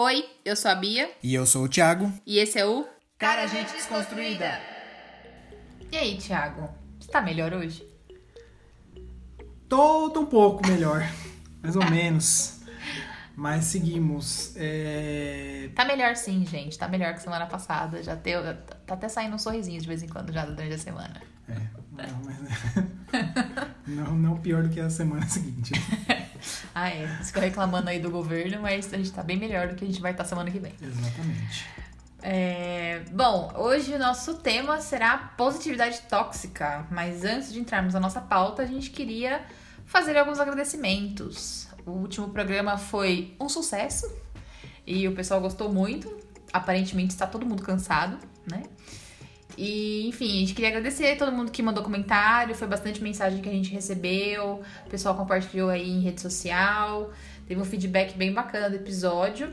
Oi, 0.00 0.24
eu 0.44 0.54
sou 0.54 0.70
a 0.70 0.76
Bia. 0.76 1.10
E 1.20 1.34
eu 1.34 1.44
sou 1.44 1.64
o 1.64 1.68
Thiago. 1.68 2.12
E 2.24 2.38
esse 2.38 2.56
é 2.56 2.64
o 2.64 2.86
Cara 3.18 3.48
Gente 3.48 3.72
Desconstruída. 3.72 4.60
E 5.90 5.96
aí, 5.96 6.16
Thiago? 6.16 6.68
Você 7.00 7.10
tá 7.10 7.20
melhor 7.20 7.52
hoje? 7.52 7.84
Tô, 9.68 10.08
tô 10.10 10.20
um 10.20 10.26
pouco 10.26 10.64
melhor. 10.68 11.02
mais 11.60 11.74
ou 11.74 11.84
menos. 11.90 12.60
Mas 13.34 13.64
seguimos. 13.64 14.54
É... 14.54 15.68
Tá 15.74 15.84
melhor 15.84 16.14
sim, 16.14 16.46
gente. 16.46 16.78
Tá 16.78 16.86
melhor 16.86 17.14
que 17.14 17.20
semana 17.20 17.46
passada. 17.46 18.00
Já 18.00 18.14
teu, 18.14 18.40
tá 18.86 18.94
até 18.94 19.08
saindo 19.08 19.34
um 19.34 19.38
sorrisinho 19.38 19.80
de 19.80 19.88
vez 19.88 20.00
em 20.04 20.08
quando 20.08 20.32
já 20.32 20.44
durante 20.44 20.74
a 20.74 20.78
semana. 20.78 21.20
É, 21.48 21.54
não, 21.90 22.22
mas... 22.24 22.36
não, 23.84 24.14
não 24.14 24.36
pior 24.36 24.62
do 24.62 24.68
que 24.68 24.78
a 24.78 24.88
semana 24.88 25.26
seguinte. 25.26 25.72
ah, 26.82 26.88
é. 26.88 27.06
Ficou 27.24 27.42
reclamando 27.42 27.88
aí 27.90 27.98
do 27.98 28.10
governo, 28.10 28.62
mas 28.62 28.92
a 28.92 28.96
gente 28.96 29.10
tá 29.12 29.22
bem 29.22 29.36
melhor 29.36 29.68
do 29.68 29.74
que 29.74 29.84
a 29.84 29.86
gente 29.86 30.00
vai 30.00 30.12
estar 30.12 30.24
semana 30.24 30.50
que 30.50 30.58
vem. 30.58 30.72
Exatamente. 30.80 31.66
É, 32.22 33.02
bom, 33.12 33.52
hoje 33.56 33.94
o 33.94 33.98
nosso 33.98 34.34
tema 34.34 34.80
será 34.80 35.16
positividade 35.36 36.00
tóxica, 36.02 36.86
mas 36.90 37.24
antes 37.24 37.52
de 37.52 37.60
entrarmos 37.60 37.94
na 37.94 38.00
nossa 38.00 38.20
pauta, 38.20 38.62
a 38.62 38.66
gente 38.66 38.90
queria 38.90 39.42
fazer 39.86 40.16
alguns 40.16 40.38
agradecimentos. 40.38 41.68
O 41.86 41.92
último 41.92 42.28
programa 42.30 42.76
foi 42.76 43.34
um 43.40 43.48
sucesso 43.48 44.06
e 44.86 45.06
o 45.08 45.14
pessoal 45.14 45.40
gostou 45.40 45.72
muito. 45.72 46.16
Aparentemente 46.52 47.12
está 47.12 47.26
todo 47.26 47.46
mundo 47.46 47.62
cansado, 47.62 48.18
né? 48.50 48.62
E, 49.60 50.06
enfim, 50.06 50.36
a 50.36 50.40
gente 50.40 50.54
queria 50.54 50.68
agradecer 50.68 51.16
todo 51.16 51.32
mundo 51.32 51.50
que 51.50 51.60
mandou 51.60 51.82
comentário, 51.82 52.54
foi 52.54 52.68
bastante 52.68 53.02
mensagem 53.02 53.42
que 53.42 53.48
a 53.48 53.52
gente 53.52 53.72
recebeu, 53.72 54.62
o 54.86 54.88
pessoal 54.88 55.16
compartilhou 55.16 55.68
aí 55.68 55.90
em 55.90 56.00
rede 56.00 56.20
social, 56.20 57.10
teve 57.44 57.60
um 57.60 57.64
feedback 57.64 58.16
bem 58.16 58.32
bacana 58.32 58.70
do 58.70 58.76
episódio. 58.76 59.52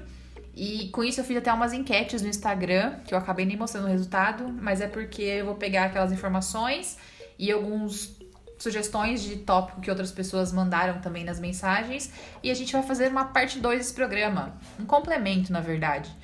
E 0.56 0.90
com 0.90 1.04
isso 1.04 1.22
eu 1.22 1.26
fiz 1.26 1.38
até 1.38 1.52
umas 1.52 1.74
enquetes 1.74 2.22
no 2.22 2.28
Instagram, 2.28 3.00
que 3.04 3.16
eu 3.16 3.18
acabei 3.18 3.48
nem 3.48 3.58
mostrando 3.58 3.86
o 3.86 3.90
resultado, 3.90 4.48
mas 4.62 4.80
é 4.80 4.88
porque 4.88 5.24
eu 5.24 5.46
vou 5.48 5.56
pegar 5.56 5.86
aquelas 5.86 6.12
informações 6.12 7.00
e 7.40 7.52
alguns 7.52 8.16
sugestões 8.60 9.24
de 9.24 9.38
tópico 9.38 9.82
que 9.82 9.90
outras 9.90 10.12
pessoas 10.12 10.54
mandaram 10.54 11.02
também 11.02 11.24
nas 11.24 11.40
mensagens, 11.40 12.12
e 12.44 12.52
a 12.52 12.54
gente 12.54 12.72
vai 12.72 12.84
fazer 12.84 13.10
uma 13.10 13.26
parte 13.26 13.58
2 13.58 13.80
desse 13.80 13.94
programa, 13.94 14.56
um 14.80 14.86
complemento, 14.86 15.52
na 15.52 15.62
verdade. 15.62 16.16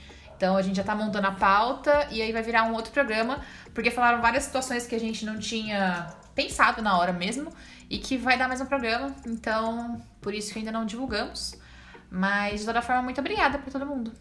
Então 0.42 0.58
a 0.58 0.62
gente 0.64 0.78
já 0.78 0.84
tá 0.84 0.96
montando 0.96 1.28
a 1.28 1.32
pauta 1.32 2.08
e 2.10 2.20
aí 2.20 2.32
vai 2.32 2.42
virar 2.42 2.64
um 2.64 2.74
outro 2.74 2.92
programa, 2.92 3.42
porque 3.76 3.92
falaram 3.92 4.24
várias 4.24 4.46
situações 4.46 4.88
que 4.88 4.96
a 4.96 5.00
gente 5.00 5.24
não 5.24 5.38
tinha 5.38 6.12
pensado 6.34 6.82
na 6.82 6.98
hora 6.98 7.14
mesmo 7.14 7.54
e 7.88 8.00
que 8.00 8.18
vai 8.18 8.40
dar 8.40 8.48
mais 8.48 8.60
um 8.60 8.66
programa. 8.66 9.16
Então, 9.24 10.02
por 10.20 10.34
isso 10.34 10.52
que 10.52 10.58
ainda 10.58 10.72
não 10.72 10.84
divulgamos. 10.84 11.54
Mas, 12.10 12.62
de 12.62 12.66
toda 12.66 12.82
forma, 12.82 13.04
muito 13.04 13.22
obrigada 13.22 13.60
para 13.60 13.72
todo 13.72 13.86
mundo. 13.86 14.12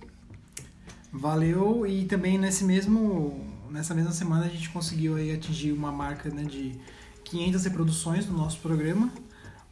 Valeu, 1.10 1.86
e 1.86 2.04
também 2.04 2.36
nesse 2.36 2.64
mesmo, 2.64 3.42
nessa 3.70 3.94
mesma 3.94 4.12
semana 4.12 4.44
a 4.44 4.48
gente 4.50 4.68
conseguiu 4.68 5.16
aí 5.16 5.32
atingir 5.32 5.72
uma 5.72 5.90
marca 5.90 6.28
né, 6.28 6.42
de 6.42 6.78
500 7.24 7.64
reproduções 7.64 8.26
do 8.26 8.34
nosso 8.34 8.58
programa, 8.58 9.10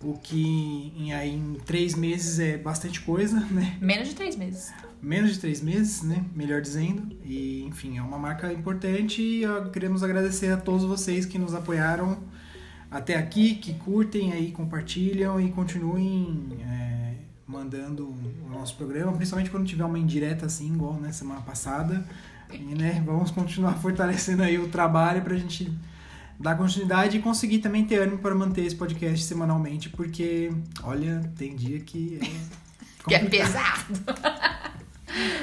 o 0.01 0.15
que 0.15 0.95
em, 0.97 1.13
aí, 1.13 1.29
em 1.29 1.57
três 1.67 1.95
meses 1.95 2.39
é 2.39 2.57
bastante 2.57 3.03
coisa, 3.03 3.39
né? 3.51 3.77
Menos 3.83 4.09
de 4.09 4.15
três 4.15 4.35
meses. 4.35 4.73
Menos 5.01 5.35
de 5.35 5.39
três 5.39 5.61
meses, 5.61 6.03
né? 6.03 6.25
Melhor 6.35 6.61
dizendo. 6.61 7.17
E, 7.25 7.65
enfim, 7.65 7.99
é 7.99 8.03
uma 8.03 8.19
marca 8.19 8.53
importante 8.53 9.23
e 9.23 9.43
queremos 9.73 10.03
agradecer 10.03 10.51
a 10.53 10.57
todos 10.57 10.85
vocês 10.85 11.25
que 11.25 11.39
nos 11.39 11.55
apoiaram 11.55 12.19
até 12.91 13.17
aqui, 13.17 13.55
que 13.55 13.75
curtem 13.75 14.33
aí, 14.33 14.51
compartilham 14.53 15.41
e 15.41 15.51
continuem... 15.51 16.49
É, 16.61 16.99
mandando 17.49 18.15
o 18.47 18.51
nosso 18.51 18.77
programa, 18.77 19.13
principalmente 19.13 19.51
quando 19.51 19.67
tiver 19.67 19.85
uma 19.85 19.99
indireta 19.99 20.45
assim, 20.45 20.73
igual 20.73 20.95
na 20.95 21.09
né, 21.09 21.13
semana 21.13 21.41
passada. 21.41 22.07
E, 22.53 22.59
né, 22.59 23.03
vamos 23.05 23.31
continuar 23.31 23.73
fortalecendo 23.81 24.43
aí 24.43 24.59
o 24.59 24.69
trabalho 24.69 25.23
para 25.23 25.35
a 25.35 25.39
gente 25.39 25.73
dar 26.39 26.57
continuidade 26.57 27.17
e 27.17 27.23
conseguir 27.23 27.59
também 27.59 27.85
ter 27.85 27.97
ânimo 27.97 28.19
para 28.19 28.35
manter 28.35 28.65
esse 28.65 28.77
podcast 28.77 29.25
semanalmente, 29.25 29.89
porque, 29.89 30.53
olha, 30.83 31.21
tem 31.37 31.57
dia 31.57 31.81
que 31.81 32.21
é, 32.23 33.09
que 33.09 33.15
é 33.15 33.25
pesado. 33.25 33.95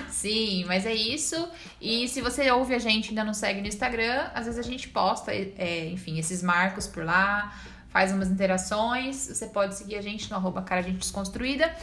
Sim, 0.10 0.66
mas 0.66 0.86
é 0.86 0.94
isso. 0.94 1.48
E 1.82 2.08
se 2.08 2.22
você 2.22 2.50
ouve 2.52 2.74
a 2.74 2.80
gente 2.80 3.08
e 3.08 3.10
ainda 3.10 3.24
não 3.24 3.34
segue 3.34 3.62
no 3.62 3.68
Instagram, 3.68 4.30
às 4.34 4.46
vezes 4.46 4.60
a 4.60 4.64
gente 4.64 4.88
posta, 4.90 5.34
é, 5.34 5.90
enfim, 5.90 6.18
esses 6.20 6.42
marcos 6.42 6.88
por 6.88 7.04
lá 7.04 7.54
faz 7.90 8.12
umas 8.12 8.30
interações. 8.30 9.16
Você 9.16 9.48
pode 9.48 9.76
seguir 9.76 9.96
a 9.96 10.02
gente 10.02 10.30
no 10.30 10.38
arroba 10.38 10.62
cara 10.62 10.82
gente 10.82 10.98
desconstruída 10.98 11.74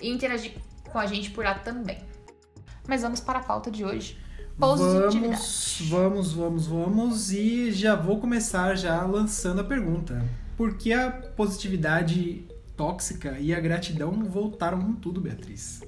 e 0.00 0.08
interagir 0.10 0.54
com 0.90 0.98
a 0.98 1.06
gente 1.06 1.30
por 1.30 1.44
lá 1.44 1.54
também. 1.54 1.98
Mas 2.86 3.02
vamos 3.02 3.20
para 3.20 3.38
a 3.38 3.42
pauta 3.42 3.70
de 3.70 3.84
hoje. 3.84 4.18
Vamos, 4.58 5.80
vamos, 5.88 6.32
vamos, 6.32 6.66
vamos. 6.66 7.32
E 7.32 7.72
já 7.72 7.94
vou 7.94 8.20
começar 8.20 8.74
já 8.76 9.02
lançando 9.02 9.60
a 9.60 9.64
pergunta. 9.64 10.22
Por 10.56 10.76
que 10.76 10.92
a 10.92 11.10
positividade 11.10 12.46
tóxica 12.76 13.38
e 13.38 13.54
a 13.54 13.60
gratidão 13.60 14.12
voltaram 14.24 14.80
com 14.80 14.92
tudo, 14.92 15.20
Beatriz? 15.20 15.80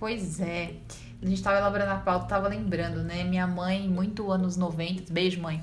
Pois 0.00 0.40
é. 0.40 0.72
A 1.22 1.26
gente 1.26 1.36
estava 1.36 1.58
elaborando 1.58 1.92
a 1.92 1.96
pauta, 1.96 2.26
tava 2.26 2.48
lembrando, 2.48 3.04
né? 3.04 3.22
Minha 3.22 3.46
mãe, 3.46 3.88
muito 3.88 4.32
anos 4.32 4.56
90, 4.56 5.12
beijo 5.12 5.40
mãe 5.40 5.62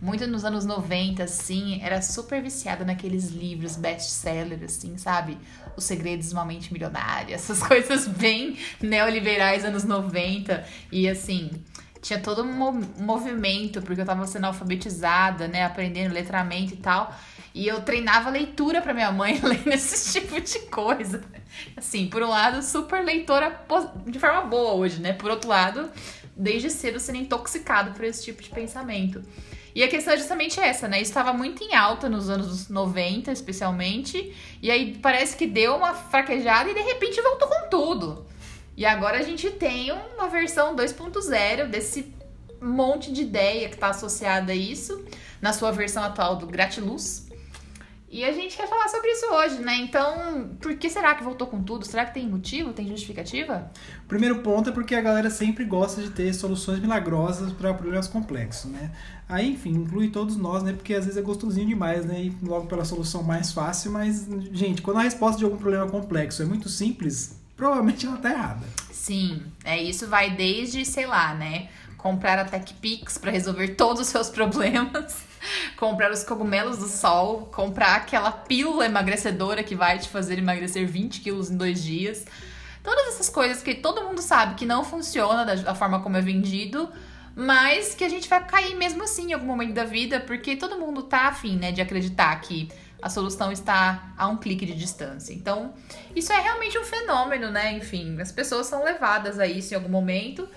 muito 0.00 0.26
nos 0.26 0.44
anos 0.44 0.64
90, 0.64 1.24
assim, 1.24 1.80
era 1.82 2.00
super 2.00 2.40
viciada 2.40 2.84
naqueles 2.84 3.30
livros 3.30 3.76
best-seller, 3.76 4.62
assim, 4.64 4.96
sabe? 4.96 5.36
Os 5.76 5.84
Segredos 5.84 6.28
de 6.28 6.34
uma 6.34 6.44
Mente 6.44 6.72
Milionária, 6.72 7.34
essas 7.34 7.60
coisas 7.66 8.06
bem 8.06 8.56
neoliberais 8.80 9.64
anos 9.64 9.84
90. 9.84 10.64
E, 10.92 11.08
assim, 11.08 11.50
tinha 12.00 12.20
todo 12.20 12.42
um 12.42 12.72
movimento, 12.98 13.82
porque 13.82 14.00
eu 14.00 14.06
tava 14.06 14.24
sendo 14.26 14.46
alfabetizada, 14.46 15.48
né? 15.48 15.64
Aprendendo 15.64 16.14
letramento 16.14 16.74
e 16.74 16.76
tal. 16.76 17.12
E 17.58 17.66
eu 17.66 17.82
treinava 17.82 18.30
leitura 18.30 18.80
para 18.80 18.94
minha 18.94 19.10
mãe 19.10 19.36
lendo 19.42 19.66
esse 19.72 20.20
tipo 20.20 20.40
de 20.40 20.60
coisa. 20.66 21.20
Assim, 21.76 22.06
por 22.06 22.22
um 22.22 22.28
lado, 22.28 22.62
super 22.62 23.04
leitora 23.04 23.66
de 24.06 24.16
forma 24.16 24.42
boa 24.42 24.74
hoje, 24.74 25.00
né? 25.00 25.12
Por 25.12 25.28
outro 25.28 25.48
lado, 25.50 25.90
desde 26.36 26.70
cedo 26.70 27.00
sendo 27.00 27.18
intoxicado 27.18 27.90
por 27.94 28.04
esse 28.04 28.22
tipo 28.22 28.40
de 28.40 28.48
pensamento. 28.50 29.20
E 29.74 29.82
a 29.82 29.88
questão 29.88 30.14
é 30.14 30.16
justamente 30.16 30.60
essa, 30.60 30.86
né? 30.86 31.02
Isso 31.02 31.10
estava 31.10 31.32
muito 31.32 31.64
em 31.64 31.74
alta 31.74 32.08
nos 32.08 32.30
anos 32.30 32.68
90, 32.68 33.32
especialmente. 33.32 34.32
E 34.62 34.70
aí 34.70 34.96
parece 35.02 35.36
que 35.36 35.44
deu 35.44 35.74
uma 35.74 35.94
fraquejada 35.94 36.70
e 36.70 36.74
de 36.74 36.80
repente 36.80 37.20
voltou 37.20 37.48
com 37.48 37.68
tudo. 37.68 38.24
E 38.76 38.86
agora 38.86 39.18
a 39.18 39.22
gente 39.22 39.50
tem 39.50 39.90
uma 39.90 40.28
versão 40.28 40.76
2.0 40.76 41.66
desse 41.66 42.14
monte 42.62 43.10
de 43.12 43.22
ideia 43.22 43.68
que 43.68 43.74
está 43.74 43.88
associada 43.88 44.52
a 44.52 44.54
isso, 44.54 45.04
na 45.42 45.52
sua 45.52 45.72
versão 45.72 46.04
atual 46.04 46.36
do 46.36 46.46
Gratiluz. 46.46 47.27
E 48.10 48.24
a 48.24 48.32
gente 48.32 48.56
quer 48.56 48.66
falar 48.66 48.88
sobre 48.88 49.10
isso 49.10 49.26
hoje, 49.26 49.58
né? 49.60 49.76
Então, 49.76 50.56
por 50.60 50.74
que 50.76 50.88
será 50.88 51.14
que 51.14 51.22
voltou 51.22 51.46
com 51.46 51.62
tudo? 51.62 51.84
Será 51.84 52.06
que 52.06 52.14
tem 52.14 52.26
motivo? 52.26 52.72
Tem 52.72 52.88
justificativa? 52.88 53.70
O 54.04 54.08
primeiro 54.08 54.38
ponto 54.38 54.70
é 54.70 54.72
porque 54.72 54.94
a 54.94 55.00
galera 55.02 55.28
sempre 55.28 55.64
gosta 55.64 56.00
de 56.00 56.10
ter 56.10 56.32
soluções 56.32 56.80
milagrosas 56.80 57.52
para 57.52 57.74
problemas 57.74 58.08
complexos, 58.08 58.70
né? 58.70 58.90
Aí, 59.28 59.52
enfim, 59.52 59.72
inclui 59.72 60.08
todos 60.08 60.38
nós, 60.38 60.62
né? 60.62 60.72
Porque 60.72 60.94
às 60.94 61.04
vezes 61.04 61.18
é 61.18 61.22
gostosinho 61.22 61.66
demais, 61.66 62.06
né? 62.06 62.24
E 62.24 62.36
logo 62.42 62.66
pela 62.66 62.84
solução 62.84 63.22
mais 63.22 63.52
fácil, 63.52 63.92
mas, 63.92 64.26
gente, 64.52 64.80
quando 64.80 65.00
a 65.00 65.02
resposta 65.02 65.38
de 65.38 65.44
algum 65.44 65.58
problema 65.58 65.86
complexo 65.86 66.42
é 66.42 66.46
muito 66.46 66.70
simples, 66.70 67.38
provavelmente 67.54 68.06
ela 68.06 68.16
tá 68.16 68.30
errada. 68.30 68.66
Sim, 68.90 69.42
é 69.64 69.82
isso 69.82 70.06
vai 70.06 70.30
desde, 70.30 70.82
sei 70.86 71.06
lá, 71.06 71.34
né? 71.34 71.68
Comprar 71.98 72.38
a 72.38 72.44
TechPix 72.46 73.18
para 73.18 73.30
resolver 73.30 73.68
todos 73.74 74.00
os 74.00 74.08
seus 74.08 74.30
problemas 74.30 75.28
comprar 75.76 76.10
os 76.10 76.24
cogumelos 76.24 76.78
do 76.78 76.88
sol, 76.88 77.48
comprar 77.52 77.96
aquela 77.96 78.30
pílula 78.30 78.86
emagrecedora 78.86 79.62
que 79.62 79.74
vai 79.74 79.98
te 79.98 80.08
fazer 80.08 80.38
emagrecer 80.38 80.86
20 80.86 81.20
quilos 81.20 81.50
em 81.50 81.56
dois 81.56 81.82
dias. 81.82 82.24
Todas 82.82 83.08
essas 83.08 83.28
coisas 83.28 83.62
que 83.62 83.74
todo 83.74 84.02
mundo 84.02 84.22
sabe 84.22 84.54
que 84.54 84.64
não 84.64 84.84
funciona 84.84 85.44
da 85.44 85.74
forma 85.74 86.00
como 86.00 86.16
é 86.16 86.20
vendido, 86.20 86.90
mas 87.34 87.94
que 87.94 88.04
a 88.04 88.08
gente 88.08 88.28
vai 88.28 88.44
cair 88.46 88.74
mesmo 88.74 89.02
assim 89.02 89.30
em 89.30 89.32
algum 89.32 89.46
momento 89.46 89.74
da 89.74 89.84
vida, 89.84 90.20
porque 90.20 90.56
todo 90.56 90.78
mundo 90.78 91.02
tá 91.02 91.28
afim, 91.28 91.56
né, 91.56 91.70
de 91.70 91.80
acreditar 91.80 92.34
que 92.40 92.68
a 93.00 93.08
solução 93.08 93.52
está 93.52 94.12
a 94.16 94.26
um 94.26 94.36
clique 94.36 94.66
de 94.66 94.74
distância. 94.74 95.32
Então, 95.32 95.72
isso 96.16 96.32
é 96.32 96.40
realmente 96.40 96.76
um 96.76 96.82
fenômeno, 96.82 97.48
né? 97.48 97.72
Enfim, 97.74 98.20
as 98.20 98.32
pessoas 98.32 98.66
são 98.66 98.82
levadas 98.82 99.38
a 99.38 99.46
isso 99.46 99.72
em 99.72 99.76
algum 99.76 99.88
momento. 99.88 100.48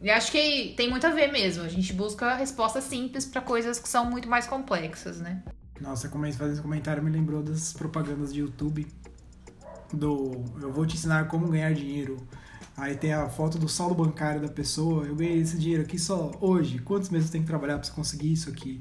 E 0.00 0.10
acho 0.10 0.30
que 0.30 0.74
tem 0.76 0.88
muito 0.88 1.06
a 1.06 1.10
ver 1.10 1.32
mesmo. 1.32 1.64
A 1.64 1.68
gente 1.68 1.92
busca 1.92 2.34
respostas 2.34 2.84
simples 2.84 3.26
para 3.26 3.40
coisas 3.40 3.78
que 3.78 3.88
são 3.88 4.04
muito 4.04 4.28
mais 4.28 4.46
complexas, 4.46 5.20
né? 5.20 5.42
Nossa, 5.80 6.08
fazer 6.08 6.52
esse 6.52 6.62
comentário 6.62 7.02
me 7.02 7.10
lembrou 7.10 7.42
das 7.42 7.72
propagandas 7.72 8.32
de 8.32 8.40
YouTube 8.40 8.86
do 9.92 10.44
eu 10.60 10.72
vou 10.72 10.86
te 10.86 10.96
ensinar 10.96 11.28
como 11.28 11.48
ganhar 11.48 11.72
dinheiro. 11.72 12.16
Aí 12.76 12.96
tem 12.96 13.12
a 13.12 13.28
foto 13.28 13.58
do 13.58 13.68
saldo 13.68 13.94
bancário 13.94 14.40
da 14.40 14.48
pessoa. 14.48 15.04
Eu 15.04 15.16
ganhei 15.16 15.40
esse 15.40 15.58
dinheiro 15.58 15.82
aqui 15.82 15.98
só 15.98 16.30
hoje. 16.40 16.78
Quantos 16.78 17.10
meses 17.10 17.30
tem 17.30 17.40
que 17.40 17.46
trabalhar 17.46 17.78
para 17.78 17.90
conseguir 17.90 18.32
isso 18.32 18.48
aqui? 18.48 18.80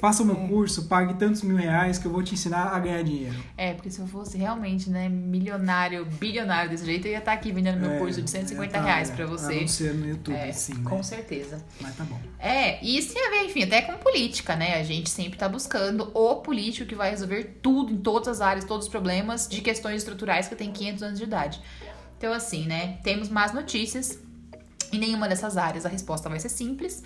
Faça 0.00 0.22
o 0.22 0.26
meu 0.26 0.34
curso, 0.48 0.86
pague 0.86 1.14
tantos 1.14 1.42
mil 1.42 1.56
reais 1.56 1.98
que 1.98 2.06
eu 2.06 2.10
vou 2.10 2.22
te 2.22 2.32
ensinar 2.34 2.68
a 2.74 2.78
ganhar 2.78 3.02
dinheiro. 3.02 3.36
É, 3.56 3.74
porque 3.74 3.90
se 3.90 4.00
eu 4.00 4.06
fosse 4.06 4.38
realmente, 4.38 4.88
né, 4.88 5.08
milionário, 5.08 6.06
bilionário 6.06 6.70
desse 6.70 6.86
jeito, 6.86 7.06
eu 7.06 7.12
ia 7.12 7.18
estar 7.18 7.32
aqui 7.32 7.52
vendendo 7.52 7.78
meu 7.78 7.92
É, 7.92 7.98
curso 7.98 8.22
de 8.22 8.30
150 8.30 8.72
tá, 8.72 8.82
reais 8.82 9.10
é, 9.10 9.14
pra 9.14 9.26
você. 9.26 9.58
Anunciando 9.58 9.98
no 9.98 10.08
YouTube, 10.08 10.34
É, 10.34 10.52
sim, 10.52 10.82
com 10.82 10.96
né? 10.96 11.02
certeza. 11.02 11.62
Mas 11.80 11.94
tá 11.96 12.04
bom. 12.04 12.18
É, 12.38 12.82
e 12.82 12.96
isso 12.96 13.12
tem 13.12 13.26
a 13.26 13.30
ver, 13.30 13.44
enfim, 13.44 13.62
até 13.64 13.82
com 13.82 13.92
política, 13.98 14.56
né? 14.56 14.80
A 14.80 14.82
gente 14.82 15.10
sempre 15.10 15.38
tá 15.38 15.48
buscando 15.48 16.10
o 16.14 16.36
político 16.36 16.88
que 16.88 16.94
vai 16.94 17.10
resolver 17.10 17.58
tudo, 17.60 17.92
em 17.92 17.98
todas 17.98 18.28
as 18.28 18.40
áreas, 18.40 18.64
todos 18.64 18.86
os 18.86 18.90
problemas 18.90 19.46
de 19.46 19.60
questões 19.60 19.96
estruturais 19.98 20.48
que 20.48 20.56
tem 20.56 20.72
500 20.72 21.02
anos 21.02 21.18
de 21.18 21.24
idade. 21.24 21.60
Então, 22.16 22.32
assim, 22.32 22.66
né? 22.66 22.98
Temos 23.02 23.28
más 23.28 23.52
notícias. 23.52 24.18
Em 24.92 24.98
nenhuma 24.98 25.28
dessas 25.28 25.56
áreas 25.56 25.86
a 25.86 25.88
resposta 25.88 26.28
vai 26.28 26.40
ser 26.40 26.48
simples. 26.48 27.02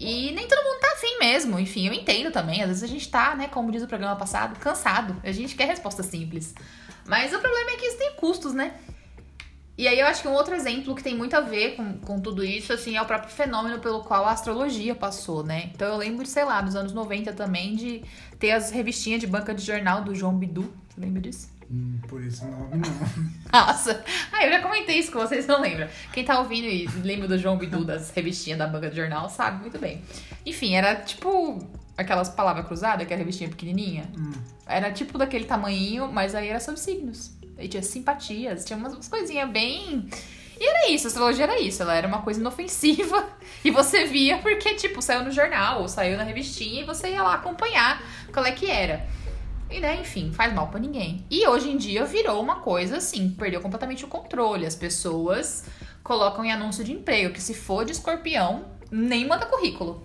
E 0.00 0.32
nem 0.32 0.48
todo 0.48 0.64
mundo 0.64 0.80
tá 0.80 0.92
afim 0.94 1.18
mesmo. 1.18 1.58
Enfim, 1.58 1.86
eu 1.86 1.92
entendo 1.92 2.32
também. 2.32 2.62
Às 2.62 2.68
vezes 2.68 2.82
a 2.82 2.86
gente 2.86 3.06
tá, 3.10 3.36
né, 3.36 3.48
como 3.48 3.70
diz 3.70 3.82
o 3.82 3.86
programa 3.86 4.16
passado, 4.16 4.58
cansado. 4.58 5.14
A 5.22 5.30
gente 5.30 5.54
quer 5.54 5.66
resposta 5.66 6.02
simples. 6.02 6.54
Mas 7.06 7.34
o 7.34 7.38
problema 7.38 7.72
é 7.72 7.76
que 7.76 7.84
isso 7.84 7.98
tem 7.98 8.14
custos, 8.14 8.54
né? 8.54 8.72
E 9.76 9.86
aí 9.86 10.00
eu 10.00 10.06
acho 10.06 10.22
que 10.22 10.28
um 10.28 10.32
outro 10.32 10.54
exemplo 10.54 10.94
que 10.94 11.02
tem 11.02 11.14
muito 11.14 11.36
a 11.36 11.40
ver 11.42 11.76
com, 11.76 11.98
com 11.98 12.18
tudo 12.18 12.42
isso, 12.42 12.72
assim, 12.72 12.96
é 12.96 13.02
o 13.02 13.04
próprio 13.04 13.30
fenômeno 13.30 13.78
pelo 13.78 14.02
qual 14.02 14.24
a 14.24 14.32
astrologia 14.32 14.94
passou, 14.94 15.44
né? 15.44 15.70
Então 15.74 15.88
eu 15.88 15.96
lembro, 15.98 16.24
sei 16.24 16.44
lá, 16.44 16.62
nos 16.62 16.74
anos 16.74 16.94
90 16.94 17.34
também, 17.34 17.76
de 17.76 18.02
ter 18.38 18.52
as 18.52 18.70
revistinhas 18.70 19.20
de 19.20 19.26
banca 19.26 19.54
de 19.54 19.62
jornal 19.62 20.02
do 20.02 20.14
João 20.14 20.34
Bidu. 20.34 20.72
Você 20.88 21.00
lembra 21.00 21.20
disso? 21.20 21.50
Hum, 21.70 22.00
por 22.08 22.22
esse 22.24 22.44
nome, 22.44 22.76
não. 22.76 23.30
Nossa! 23.52 24.04
Ah, 24.32 24.44
eu 24.44 24.50
já 24.50 24.60
comentei 24.60 24.98
isso 24.98 25.12
com 25.12 25.20
vocês, 25.20 25.46
não 25.46 25.60
lembram. 25.60 25.88
Quem 26.12 26.24
tá 26.24 26.38
ouvindo 26.40 26.66
e 26.66 26.86
lembra 27.04 27.28
do 27.28 27.38
João 27.38 27.56
Bidu 27.56 27.84
das 27.84 28.10
revistinhas 28.10 28.58
da 28.58 28.66
banca 28.66 28.90
de 28.90 28.96
jornal 28.96 29.28
sabe 29.28 29.60
muito 29.60 29.78
bem. 29.78 30.02
Enfim, 30.44 30.74
era 30.74 30.96
tipo 30.96 31.64
aquelas 31.96 32.28
palavras 32.28 32.66
cruzadas, 32.66 33.02
aquela 33.02 33.18
revistinha 33.18 33.48
pequenininha. 33.48 34.10
Hum. 34.18 34.32
Era 34.66 34.90
tipo 34.90 35.16
daquele 35.16 35.44
tamanhinho, 35.44 36.10
mas 36.10 36.34
aí 36.34 36.48
era 36.48 36.58
sobre 36.58 36.80
signos. 36.80 37.32
E 37.56 37.68
tinha 37.68 37.82
simpatias, 37.82 38.64
tinha 38.64 38.76
umas, 38.76 38.94
umas 38.94 39.08
coisinhas 39.08 39.48
bem. 39.50 40.08
E 40.58 40.66
era 40.66 40.90
isso, 40.90 41.06
a 41.06 41.08
astrologia 41.08 41.44
era 41.44 41.60
isso, 41.60 41.82
ela 41.82 41.94
era 41.94 42.06
uma 42.06 42.22
coisa 42.22 42.40
inofensiva. 42.40 43.28
E 43.62 43.70
você 43.70 44.06
via 44.06 44.38
porque, 44.38 44.74
tipo, 44.74 45.02
saiu 45.02 45.22
no 45.22 45.30
jornal, 45.30 45.82
ou 45.82 45.88
saiu 45.88 46.16
na 46.16 46.22
revistinha, 46.22 46.80
e 46.80 46.84
você 46.84 47.10
ia 47.10 47.22
lá 47.22 47.34
acompanhar 47.34 48.02
qual 48.32 48.46
é 48.46 48.52
que 48.52 48.70
era. 48.70 49.06
E, 49.70 49.80
né, 49.80 50.00
enfim, 50.00 50.32
faz 50.32 50.52
mal 50.52 50.68
pra 50.68 50.80
ninguém. 50.80 51.24
E 51.30 51.46
hoje 51.46 51.70
em 51.70 51.76
dia 51.76 52.04
virou 52.04 52.42
uma 52.42 52.56
coisa 52.56 52.96
assim, 52.96 53.30
perdeu 53.30 53.60
completamente 53.60 54.04
o 54.04 54.08
controle. 54.08 54.66
As 54.66 54.74
pessoas 54.74 55.64
colocam 56.02 56.44
em 56.44 56.52
anúncio 56.52 56.82
de 56.82 56.92
emprego 56.92 57.32
que 57.32 57.42
se 57.42 57.54
for 57.54 57.84
de 57.84 57.92
escorpião, 57.92 58.64
nem 58.90 59.26
manda 59.26 59.46
currículo. 59.46 60.04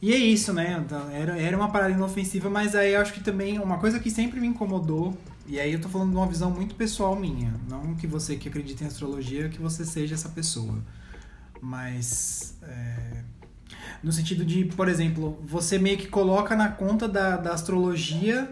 E 0.00 0.12
é 0.12 0.16
isso, 0.16 0.52
né? 0.52 0.82
Então, 0.84 1.10
Era, 1.10 1.38
era 1.38 1.56
uma 1.56 1.70
parada 1.70 1.92
inofensiva, 1.92 2.50
mas 2.50 2.74
aí 2.74 2.94
eu 2.94 3.00
acho 3.00 3.12
que 3.12 3.20
também 3.22 3.58
uma 3.58 3.78
coisa 3.78 4.00
que 4.00 4.10
sempre 4.10 4.40
me 4.40 4.48
incomodou, 4.48 5.16
e 5.46 5.60
aí 5.60 5.72
eu 5.72 5.80
tô 5.80 5.88
falando 5.88 6.10
de 6.10 6.16
uma 6.16 6.26
visão 6.26 6.50
muito 6.50 6.74
pessoal 6.74 7.14
minha, 7.14 7.54
não 7.68 7.94
que 7.94 8.06
você 8.06 8.36
que 8.36 8.48
acredita 8.48 8.82
em 8.84 8.86
astrologia, 8.88 9.48
que 9.48 9.60
você 9.60 9.84
seja 9.84 10.14
essa 10.14 10.28
pessoa. 10.30 10.78
Mas. 11.60 12.58
é, 12.62 13.22
no 14.02 14.12
sentido 14.12 14.44
de, 14.44 14.64
por 14.64 14.88
exemplo, 14.88 15.38
você 15.44 15.78
meio 15.78 15.96
que 15.98 16.08
coloca 16.08 16.56
na 16.56 16.68
conta 16.68 17.08
da, 17.08 17.36
da 17.36 17.52
astrologia 17.54 18.50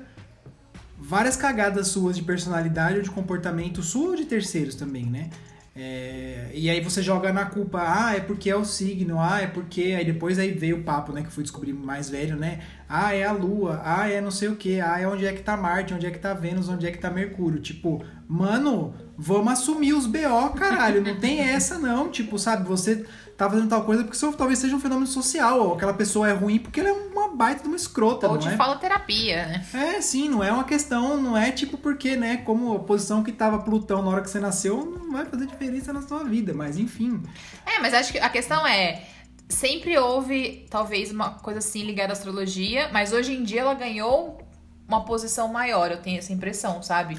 várias 1.10 1.34
cagadas 1.34 1.88
suas 1.88 2.14
de 2.16 2.22
personalidade 2.22 2.98
ou 2.98 3.02
de 3.02 3.10
comportamento 3.10 3.82
sua 3.82 4.10
ou 4.10 4.16
de 4.16 4.24
terceiros 4.24 4.76
também, 4.76 5.06
né? 5.06 5.28
É, 5.74 6.50
e 6.54 6.70
aí 6.70 6.80
você 6.80 7.02
joga 7.02 7.32
na 7.32 7.46
culpa, 7.46 7.82
ah, 7.84 8.14
é 8.14 8.20
porque 8.20 8.48
é 8.48 8.54
o 8.54 8.64
signo, 8.64 9.18
ah, 9.18 9.40
é 9.40 9.48
porque. 9.48 9.94
Aí 9.96 10.04
depois 10.04 10.38
aí 10.38 10.52
veio 10.52 10.78
o 10.78 10.82
papo, 10.84 11.12
né? 11.12 11.22
Que 11.22 11.26
eu 11.26 11.32
fui 11.32 11.42
descobrir 11.42 11.72
mais 11.72 12.08
velho, 12.08 12.36
né? 12.36 12.60
Ah, 12.88 13.12
é 13.12 13.24
a 13.24 13.32
Lua, 13.32 13.80
ah, 13.84 14.08
é 14.08 14.20
não 14.20 14.30
sei 14.30 14.48
o 14.48 14.56
que, 14.56 14.80
ah, 14.80 15.00
é 15.00 15.08
onde 15.08 15.26
é 15.26 15.32
que 15.32 15.42
tá 15.42 15.56
Marte, 15.56 15.94
onde 15.94 16.06
é 16.06 16.10
que 16.12 16.18
tá 16.18 16.32
Vênus, 16.32 16.68
onde 16.68 16.86
é 16.86 16.92
que 16.92 16.98
tá 16.98 17.10
Mercúrio. 17.10 17.60
Tipo, 17.60 18.04
mano, 18.28 18.94
vamos 19.18 19.52
assumir 19.52 19.94
os 19.94 20.06
BO, 20.06 20.50
caralho. 20.56 21.02
Não 21.02 21.18
tem 21.18 21.40
essa, 21.40 21.76
não. 21.76 22.08
Tipo, 22.08 22.38
sabe, 22.38 22.68
você 22.68 23.04
tá 23.40 23.48
fazendo 23.48 23.70
tal 23.70 23.84
coisa 23.84 24.04
porque 24.04 24.14
isso 24.14 24.30
talvez 24.34 24.58
seja 24.58 24.76
um 24.76 24.80
fenômeno 24.80 25.06
social, 25.06 25.60
ou 25.60 25.74
aquela 25.74 25.94
pessoa 25.94 26.28
é 26.28 26.32
ruim 26.32 26.58
porque 26.58 26.78
ela 26.78 26.90
é 26.90 26.92
uma 26.92 27.28
baita 27.28 27.62
de 27.62 27.68
uma 27.68 27.76
escrota, 27.76 28.26
Ou 28.26 28.34
não 28.34 28.38
de 28.38 28.48
é? 28.48 28.56
faloterapia, 28.56 29.46
né? 29.46 29.66
É, 29.72 30.00
sim, 30.02 30.28
não 30.28 30.44
é 30.44 30.52
uma 30.52 30.64
questão, 30.64 31.16
não 31.16 31.34
é 31.34 31.50
tipo 31.50 31.78
porque, 31.78 32.16
né, 32.16 32.36
como 32.38 32.74
a 32.74 32.80
posição 32.80 33.22
que 33.22 33.32
tava 33.32 33.60
Plutão 33.60 34.02
na 34.02 34.10
hora 34.10 34.20
que 34.20 34.28
você 34.28 34.38
nasceu 34.38 34.84
não 34.84 35.12
vai 35.12 35.24
fazer 35.24 35.46
diferença 35.46 35.90
na 35.90 36.02
sua 36.02 36.22
vida, 36.22 36.52
mas 36.52 36.76
enfim. 36.76 37.22
É, 37.64 37.80
mas 37.80 37.94
acho 37.94 38.12
que 38.12 38.18
a 38.18 38.28
questão 38.28 38.66
é. 38.66 39.02
Sempre 39.48 39.98
houve, 39.98 40.66
talvez, 40.70 41.10
uma 41.10 41.30
coisa 41.30 41.58
assim 41.58 41.82
ligada 41.82 42.12
à 42.12 42.14
astrologia, 42.14 42.88
mas 42.92 43.12
hoje 43.12 43.32
em 43.34 43.42
dia 43.42 43.62
ela 43.62 43.74
ganhou 43.74 44.38
uma 44.86 45.04
posição 45.04 45.48
maior, 45.48 45.90
eu 45.90 46.00
tenho 46.00 46.18
essa 46.18 46.32
impressão, 46.32 46.82
sabe? 46.82 47.18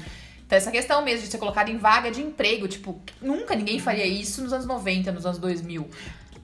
Então, 0.52 0.58
essa 0.58 0.70
questão 0.70 1.02
mesmo 1.02 1.24
de 1.24 1.30
ser 1.32 1.38
colocado 1.38 1.70
em 1.70 1.78
vaga 1.78 2.10
de 2.10 2.20
emprego, 2.20 2.68
tipo, 2.68 3.00
nunca 3.22 3.54
ninguém 3.54 3.78
faria 3.78 4.04
isso 4.06 4.42
nos 4.42 4.52
anos 4.52 4.66
90, 4.66 5.10
nos 5.10 5.24
anos 5.24 5.38
2000. 5.38 5.88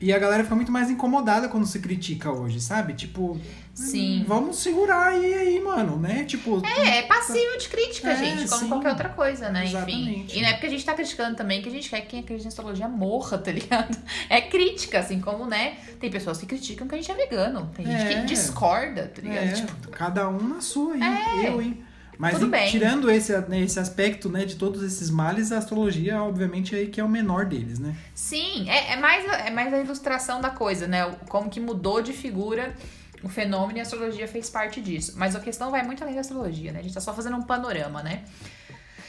E 0.00 0.10
a 0.14 0.18
galera 0.18 0.44
fica 0.44 0.54
muito 0.56 0.72
mais 0.72 0.88
incomodada 0.88 1.46
quando 1.46 1.66
se 1.66 1.78
critica 1.78 2.30
hoje, 2.32 2.58
sabe? 2.58 2.94
Tipo, 2.94 3.38
Sim. 3.74 4.20
hum, 4.20 4.24
vamos 4.26 4.60
segurar 4.60 5.08
aí, 5.08 5.34
aí, 5.34 5.60
mano, 5.60 5.98
né? 5.98 6.24
Tipo, 6.24 6.62
É, 6.64 6.98
é 7.00 7.02
passível 7.02 7.58
de 7.58 7.68
crítica, 7.68 8.08
É, 8.12 8.16
gente, 8.16 8.48
como 8.48 8.62
sim. 8.62 8.68
qualquer 8.68 8.88
outra 8.92 9.10
coisa, 9.10 9.50
né? 9.50 9.64
Enfim. 9.66 9.76
Exatamente. 9.76 10.38
E 10.38 10.40
não 10.40 10.48
é 10.48 10.52
porque 10.52 10.66
a 10.68 10.70
gente 10.70 10.84
tá 10.86 10.94
criticando 10.94 11.36
também 11.36 11.60
que 11.60 11.68
a 11.68 11.72
gente 11.72 11.90
quer 11.90 12.00
que 12.00 12.06
quem 12.06 12.20
acredita 12.20 12.46
em 12.46 12.48
astrologia 12.48 12.88
morra, 12.88 13.36
tá 13.36 13.52
ligado? 13.52 13.94
É 14.30 14.40
crítica, 14.40 15.00
assim 15.00 15.20
como, 15.20 15.44
né? 15.44 15.76
Tem 16.00 16.10
pessoas 16.10 16.38
que 16.38 16.46
criticam 16.46 16.88
que 16.88 16.94
a 16.94 16.98
gente 16.98 17.10
é 17.10 17.14
vegano, 17.14 17.70
tem 17.76 17.84
gente 17.84 18.00
É. 18.04 18.20
que 18.22 18.26
discorda, 18.26 19.12
tá 19.14 19.20
ligado? 19.20 19.44
é, 19.48 19.52
Tipo, 19.52 19.88
cada 19.90 20.26
um 20.30 20.48
na 20.48 20.62
sua 20.62 20.94
aí, 20.94 21.02
É. 21.44 21.48
eu, 21.50 21.60
hein? 21.60 21.84
Mas 22.18 22.42
em- 22.42 22.50
tirando 22.70 23.08
esse, 23.10 23.32
esse 23.52 23.78
aspecto, 23.78 24.28
né, 24.28 24.44
de 24.44 24.56
todos 24.56 24.82
esses 24.82 25.08
males, 25.08 25.52
a 25.52 25.58
astrologia, 25.58 26.20
obviamente, 26.22 26.74
é 26.74 26.84
que 26.86 27.00
é 27.00 27.04
o 27.04 27.08
menor 27.08 27.46
deles, 27.46 27.78
né? 27.78 27.94
Sim, 28.14 28.68
é, 28.68 28.92
é, 28.94 28.96
mais, 28.96 29.28
a- 29.30 29.36
é 29.46 29.50
mais 29.50 29.72
a 29.72 29.78
ilustração 29.78 30.40
da 30.40 30.50
coisa, 30.50 30.86
né? 30.88 31.08
Como 31.28 31.48
que 31.48 31.60
mudou 31.60 32.02
de 32.02 32.12
figura 32.12 32.74
o 33.22 33.28
fenômeno 33.28 33.78
e 33.78 33.80
a 33.80 33.82
astrologia 33.82 34.26
fez 34.28 34.50
parte 34.50 34.80
disso. 34.80 35.14
Mas 35.16 35.34
a 35.36 35.40
questão 35.40 35.70
vai 35.70 35.82
muito 35.84 36.02
além 36.02 36.14
da 36.14 36.20
astrologia, 36.20 36.72
né? 36.72 36.80
A 36.80 36.82
gente 36.82 36.94
tá 36.94 37.00
só 37.00 37.14
fazendo 37.14 37.36
um 37.36 37.42
panorama, 37.42 38.02
né? 38.02 38.22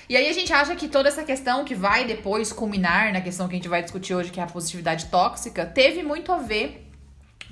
E 0.07 0.17
aí 0.17 0.27
a 0.27 0.33
gente 0.33 0.51
acha 0.51 0.75
que 0.75 0.87
toda 0.87 1.07
essa 1.09 1.23
questão 1.23 1.63
que 1.63 1.75
vai 1.75 2.05
depois 2.05 2.51
culminar 2.51 3.13
na 3.13 3.21
questão 3.21 3.47
que 3.47 3.53
a 3.53 3.57
gente 3.57 3.67
vai 3.69 3.83
discutir 3.83 4.15
hoje, 4.15 4.31
que 4.31 4.39
é 4.39 4.43
a 4.43 4.47
positividade 4.47 5.05
tóxica, 5.07 5.65
teve 5.65 6.01
muito 6.01 6.31
a 6.31 6.37
ver 6.39 6.87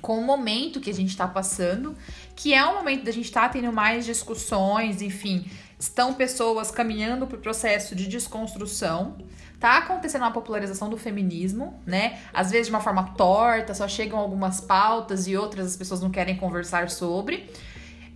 com 0.01 0.17
o 0.17 0.23
momento 0.25 0.79
que 0.79 0.89
a 0.89 0.93
gente 0.93 1.15
tá 1.15 1.27
passando, 1.27 1.95
que 2.37 2.53
é 2.53 2.63
um 2.63 2.75
momento 2.75 3.03
da 3.03 3.11
gente 3.11 3.31
tá 3.31 3.49
tendo 3.49 3.73
mais 3.73 4.05
discussões, 4.05 5.01
enfim, 5.01 5.49
estão 5.79 6.13
pessoas 6.13 6.69
caminhando 6.69 7.25
pro 7.25 7.39
processo 7.39 7.95
de 7.95 8.07
desconstrução. 8.07 9.17
Tá 9.59 9.79
acontecendo 9.79 10.21
uma 10.21 10.31
popularização 10.31 10.87
do 10.87 10.97
feminismo, 10.97 11.81
né? 11.83 12.19
Às 12.31 12.51
vezes 12.51 12.67
de 12.67 12.73
uma 12.73 12.79
forma 12.79 13.15
torta, 13.17 13.73
só 13.73 13.87
chegam 13.87 14.19
algumas 14.19 14.61
pautas 14.61 15.27
e 15.27 15.35
outras 15.35 15.65
as 15.65 15.75
pessoas 15.75 15.99
não 15.99 16.11
querem 16.11 16.37
conversar 16.37 16.91
sobre. 16.91 17.49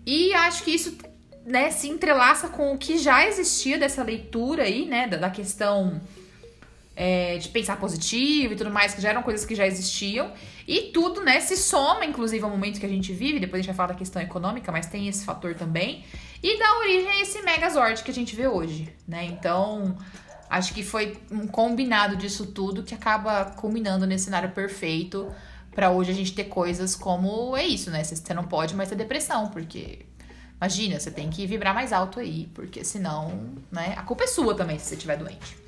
E 0.05 0.31
acho 0.35 0.63
que 0.65 0.69
isso, 0.69 0.95
né, 1.43 1.71
se 1.71 1.89
entrelaça 1.89 2.47
com 2.47 2.73
o 2.73 2.77
que 2.77 2.99
já 2.99 3.25
existia 3.25 3.79
dessa 3.79 4.03
leitura 4.03 4.63
aí, 4.63 4.85
né, 4.85 5.07
da, 5.07 5.17
da 5.17 5.29
questão 5.31 5.99
é, 6.95 7.39
de 7.39 7.49
pensar 7.49 7.77
positivo 7.77 8.53
e 8.53 8.55
tudo 8.55 8.69
mais, 8.69 8.93
que 8.93 9.01
já 9.01 9.09
eram 9.09 9.23
coisas 9.23 9.47
que 9.47 9.55
já 9.55 9.65
existiam. 9.65 10.31
E 10.67 10.91
tudo, 10.93 11.23
né, 11.23 11.39
se 11.39 11.57
soma, 11.57 12.05
inclusive, 12.05 12.43
ao 12.43 12.49
momento 12.49 12.79
que 12.79 12.85
a 12.85 12.89
gente 12.89 13.13
vive. 13.13 13.39
Depois 13.39 13.59
a 13.59 13.61
gente 13.61 13.67
vai 13.67 13.75
falar 13.75 13.93
da 13.93 13.95
questão 13.95 14.21
econômica, 14.21 14.71
mas 14.71 14.87
tem 14.87 15.07
esse 15.07 15.25
fator 15.25 15.55
também. 15.55 16.03
E 16.43 16.57
dá 16.57 16.77
origem 16.79 17.09
a 17.09 17.21
esse 17.21 17.41
megazord 17.41 18.03
que 18.03 18.11
a 18.11 18.13
gente 18.13 18.35
vê 18.35 18.47
hoje, 18.47 18.93
né? 19.07 19.25
Então, 19.25 19.97
acho 20.49 20.73
que 20.73 20.83
foi 20.83 21.17
um 21.31 21.47
combinado 21.47 22.15
disso 22.15 22.47
tudo 22.47 22.83
que 22.83 22.93
acaba 22.93 23.45
culminando 23.45 24.05
nesse 24.05 24.25
cenário 24.25 24.51
perfeito 24.51 25.31
pra 25.73 25.89
hoje 25.89 26.11
a 26.11 26.13
gente 26.13 26.33
ter 26.33 26.45
coisas 26.45 26.95
como 26.95 27.55
é 27.55 27.65
isso, 27.65 27.89
né? 27.89 28.03
Você 28.03 28.33
não 28.33 28.43
pode 28.43 28.75
mais 28.75 28.89
ter 28.89 28.95
depressão, 28.95 29.47
porque 29.49 30.05
imagina, 30.57 30.99
você 30.99 31.09
tem 31.09 31.29
que 31.29 31.47
vibrar 31.47 31.73
mais 31.73 31.93
alto 31.93 32.19
aí, 32.19 32.49
porque 32.53 32.83
senão, 32.83 33.55
né, 33.71 33.93
a 33.97 34.03
culpa 34.03 34.25
é 34.25 34.27
sua 34.27 34.53
também 34.55 34.77
se 34.77 34.85
você 34.85 34.95
estiver 34.95 35.17
doente. 35.17 35.60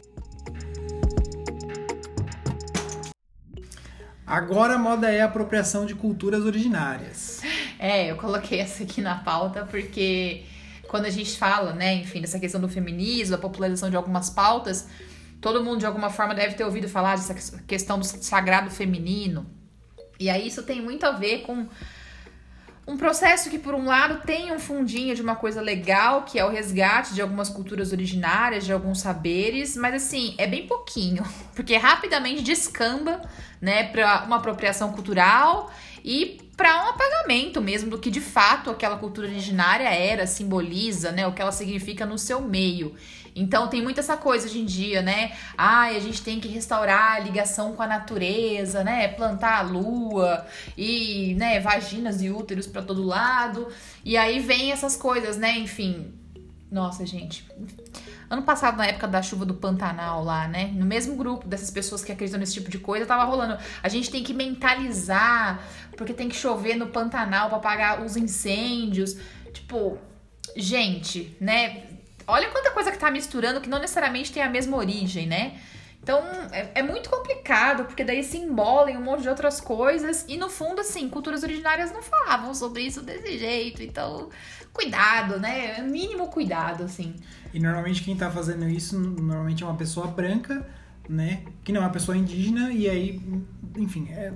Agora 4.34 4.74
a 4.74 4.78
moda 4.80 5.12
é 5.12 5.22
a 5.22 5.26
apropriação 5.26 5.86
de 5.86 5.94
culturas 5.94 6.44
originárias. 6.44 7.40
É, 7.78 8.10
eu 8.10 8.16
coloquei 8.16 8.60
essa 8.60 8.82
aqui 8.82 9.00
na 9.00 9.14
pauta 9.20 9.64
porque 9.70 10.44
quando 10.88 11.06
a 11.06 11.10
gente 11.12 11.38
fala, 11.38 11.72
né, 11.74 11.94
enfim, 11.94 12.20
dessa 12.20 12.40
questão 12.40 12.60
do 12.60 12.68
feminismo, 12.68 13.36
da 13.36 13.38
popularização 13.38 13.92
de 13.92 13.96
algumas 13.96 14.32
pautas, 14.32 14.88
todo 15.40 15.64
mundo 15.64 15.78
de 15.78 15.86
alguma 15.86 16.10
forma 16.10 16.34
deve 16.34 16.56
ter 16.56 16.64
ouvido 16.64 16.90
falar 16.90 17.16
dessa 17.16 17.36
questão 17.68 18.00
do 18.00 18.06
sagrado 18.06 18.72
feminino. 18.72 19.46
E 20.20 20.32
aí 20.32 20.48
isso 20.48 20.64
tem 20.64 20.82
muito 20.82 21.06
a 21.06 21.12
ver 21.12 21.44
com 21.44 21.68
um 22.86 22.98
processo 22.98 23.50
que, 23.50 23.58
por 23.58 23.74
um 23.74 23.86
lado, 23.86 24.26
tem 24.26 24.52
um 24.52 24.60
fundinho 24.60 25.16
de 25.16 25.22
uma 25.22 25.36
coisa 25.36 25.62
legal, 25.62 26.24
que 26.24 26.38
é 26.38 26.46
o 26.46 26.50
resgate 26.50 27.14
de 27.14 27.22
algumas 27.22 27.48
culturas 27.48 27.94
originárias, 27.94 28.66
de 28.66 28.74
alguns 28.74 29.00
saberes, 29.00 29.78
mas 29.78 29.96
assim, 29.96 30.36
é 30.38 30.46
bem 30.46 30.68
pouquinho, 30.68 31.24
porque 31.56 31.78
rapidamente 31.78 32.42
descamba, 32.42 33.22
né, 33.62 33.86
para 33.86 34.26
uma 34.26 34.36
apropriação 34.36 34.92
cultural 34.92 35.72
e 36.04 36.42
para 36.58 36.86
um 36.86 36.90
apagamento 36.90 37.62
mesmo 37.62 37.90
do 37.90 37.98
que 37.98 38.12
de 38.12 38.20
fato 38.20 38.70
aquela 38.70 38.98
cultura 38.98 39.28
originária 39.28 39.88
era, 39.88 40.28
simboliza, 40.28 41.12
né, 41.12 41.26
o 41.26 41.32
que 41.32 41.42
ela 41.42 41.54
significa 41.54 42.06
no 42.06 42.18
seu 42.18 42.42
meio. 42.42 42.94
Então 43.36 43.68
tem 43.68 43.82
muita 43.82 44.00
essa 44.00 44.16
coisa 44.16 44.46
hoje 44.46 44.60
em 44.60 44.66
dia, 44.66 45.02
né? 45.02 45.32
Ai, 45.58 45.98
a 45.98 46.00
gente 46.00 46.22
tem 46.22 46.40
que 46.40 46.48
restaurar 46.48 47.14
a 47.14 47.20
ligação 47.20 47.74
com 47.74 47.82
a 47.82 47.88
natureza, 47.88 48.84
né? 48.84 49.08
Plantar 49.08 49.60
a 49.60 49.62
lua 49.62 50.46
e, 50.78 51.36
né, 51.36 51.60
vaginas 51.60 52.22
e 52.22 52.30
úteros 52.30 52.68
para 52.68 52.82
todo 52.82 53.04
lado. 53.04 53.68
E 54.04 54.16
aí 54.18 54.40
vem 54.40 54.72
essas 54.72 54.96
coisas, 54.96 55.38
né? 55.38 55.58
Enfim. 55.58 56.14
Nossa, 56.72 57.06
gente. 57.06 57.46
Ano 58.30 58.42
passado, 58.42 58.78
na 58.78 58.88
época 58.88 59.08
da 59.08 59.22
chuva 59.22 59.46
do 59.46 59.54
Pantanal 59.54 60.24
lá, 60.24 60.48
né? 60.48 60.72
No 60.74 60.86
mesmo 60.86 61.16
grupo 61.16 61.48
dessas 61.48 61.70
pessoas 61.70 62.04
que 62.04 62.12
acreditam 62.12 62.40
nesse 62.40 62.54
tipo 62.54 62.70
de 62.70 62.80
coisa, 62.80 63.06
tava 63.06 63.24
rolando. 63.26 63.58
A 63.82 63.88
gente 63.88 64.10
tem 64.10 64.24
que 64.24 64.34
mentalizar, 64.34 65.62
porque 65.96 66.14
tem 66.14 66.28
que 66.28 66.36
chover 66.36 66.76
no 66.76 66.88
Pantanal 66.88 67.50
para 67.50 67.58
apagar 67.58 68.04
os 68.04 68.18
incêndios. 68.18 69.16
Tipo, 69.54 70.00
gente, 70.56 71.38
né? 71.40 71.84
Olha 72.28 72.50
quanta 72.50 72.72
coisa 72.72 72.92
que 72.92 72.98
tá 72.98 73.12
misturando 73.12 73.62
que 73.62 73.70
não 73.70 73.80
necessariamente 73.80 74.32
tem 74.32 74.42
a 74.44 74.50
mesma 74.50 74.78
origem, 74.78 75.28
né? 75.28 75.60
Então 76.04 76.22
é, 76.52 76.72
é, 76.76 76.84
muito 76.84 77.10
complicado, 77.10 77.86
porque 77.86 78.04
daí 78.04 78.24
se 78.24 78.38
embola 78.38 78.92
em 78.92 78.98
um 78.98 79.02
monte 79.02 79.22
de 79.22 79.30
outras 79.30 79.62
coisas. 79.62 80.26
E 80.28 80.36
no 80.36 80.50
fundo, 80.50 80.82
assim, 80.82 81.08
culturas 81.08 81.44
originárias 81.44 81.92
não 81.94 82.02
falavam 82.02 82.54
sobre 82.54 82.82
isso 82.82 83.02
desse 83.02 83.38
jeito. 83.38 83.82
Então, 83.82 84.30
cuidado, 84.74 85.40
né? 85.40 85.82
Mínimo 85.82 86.28
cuidado, 86.28 86.84
assim. 86.84 87.16
E 87.54 87.60
normalmente 87.60 88.04
quem 88.04 88.18
tá 88.18 88.30
fazendo 88.30 88.68
isso 88.68 89.00
normalmente 89.00 89.64
é 89.64 89.66
uma 89.66 89.78
pessoa 89.78 90.08
branca, 90.08 90.68
né? 91.08 91.42
Que 91.64 91.72
não 91.72 91.82
é 91.82 91.84
uma 91.86 91.90
pessoa 91.90 92.18
indígena, 92.18 92.72
e 92.72 92.90
aí, 92.90 93.22
enfim, 93.78 94.08
é, 94.12 94.34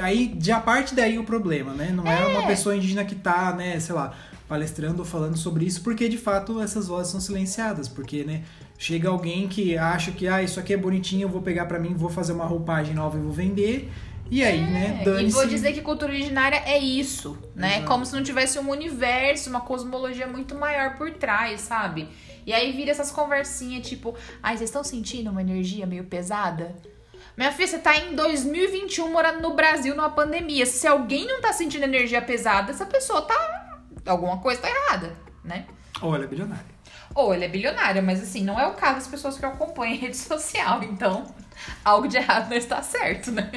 aí 0.00 0.36
já 0.40 0.60
parte 0.60 0.94
daí 0.94 1.18
o 1.18 1.24
problema, 1.24 1.72
né? 1.72 1.90
Não 1.92 2.06
é, 2.06 2.22
é 2.22 2.26
uma 2.26 2.46
pessoa 2.46 2.76
indígena 2.76 3.04
que 3.04 3.14
tá, 3.14 3.54
né, 3.54 3.78
sei 3.80 3.94
lá, 3.94 4.14
palestrando 4.48 5.00
ou 5.00 5.04
falando 5.04 5.36
sobre 5.36 5.66
isso, 5.66 5.82
porque 5.82 6.08
de 6.08 6.18
fato 6.18 6.60
essas 6.60 6.88
vozes 6.88 7.12
são 7.12 7.20
silenciadas, 7.20 7.86
porque, 7.86 8.24
né, 8.24 8.42
chega 8.78 9.08
alguém 9.08 9.46
que 9.46 9.76
acha 9.76 10.10
que, 10.10 10.26
ah, 10.26 10.42
isso 10.42 10.58
aqui 10.58 10.72
é 10.72 10.76
bonitinho, 10.76 11.22
eu 11.22 11.28
vou 11.28 11.42
pegar 11.42 11.66
para 11.66 11.78
mim, 11.78 11.94
vou 11.94 12.08
fazer 12.08 12.32
uma 12.32 12.46
roupagem 12.46 12.94
nova 12.94 13.18
e 13.18 13.20
vou 13.20 13.32
vender, 13.32 13.90
e 14.30 14.42
aí, 14.42 14.60
né, 14.60 15.00
é, 15.02 15.10
né, 15.10 15.22
E 15.22 15.30
vou 15.30 15.46
dizer 15.46 15.72
que 15.72 15.80
cultura 15.80 16.12
originária 16.12 16.62
é 16.66 16.78
isso, 16.78 17.36
né, 17.54 17.76
Exato. 17.76 17.86
como 17.86 18.06
se 18.06 18.14
não 18.14 18.22
tivesse 18.22 18.58
um 18.58 18.70
universo, 18.70 19.50
uma 19.50 19.60
cosmologia 19.60 20.26
muito 20.26 20.54
maior 20.54 20.96
por 20.96 21.10
trás, 21.12 21.60
sabe? 21.60 22.08
E 22.46 22.52
aí 22.52 22.72
vira 22.72 22.90
essas 22.90 23.10
conversinhas, 23.10 23.86
tipo, 23.86 24.14
ai, 24.42 24.56
vocês 24.56 24.70
estão 24.70 24.84
sentindo 24.84 25.30
uma 25.30 25.40
energia 25.40 25.86
meio 25.86 26.04
pesada? 26.04 26.74
Minha 27.36 27.52
filha, 27.52 27.68
você 27.68 27.78
tá 27.78 27.96
em 27.96 28.16
2021 28.16 29.12
morando 29.12 29.40
no 29.40 29.54
Brasil 29.54 29.94
numa 29.94 30.10
pandemia. 30.10 30.66
Se 30.66 30.86
alguém 30.86 31.26
não 31.26 31.40
tá 31.40 31.52
sentindo 31.52 31.84
energia 31.84 32.20
pesada, 32.20 32.72
essa 32.72 32.84
pessoa 32.84 33.22
tá 33.22 33.78
alguma 34.06 34.38
coisa 34.38 34.60
tá 34.60 34.68
errada, 34.68 35.16
né? 35.44 35.66
Ou 36.00 36.14
ela 36.14 36.24
é 36.24 36.26
bilionária. 36.26 36.78
Ou 37.14 37.32
ela 37.32 37.44
é 37.44 37.48
bilionária, 37.48 38.02
mas 38.02 38.22
assim, 38.22 38.42
não 38.42 38.58
é 38.58 38.66
o 38.66 38.74
caso 38.74 38.96
das 38.96 39.06
pessoas 39.06 39.38
que 39.38 39.44
eu 39.44 39.48
acompanho 39.50 39.94
em 39.94 39.98
rede 39.98 40.16
social, 40.18 40.82
então 40.82 41.32
algo 41.84 42.08
de 42.08 42.16
errado 42.16 42.50
não 42.50 42.56
está 42.56 42.82
certo, 42.82 43.30
né? 43.30 43.50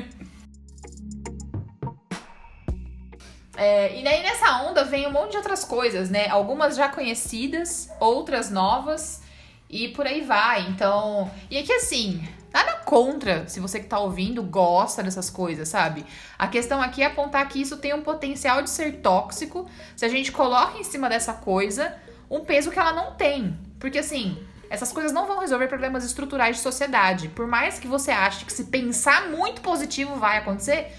É, 3.62 4.00
e 4.00 4.04
daí 4.04 4.24
nessa 4.24 4.64
onda 4.64 4.84
vem 4.84 5.06
um 5.06 5.12
monte 5.12 5.32
de 5.32 5.38
outras 5.38 5.64
coisas, 5.64 6.10
né? 6.10 6.28
Algumas 6.30 6.76
já 6.76 6.90
conhecidas, 6.90 7.90
outras 8.00 8.50
novas 8.50 9.22
e 9.70 9.90
por 9.90 10.08
aí 10.08 10.22
vai. 10.22 10.68
Então, 10.68 11.30
e 11.50 11.60
aqui 11.60 11.72
assim, 11.72 12.28
Nada 12.54 12.74
contra 12.84 13.48
se 13.48 13.62
você 13.62 13.80
que 13.80 13.86
tá 13.86 13.98
ouvindo 13.98 14.44
gosta 14.44 15.02
dessas 15.02 15.30
coisas, 15.30 15.70
sabe? 15.70 16.06
A 16.38 16.48
questão 16.48 16.82
aqui 16.82 17.02
é 17.02 17.06
apontar 17.06 17.48
que 17.48 17.62
isso 17.62 17.78
tem 17.78 17.94
um 17.94 18.02
potencial 18.02 18.62
de 18.62 18.70
ser 18.70 18.98
tóxico 18.98 19.70
se 19.96 20.04
a 20.04 20.10
gente 20.10 20.32
coloca 20.34 20.78
em 20.78 20.84
cima 20.84 21.08
dessa 21.08 21.34
coisa 21.34 21.96
um 22.30 22.42
peso 22.42 22.70
que 22.70 22.78
ela 22.78 22.92
não 22.92 23.14
tem. 23.14 23.58
Porque 23.80 24.00
assim, 24.00 24.38
essas 24.70 24.92
coisas 24.92 25.14
não 25.14 25.26
vão 25.26 25.40
resolver 25.40 25.68
problemas 25.68 26.04
estruturais 26.04 26.58
de 26.58 26.62
sociedade. 26.62 27.30
Por 27.30 27.48
mais 27.48 27.80
que 27.80 27.88
você 27.88 28.12
ache 28.12 28.44
que 28.44 28.52
se 28.52 28.66
pensar 28.66 29.30
muito 29.30 29.62
positivo 29.62 30.16
vai 30.16 30.38
acontecer, 30.38 30.94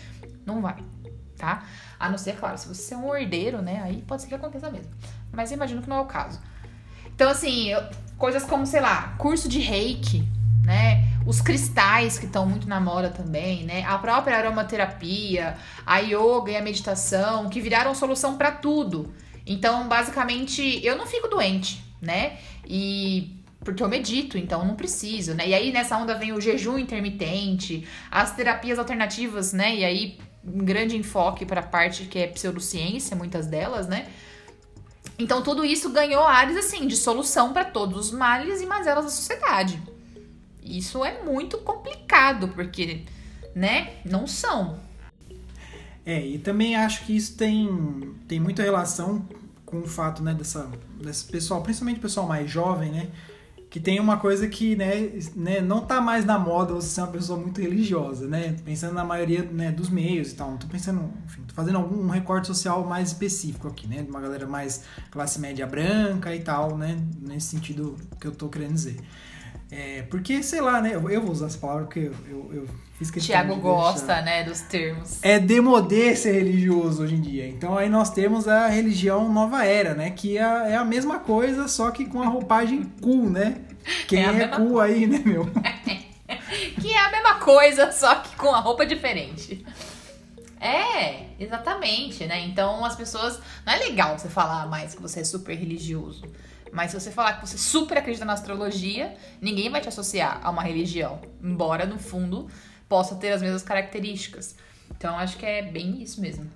não 0.47 0.63
vai, 0.63 0.83
tá? 1.37 1.65
A 2.03 2.09
não 2.09 2.19
ser, 2.19 2.35
claro, 2.35 2.59
se 2.59 2.67
você 2.67 2.95
é 2.95 2.97
um 2.97 3.15
herdeiro, 3.15 3.63
né? 3.63 3.81
Aí 3.85 4.03
pode 4.03 4.23
ser 4.23 4.29
que 4.29 4.35
aconteça 4.35 4.69
mesmo. 4.69 4.91
Mas 5.31 5.53
eu 5.53 5.57
imagino 5.57 5.81
que 5.81 5.89
não 5.89 5.99
é 5.99 6.01
o 6.01 6.05
caso. 6.05 6.41
Então, 7.15 7.31
assim, 7.31 7.69
coisas 8.19 8.43
como, 8.43 8.67
sei 8.67 8.81
lá, 8.81 9.15
curso 9.19 9.49
de 9.49 9.61
reiki, 9.61 10.27
né? 10.65 11.05
Os 11.25 11.41
cristais 11.41 12.19
que 12.19 12.27
estão 12.27 12.45
muito 12.45 12.69
na 12.69 12.81
moda 12.81 13.09
também, 13.09 13.63
né? 13.63 13.85
A 13.85 13.97
própria 13.99 14.37
aromaterapia, 14.37 15.57
a 15.87 15.99
yoga 15.99 16.51
e 16.51 16.57
a 16.57 16.61
meditação, 16.61 17.49
que 17.49 17.61
viraram 17.61 17.95
solução 17.95 18.37
para 18.37 18.51
tudo. 18.51 19.15
Então, 19.47 19.87
basicamente, 19.87 20.85
eu 20.85 20.97
não 20.97 21.07
fico 21.07 21.29
doente, 21.29 21.85
né? 22.01 22.37
E 22.67 23.41
porque 23.61 23.81
eu 23.81 23.89
medito, 23.89 24.37
então 24.37 24.65
não 24.65 24.75
preciso, 24.75 25.35
né? 25.35 25.47
E 25.47 25.55
aí 25.55 25.73
nessa 25.73 25.97
onda 25.97 26.17
vem 26.17 26.33
o 26.33 26.41
jejum 26.41 26.79
intermitente, 26.79 27.87
as 28.11 28.35
terapias 28.35 28.77
alternativas, 28.77 29.53
né? 29.53 29.77
E 29.77 29.85
aí 29.85 30.19
um 30.45 30.65
grande 30.65 30.97
enfoque 30.97 31.47
para 31.47 31.61
a 31.61 31.65
parte 31.65 32.05
que 32.05 32.19
é 32.19 32.27
pseudociência, 32.27 33.17
muitas 33.17 33.47
delas, 33.47 33.87
né? 33.87 34.09
Então 35.19 35.43
tudo 35.43 35.65
isso 35.65 35.91
ganhou 35.91 36.25
áreas 36.25 36.57
assim 36.57 36.87
de 36.87 36.97
solução 36.97 37.53
para 37.53 37.65
todos 37.65 38.07
os 38.07 38.13
males 38.13 38.61
e 38.61 38.67
mazelas 38.67 39.05
da 39.05 39.11
sociedade. 39.11 39.81
Isso 40.63 41.05
é 41.05 41.23
muito 41.23 41.59
complicado, 41.59 42.49
porque, 42.49 43.05
né, 43.55 43.95
não 44.05 44.27
são. 44.27 44.79
É, 46.07 46.25
e 46.25 46.39
também 46.39 46.77
acho 46.77 47.05
que 47.05 47.17
isso 47.17 47.37
tem, 47.37 48.15
tem 48.29 48.39
muita 48.41 48.63
relação 48.63 49.27
com 49.67 49.81
o 49.81 49.87
fato, 49.87 50.23
né, 50.23 50.35
dessa, 50.35 50.71
desse 51.01 51.25
pessoal, 51.25 51.63
principalmente 51.63 51.99
o 51.99 52.03
pessoal 52.03 52.27
mais 52.27 52.49
jovem, 52.51 52.93
né, 52.93 53.09
que 53.73 53.81
tem 53.81 53.99
uma 53.99 54.19
coisa 54.19 54.47
que, 54.49 54.77
né, 54.77 55.11
né, 55.35 55.63
não 55.63 55.81
tá 55.81 55.99
mais 55.99 56.27
na 56.27 56.39
moda 56.39 56.75
você 56.75 56.89
ser 56.89 57.01
uma 57.01 57.07
pessoa 57.07 57.41
muito 57.41 57.59
religiosa, 57.59 58.29
né, 58.29 58.55
pensando 58.67 58.93
na 58.93 59.03
maioria, 59.03 59.43
né, 59.45 59.73
dos 59.73 59.89
meios 59.89 60.31
e 60.31 60.35
tal, 60.35 60.51
não 60.51 60.59
tô 60.59 60.67
pensando, 60.67 61.11
enfim, 61.25 61.41
tô 61.49 61.55
fazendo 61.55 61.79
algum 61.79 62.05
um 62.05 62.11
recorte 62.11 62.49
social 62.49 62.85
mais 62.85 63.09
específico 63.09 63.67
aqui, 63.67 63.89
né, 63.89 64.03
de 64.03 64.11
uma 64.11 64.21
galera 64.21 64.47
mais 64.47 64.85
classe 65.11 65.41
média 65.41 65.67
branca 65.67 66.37
e 66.37 66.41
tal, 66.41 66.77
né, 66.77 67.03
nesse 67.23 67.47
sentido 67.47 67.97
que 68.21 68.27
eu 68.27 68.33
tô 68.33 68.51
querendo 68.51 68.75
dizer. 68.75 68.99
É, 69.71 70.03
porque, 70.03 70.43
sei 70.43 70.61
lá, 70.61 70.83
né? 70.83 70.95
Eu, 70.95 71.09
eu, 71.09 71.23
vou 71.23 71.31
usar 71.31 71.47
essa 71.47 71.57
palavra 71.57 71.85
porque 71.85 72.01
eu, 72.01 72.15
eu, 72.29 72.51
eu 72.53 72.69
Tiago 73.11 73.57
gosta, 73.57 74.07
deixar. 74.07 74.23
né, 74.23 74.45
dos 74.45 74.61
termos. 74.61 75.19
É 75.23 75.39
demodê 75.39 76.15
ser 76.15 76.33
religioso 76.33 77.03
hoje 77.03 77.15
em 77.15 77.21
dia. 77.21 77.49
Então 77.49 77.77
aí 77.77 77.89
nós 77.89 78.11
temos 78.11 78.47
a 78.47 78.69
religião 78.69 79.33
nova 79.33 79.65
era, 79.65 79.95
né? 79.95 80.11
Que 80.11 80.39
é, 80.39 80.43
é 80.43 80.77
a 80.77 80.85
mesma 80.85 81.19
coisa, 81.19 81.69
só 81.69 81.91
que 81.91 82.05
com 82.05 82.23
a 82.23 82.27
roupagem 82.27 82.85
cool, 83.01 83.29
né? 83.31 83.57
Quem 84.07 84.25
é, 84.25 84.43
é 84.43 84.49
cool 84.49 84.73
coisa. 84.73 84.95
aí, 84.95 85.07
né, 85.07 85.23
meu? 85.25 85.47
que 86.81 86.93
é 86.93 86.99
a 86.99 87.11
mesma 87.11 87.35
coisa, 87.37 87.91
só 87.93 88.15
que 88.17 88.37
com 88.37 88.55
a 88.55 88.61
roupa 88.61 88.87
diferente. 88.87 89.65
É, 90.61 91.27
exatamente, 91.41 92.25
né? 92.25 92.41
Então 92.41 92.85
as 92.85 92.95
pessoas. 92.95 93.41
Não 93.67 93.73
é 93.73 93.79
legal 93.79 94.17
você 94.17 94.29
falar 94.29 94.67
mais 94.67 94.95
que 94.95 95.03
você 95.03 95.21
é 95.21 95.25
super 95.25 95.57
religioso. 95.57 96.23
Mas 96.73 96.91
se 96.91 96.99
você 96.99 97.11
falar 97.11 97.35
que 97.35 97.47
você 97.47 97.59
super 97.59 97.99
acredita 97.99 98.25
na 98.25 98.33
astrologia, 98.33 99.15
ninguém 99.41 99.69
vai 99.69 99.81
te 99.81 99.89
associar 99.89 100.41
a 100.43 100.51
uma 100.51 100.63
religião. 100.63 101.21
Embora, 101.43 101.85
no 101.85 101.99
fundo, 101.99 102.49
possa 102.93 103.15
ter 103.15 103.33
as 103.33 103.41
mesmas 103.41 103.63
características. 103.63 104.55
Então, 104.91 105.19
acho 105.19 105.39
que 105.39 105.47
é 105.47 105.63
bem 105.63 106.03
isso 106.03 106.21
mesmo. 106.21 106.47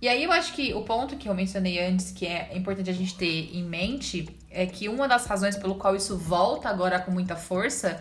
E 0.00 0.08
aí 0.08 0.22
eu 0.22 0.30
acho 0.30 0.52
que 0.52 0.72
o 0.72 0.82
ponto 0.82 1.16
que 1.16 1.28
eu 1.28 1.34
mencionei 1.34 1.84
antes, 1.84 2.12
que 2.12 2.24
é 2.24 2.56
importante 2.56 2.88
a 2.88 2.92
gente 2.92 3.16
ter 3.16 3.50
em 3.52 3.64
mente, 3.64 4.28
é 4.48 4.66
que 4.66 4.88
uma 4.88 5.08
das 5.08 5.26
razões 5.26 5.56
pelo 5.56 5.74
qual 5.74 5.96
isso 5.96 6.16
volta 6.16 6.68
agora 6.68 7.00
com 7.00 7.10
muita 7.10 7.34
força 7.34 8.00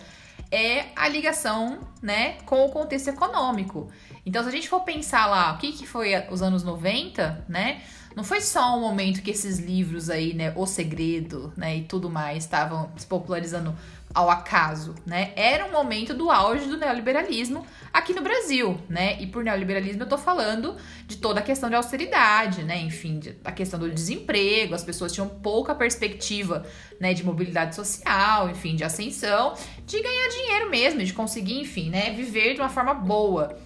é 0.52 0.86
a 0.96 1.08
ligação, 1.08 1.80
né, 2.00 2.34
com 2.46 2.64
o 2.64 2.70
contexto 2.70 3.08
econômico. 3.08 3.90
Então, 4.24 4.44
se 4.44 4.50
a 4.50 4.52
gente 4.52 4.70
for 4.70 4.82
pensar 4.82 5.26
lá, 5.26 5.54
o 5.54 5.58
que, 5.58 5.72
que 5.72 5.88
foi 5.88 6.12
os 6.30 6.44
anos 6.44 6.64
90, 6.64 7.46
né, 7.50 7.82
não 8.16 8.24
foi 8.24 8.42
só 8.42 8.78
um 8.78 8.82
momento 8.82 9.22
que 9.22 9.32
esses 9.32 9.60
livros 9.60 10.10
aí, 10.10 10.34
né, 10.34 10.54
O 10.56 10.66
Segredo, 10.66 11.54
né, 11.58 11.78
e 11.78 11.84
tudo 11.84 12.10
mais 12.10 12.44
estavam 12.44 12.92
se 12.98 13.08
popularizando 13.08 13.76
ao 14.14 14.30
acaso, 14.30 14.96
né? 15.06 15.32
Era 15.36 15.66
um 15.66 15.72
momento 15.72 16.14
do 16.14 16.32
auge 16.32 16.66
do 16.68 16.78
neoliberalismo 16.78 17.66
aqui 17.94 18.12
no 18.14 18.22
Brasil, 18.22 18.80
né? 18.90 19.22
E 19.22 19.28
por 19.28 19.44
neoliberalismo 19.44 20.04
eu 20.04 20.10
tô 20.10 20.18
falando 20.18 20.76
de 21.06 21.18
toda 21.18 21.40
a 21.40 21.44
questão 21.44 21.70
de 21.70 21.76
austeridade, 21.76 22.64
né? 22.64 22.80
Enfim, 22.82 23.20
a 23.46 23.52
questão 23.52 23.80
do 23.80 23.90
desemprego, 23.90 24.74
as 24.74 24.84
pessoas 24.84 25.14
tinham 25.14 25.30
pouca 25.30 25.76
perspectiva, 25.76 26.66
né, 27.00 27.14
de 27.14 27.24
mobilidade 27.24 27.76
social, 27.76 28.50
enfim, 28.50 28.76
de 28.76 28.84
ascensão, 28.84 29.54
de 29.86 30.02
ganhar 30.02 30.28
dinheiro 30.30 30.70
mesmo, 30.70 31.04
de 31.04 31.14
conseguir, 31.14 31.60
enfim, 31.60 31.90
né, 31.90 32.12
viver 32.12 32.56
de 32.56 32.62
uma 32.62 32.70
forma 32.70 32.94
boa. 32.94 33.58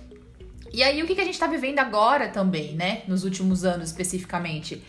E 0.73 0.81
aí, 0.81 1.03
o 1.03 1.05
que, 1.05 1.13
que 1.13 1.21
a 1.21 1.25
gente 1.25 1.37
tá 1.37 1.45
vivendo 1.45 1.79
agora 1.79 2.29
também, 2.29 2.73
né? 2.73 3.03
Nos 3.07 3.23
últimos 3.23 3.63
anos, 3.63 3.89
especificamente? 3.89 4.83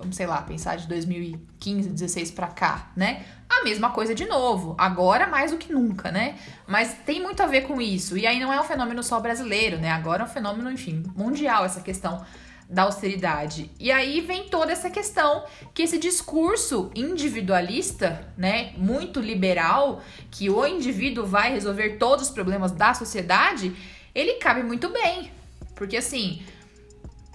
Vamos 0.00 0.16
sei 0.16 0.26
lá, 0.26 0.42
pensar 0.42 0.76
de 0.76 0.88
2015, 0.88 1.90
16 1.90 2.30
para 2.32 2.48
cá, 2.48 2.90
né? 2.96 3.24
A 3.48 3.62
mesma 3.62 3.90
coisa 3.90 4.14
de 4.14 4.26
novo, 4.26 4.74
agora 4.78 5.26
mais 5.26 5.50
do 5.50 5.58
que 5.58 5.72
nunca, 5.72 6.10
né? 6.10 6.36
Mas 6.66 6.94
tem 7.04 7.22
muito 7.22 7.42
a 7.42 7.46
ver 7.46 7.62
com 7.62 7.80
isso. 7.80 8.16
E 8.16 8.26
aí 8.26 8.40
não 8.40 8.52
é 8.52 8.60
um 8.60 8.64
fenômeno 8.64 9.02
só 9.02 9.20
brasileiro, 9.20 9.78
né? 9.78 9.90
Agora 9.90 10.22
é 10.22 10.24
um 10.24 10.28
fenômeno, 10.28 10.70
enfim, 10.70 11.04
mundial 11.14 11.64
essa 11.64 11.80
questão 11.80 12.24
da 12.68 12.82
austeridade. 12.82 13.70
E 13.78 13.90
aí 13.90 14.20
vem 14.20 14.48
toda 14.48 14.72
essa 14.72 14.88
questão 14.88 15.44
que 15.74 15.82
esse 15.82 15.98
discurso 15.98 16.90
individualista, 16.94 18.28
né, 18.38 18.72
muito 18.76 19.20
liberal, 19.20 20.00
que 20.30 20.48
o 20.48 20.64
indivíduo 20.64 21.26
vai 21.26 21.52
resolver 21.52 21.96
todos 21.96 22.28
os 22.28 22.30
problemas 22.30 22.70
da 22.70 22.94
sociedade, 22.94 23.74
ele 24.14 24.34
cabe 24.34 24.62
muito 24.62 24.88
bem. 24.88 25.32
Porque 25.74 25.96
assim, 25.96 26.42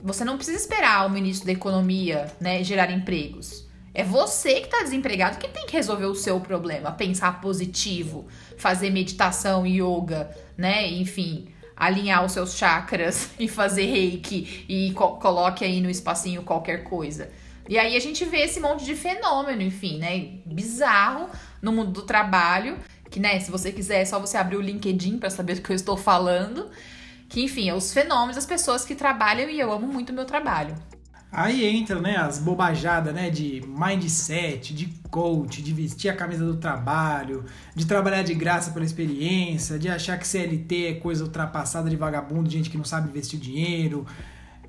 você 0.06 0.24
não 0.24 0.38
precisa 0.38 0.58
esperar 0.58 1.08
o 1.08 1.10
ministro 1.10 1.48
da 1.48 1.52
economia, 1.52 2.32
né, 2.40 2.64
gerar 2.64 2.92
empregos. 2.92 3.66
É 3.92 4.04
você 4.04 4.60
que 4.60 4.68
está 4.68 4.84
desempregado 4.84 5.40
que 5.40 5.48
tem 5.48 5.66
que 5.66 5.74
resolver 5.74 6.06
o 6.06 6.14
seu 6.14 6.40
problema, 6.40 6.92
pensar 6.92 7.42
positivo, 7.42 8.28
fazer 8.56 8.92
meditação, 8.92 9.66
yoga, 9.66 10.30
né, 10.56 10.88
enfim, 10.88 11.48
alinhar 11.76 12.24
os 12.24 12.34
seus 12.34 12.56
chakras 12.56 13.32
e 13.40 13.48
fazer 13.48 13.86
reiki 13.86 14.66
e 14.70 14.94
co 14.94 15.18
coloque 15.18 15.66
aí 15.66 15.82
no 15.82 15.90
espacinho 15.90 16.44
qualquer 16.44 16.84
coisa. 16.84 17.32
E 17.68 17.80
aí 17.80 17.96
a 17.96 18.00
gente 18.00 18.24
vê 18.26 18.42
esse 18.42 18.60
monte 18.60 18.86
de 18.86 18.96
fenômeno, 18.96 19.64
enfim, 19.64 19.98
né? 19.98 20.38
Bizarro 20.46 21.30
no 21.60 21.72
mundo 21.72 21.90
do 21.90 22.04
trabalho. 22.04 22.78
Que, 23.10 23.20
né, 23.20 23.40
se 23.40 23.50
você 23.50 23.72
quiser, 23.72 24.02
é 24.02 24.06
só 24.06 24.20
você 24.20 24.38
abrir 24.38 24.58
o 24.58 24.62
LinkedIn 24.62 25.18
para 25.18 25.32
saber 25.32 25.56
do 25.56 25.62
que 25.62 25.72
eu 25.72 25.76
estou 25.76 25.98
falando. 25.98 26.70
Que, 27.28 27.44
enfim, 27.44 27.70
é 27.70 27.74
os 27.74 27.92
fenômenos 27.92 28.36
das 28.36 28.46
pessoas 28.46 28.86
que 28.86 28.96
trabalham 28.96 29.50
e 29.50 29.60
eu 29.60 29.72
amo 29.72 29.88
muito 29.88 30.12
o 30.12 30.14
meu 30.14 30.26
trabalho. 30.26 30.76
Aí 31.32 31.66
entra, 31.66 32.00
né, 32.00 32.16
as 32.16 32.40
bobajadas, 32.40 33.14
né, 33.14 33.30
de 33.30 33.62
mindset, 33.68 34.74
de 34.74 34.86
coach, 35.12 35.62
de 35.62 35.74
vestir 35.74 36.08
a 36.08 36.16
camisa 36.16 36.46
do 36.46 36.56
trabalho, 36.56 37.44
de 37.76 37.86
trabalhar 37.86 38.24
de 38.24 38.34
graça 38.34 38.72
pela 38.72 38.86
experiência, 38.86 39.78
de 39.78 39.90
achar 39.90 40.18
que 40.18 40.26
CLT 40.26 40.86
é 40.86 40.94
coisa 40.94 41.26
ultrapassada 41.26 41.90
de 41.90 41.98
vagabundo, 41.98 42.50
gente 42.50 42.70
que 42.70 42.78
não 42.78 42.86
sabe 42.86 43.10
investir 43.10 43.38
dinheiro, 43.38 44.06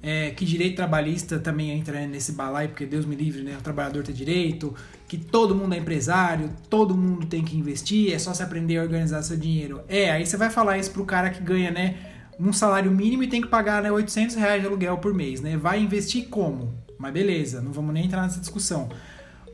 é, 0.02 0.30
que 0.30 0.44
direito 0.44 0.74
trabalhista 0.74 1.38
também 1.38 1.70
entra 1.70 2.04
nesse 2.04 2.32
balaio, 2.32 2.70
porque 2.70 2.84
Deus 2.84 3.06
me 3.06 3.14
livre, 3.14 3.42
né, 3.42 3.56
o 3.56 3.62
trabalhador 3.62 4.02
tem 4.02 4.14
direito, 4.14 4.74
que 5.06 5.16
todo 5.16 5.54
mundo 5.54 5.72
é 5.74 5.78
empresário, 5.78 6.50
todo 6.68 6.96
mundo 6.96 7.26
tem 7.26 7.44
que 7.44 7.56
investir, 7.56 8.12
é 8.12 8.18
só 8.18 8.34
se 8.34 8.42
aprender 8.42 8.78
a 8.78 8.82
organizar 8.82 9.22
seu 9.22 9.36
dinheiro. 9.36 9.82
É, 9.88 10.10
aí 10.10 10.26
você 10.26 10.36
vai 10.36 10.50
falar 10.50 10.78
isso 10.78 10.90
pro 10.90 11.04
cara 11.04 11.30
que 11.30 11.40
ganha, 11.40 11.70
né, 11.70 12.15
um 12.38 12.52
salário 12.52 12.90
mínimo 12.90 13.22
e 13.22 13.28
tem 13.28 13.40
que 13.40 13.48
pagar 13.48 13.82
né, 13.82 13.90
800 13.90 14.36
reais 14.36 14.60
de 14.60 14.66
aluguel 14.66 14.98
por 14.98 15.14
mês, 15.14 15.40
né? 15.40 15.56
Vai 15.56 15.80
investir 15.80 16.28
como? 16.28 16.74
Mas 16.98 17.12
beleza, 17.12 17.60
não 17.60 17.72
vamos 17.72 17.92
nem 17.92 18.04
entrar 18.04 18.22
nessa 18.22 18.40
discussão. 18.40 18.88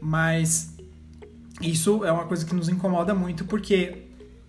Mas 0.00 0.74
isso 1.60 2.04
é 2.04 2.10
uma 2.10 2.24
coisa 2.24 2.44
que 2.44 2.54
nos 2.54 2.68
incomoda 2.68 3.14
muito 3.14 3.44
porque 3.44 4.08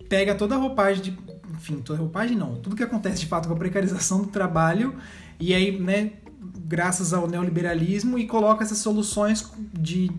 pega 0.09 0.35
toda 0.35 0.55
a 0.55 0.57
roupagem 0.57 1.03
de. 1.03 1.17
Enfim, 1.53 1.77
toda 1.77 1.99
a 1.99 2.01
roupagem 2.01 2.35
não. 2.35 2.55
Tudo 2.55 2.75
que 2.75 2.83
acontece 2.83 3.19
de 3.19 3.27
fato 3.27 3.47
com 3.47 3.53
a 3.53 3.57
precarização 3.57 4.21
do 4.21 4.27
trabalho 4.27 4.95
e 5.39 5.53
aí, 5.53 5.79
né, 5.79 6.13
graças 6.65 7.13
ao 7.13 7.27
neoliberalismo 7.27 8.17
e 8.17 8.25
coloca 8.25 8.63
essas 8.63 8.79
soluções 8.79 9.51
de, 9.73 10.11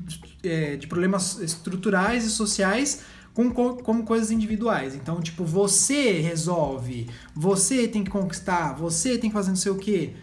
é, 0.43 0.77
de 0.77 0.87
problemas 0.87 1.39
estruturais 1.41 2.25
e 2.25 2.31
sociais 2.31 3.03
como, 3.35 3.53
como 3.83 4.05
coisas 4.05 4.31
individuais. 4.31 4.95
Então, 4.95 5.21
tipo, 5.21 5.45
você 5.45 6.21
resolve, 6.21 7.11
você 7.35 7.89
tem 7.89 8.05
que 8.05 8.11
conquistar, 8.11 8.73
você 8.75 9.19
tem 9.19 9.29
que 9.29 9.35
fazer 9.35 9.49
não 9.51 9.57
sei 9.57 9.73
o 9.73 9.77
quê. 9.77 10.15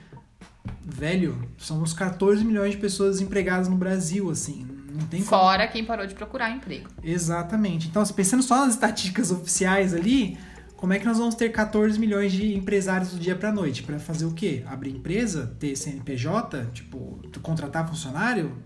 Velho, 0.83 1.47
somos 1.57 1.93
14 1.93 2.43
milhões 2.43 2.71
de 2.71 2.77
pessoas 2.77 3.17
desempregadas 3.17 3.67
no 3.67 3.75
Brasil, 3.75 4.29
assim. 4.29 4.65
Não 4.93 5.07
tem 5.07 5.21
Fora 5.21 5.63
como... 5.63 5.73
quem 5.73 5.85
parou 5.85 6.07
de 6.07 6.13
procurar 6.13 6.51
emprego. 6.51 6.89
Exatamente. 7.03 7.87
Então, 7.87 8.03
pensando 8.07 8.43
só 8.43 8.65
nas 8.65 8.73
estatísticas 8.73 9.31
oficiais 9.31 9.93
ali, 9.93 10.37
como 10.75 10.93
é 10.93 10.99
que 10.99 11.05
nós 11.05 11.17
vamos 11.17 11.35
ter 11.35 11.49
14 11.49 11.99
milhões 11.99 12.31
de 12.31 12.55
empresários 12.55 13.11
do 13.11 13.19
dia 13.19 13.35
para 13.35 13.51
noite? 13.51 13.83
Para 13.83 13.99
fazer 13.99 14.25
o 14.25 14.33
quê? 14.33 14.63
Abrir 14.65 14.91
empresa? 14.91 15.55
Ter 15.59 15.75
CNPJ? 15.75 16.65
Tipo, 16.73 17.21
contratar 17.41 17.87
funcionário? 17.87 18.57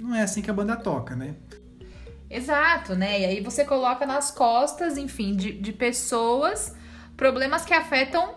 Não 0.00 0.14
é 0.14 0.22
assim 0.22 0.40
que 0.40 0.50
a 0.50 0.54
banda 0.54 0.76
toca, 0.76 1.14
né? 1.14 1.34
Exato, 2.30 2.94
né? 2.94 3.20
E 3.20 3.24
aí 3.24 3.40
você 3.40 3.64
coloca 3.64 4.04
nas 4.04 4.30
costas, 4.30 4.96
enfim, 4.96 5.34
de, 5.34 5.52
de 5.52 5.72
pessoas 5.72 6.74
problemas 7.16 7.64
que 7.64 7.74
afetam 7.74 8.36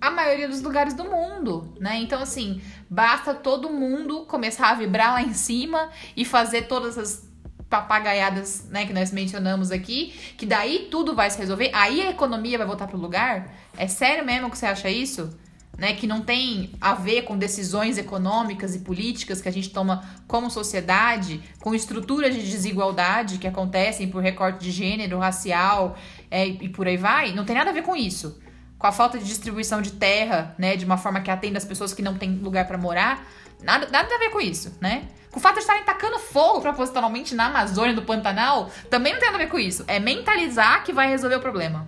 a 0.00 0.10
maioria 0.10 0.48
dos 0.48 0.60
lugares 0.60 0.94
do 0.94 1.04
mundo, 1.04 1.74
né? 1.80 1.96
Então, 1.96 2.20
assim, 2.20 2.60
basta 2.88 3.34
todo 3.34 3.70
mundo 3.70 4.26
começar 4.26 4.70
a 4.70 4.74
vibrar 4.74 5.12
lá 5.12 5.22
em 5.22 5.34
cima 5.34 5.90
e 6.16 6.24
fazer 6.24 6.62
todas 6.62 6.98
as 6.98 7.28
papagaiadas, 7.68 8.66
né, 8.70 8.86
que 8.86 8.94
nós 8.94 9.12
mencionamos 9.12 9.70
aqui, 9.70 10.14
que 10.38 10.46
daí 10.46 10.88
tudo 10.90 11.14
vai 11.14 11.28
se 11.30 11.38
resolver, 11.38 11.70
aí 11.74 12.00
a 12.00 12.10
economia 12.10 12.56
vai 12.56 12.66
voltar 12.66 12.86
pro 12.86 12.96
lugar? 12.96 13.54
É 13.76 13.86
sério 13.86 14.24
mesmo 14.24 14.50
que 14.50 14.56
você 14.56 14.66
acha 14.66 14.88
isso? 14.88 15.38
Né, 15.78 15.94
que 15.94 16.08
não 16.08 16.20
tem 16.20 16.72
a 16.80 16.92
ver 16.92 17.22
com 17.22 17.38
decisões 17.38 17.96
econômicas 17.96 18.74
e 18.74 18.80
políticas 18.80 19.40
que 19.40 19.48
a 19.48 19.52
gente 19.52 19.70
toma 19.70 20.02
como 20.26 20.50
sociedade, 20.50 21.40
com 21.60 21.72
estruturas 21.72 22.34
de 22.34 22.42
desigualdade 22.42 23.38
que 23.38 23.46
acontecem 23.46 24.08
por 24.08 24.20
recorte 24.20 24.58
de 24.58 24.72
gênero, 24.72 25.20
racial 25.20 25.96
é, 26.28 26.44
e 26.48 26.68
por 26.68 26.88
aí 26.88 26.96
vai, 26.96 27.32
não 27.32 27.44
tem 27.44 27.54
nada 27.54 27.70
a 27.70 27.72
ver 27.72 27.82
com 27.82 27.94
isso. 27.94 28.40
Com 28.76 28.88
a 28.88 28.92
falta 28.92 29.18
de 29.18 29.24
distribuição 29.24 29.80
de 29.80 29.92
terra, 29.92 30.54
né, 30.58 30.76
de 30.76 30.84
uma 30.84 30.96
forma 30.96 31.20
que 31.20 31.30
atenda 31.30 31.58
as 31.58 31.64
pessoas 31.64 31.94
que 31.94 32.02
não 32.02 32.18
têm 32.18 32.34
lugar 32.34 32.66
para 32.66 32.76
morar, 32.76 33.24
nada, 33.62 33.88
nada 33.90 34.12
a 34.12 34.18
ver 34.18 34.30
com 34.30 34.40
isso, 34.40 34.76
né? 34.80 35.08
Com 35.30 35.38
o 35.38 35.42
fato 35.42 35.54
de 35.54 35.60
estarem 35.60 35.84
tacando 35.84 36.18
fogo 36.18 36.60
propositalmente 36.60 37.34
na 37.34 37.46
Amazônia, 37.46 37.94
do 37.94 38.02
Pantanal, 38.02 38.70
também 38.88 39.12
não 39.12 39.20
tem 39.20 39.30
nada 39.30 39.42
a 39.42 39.46
ver 39.46 39.50
com 39.50 39.58
isso. 39.58 39.84
É 39.86 40.00
mentalizar 40.00 40.82
que 40.84 40.92
vai 40.92 41.08
resolver 41.08 41.36
o 41.36 41.40
problema. 41.40 41.86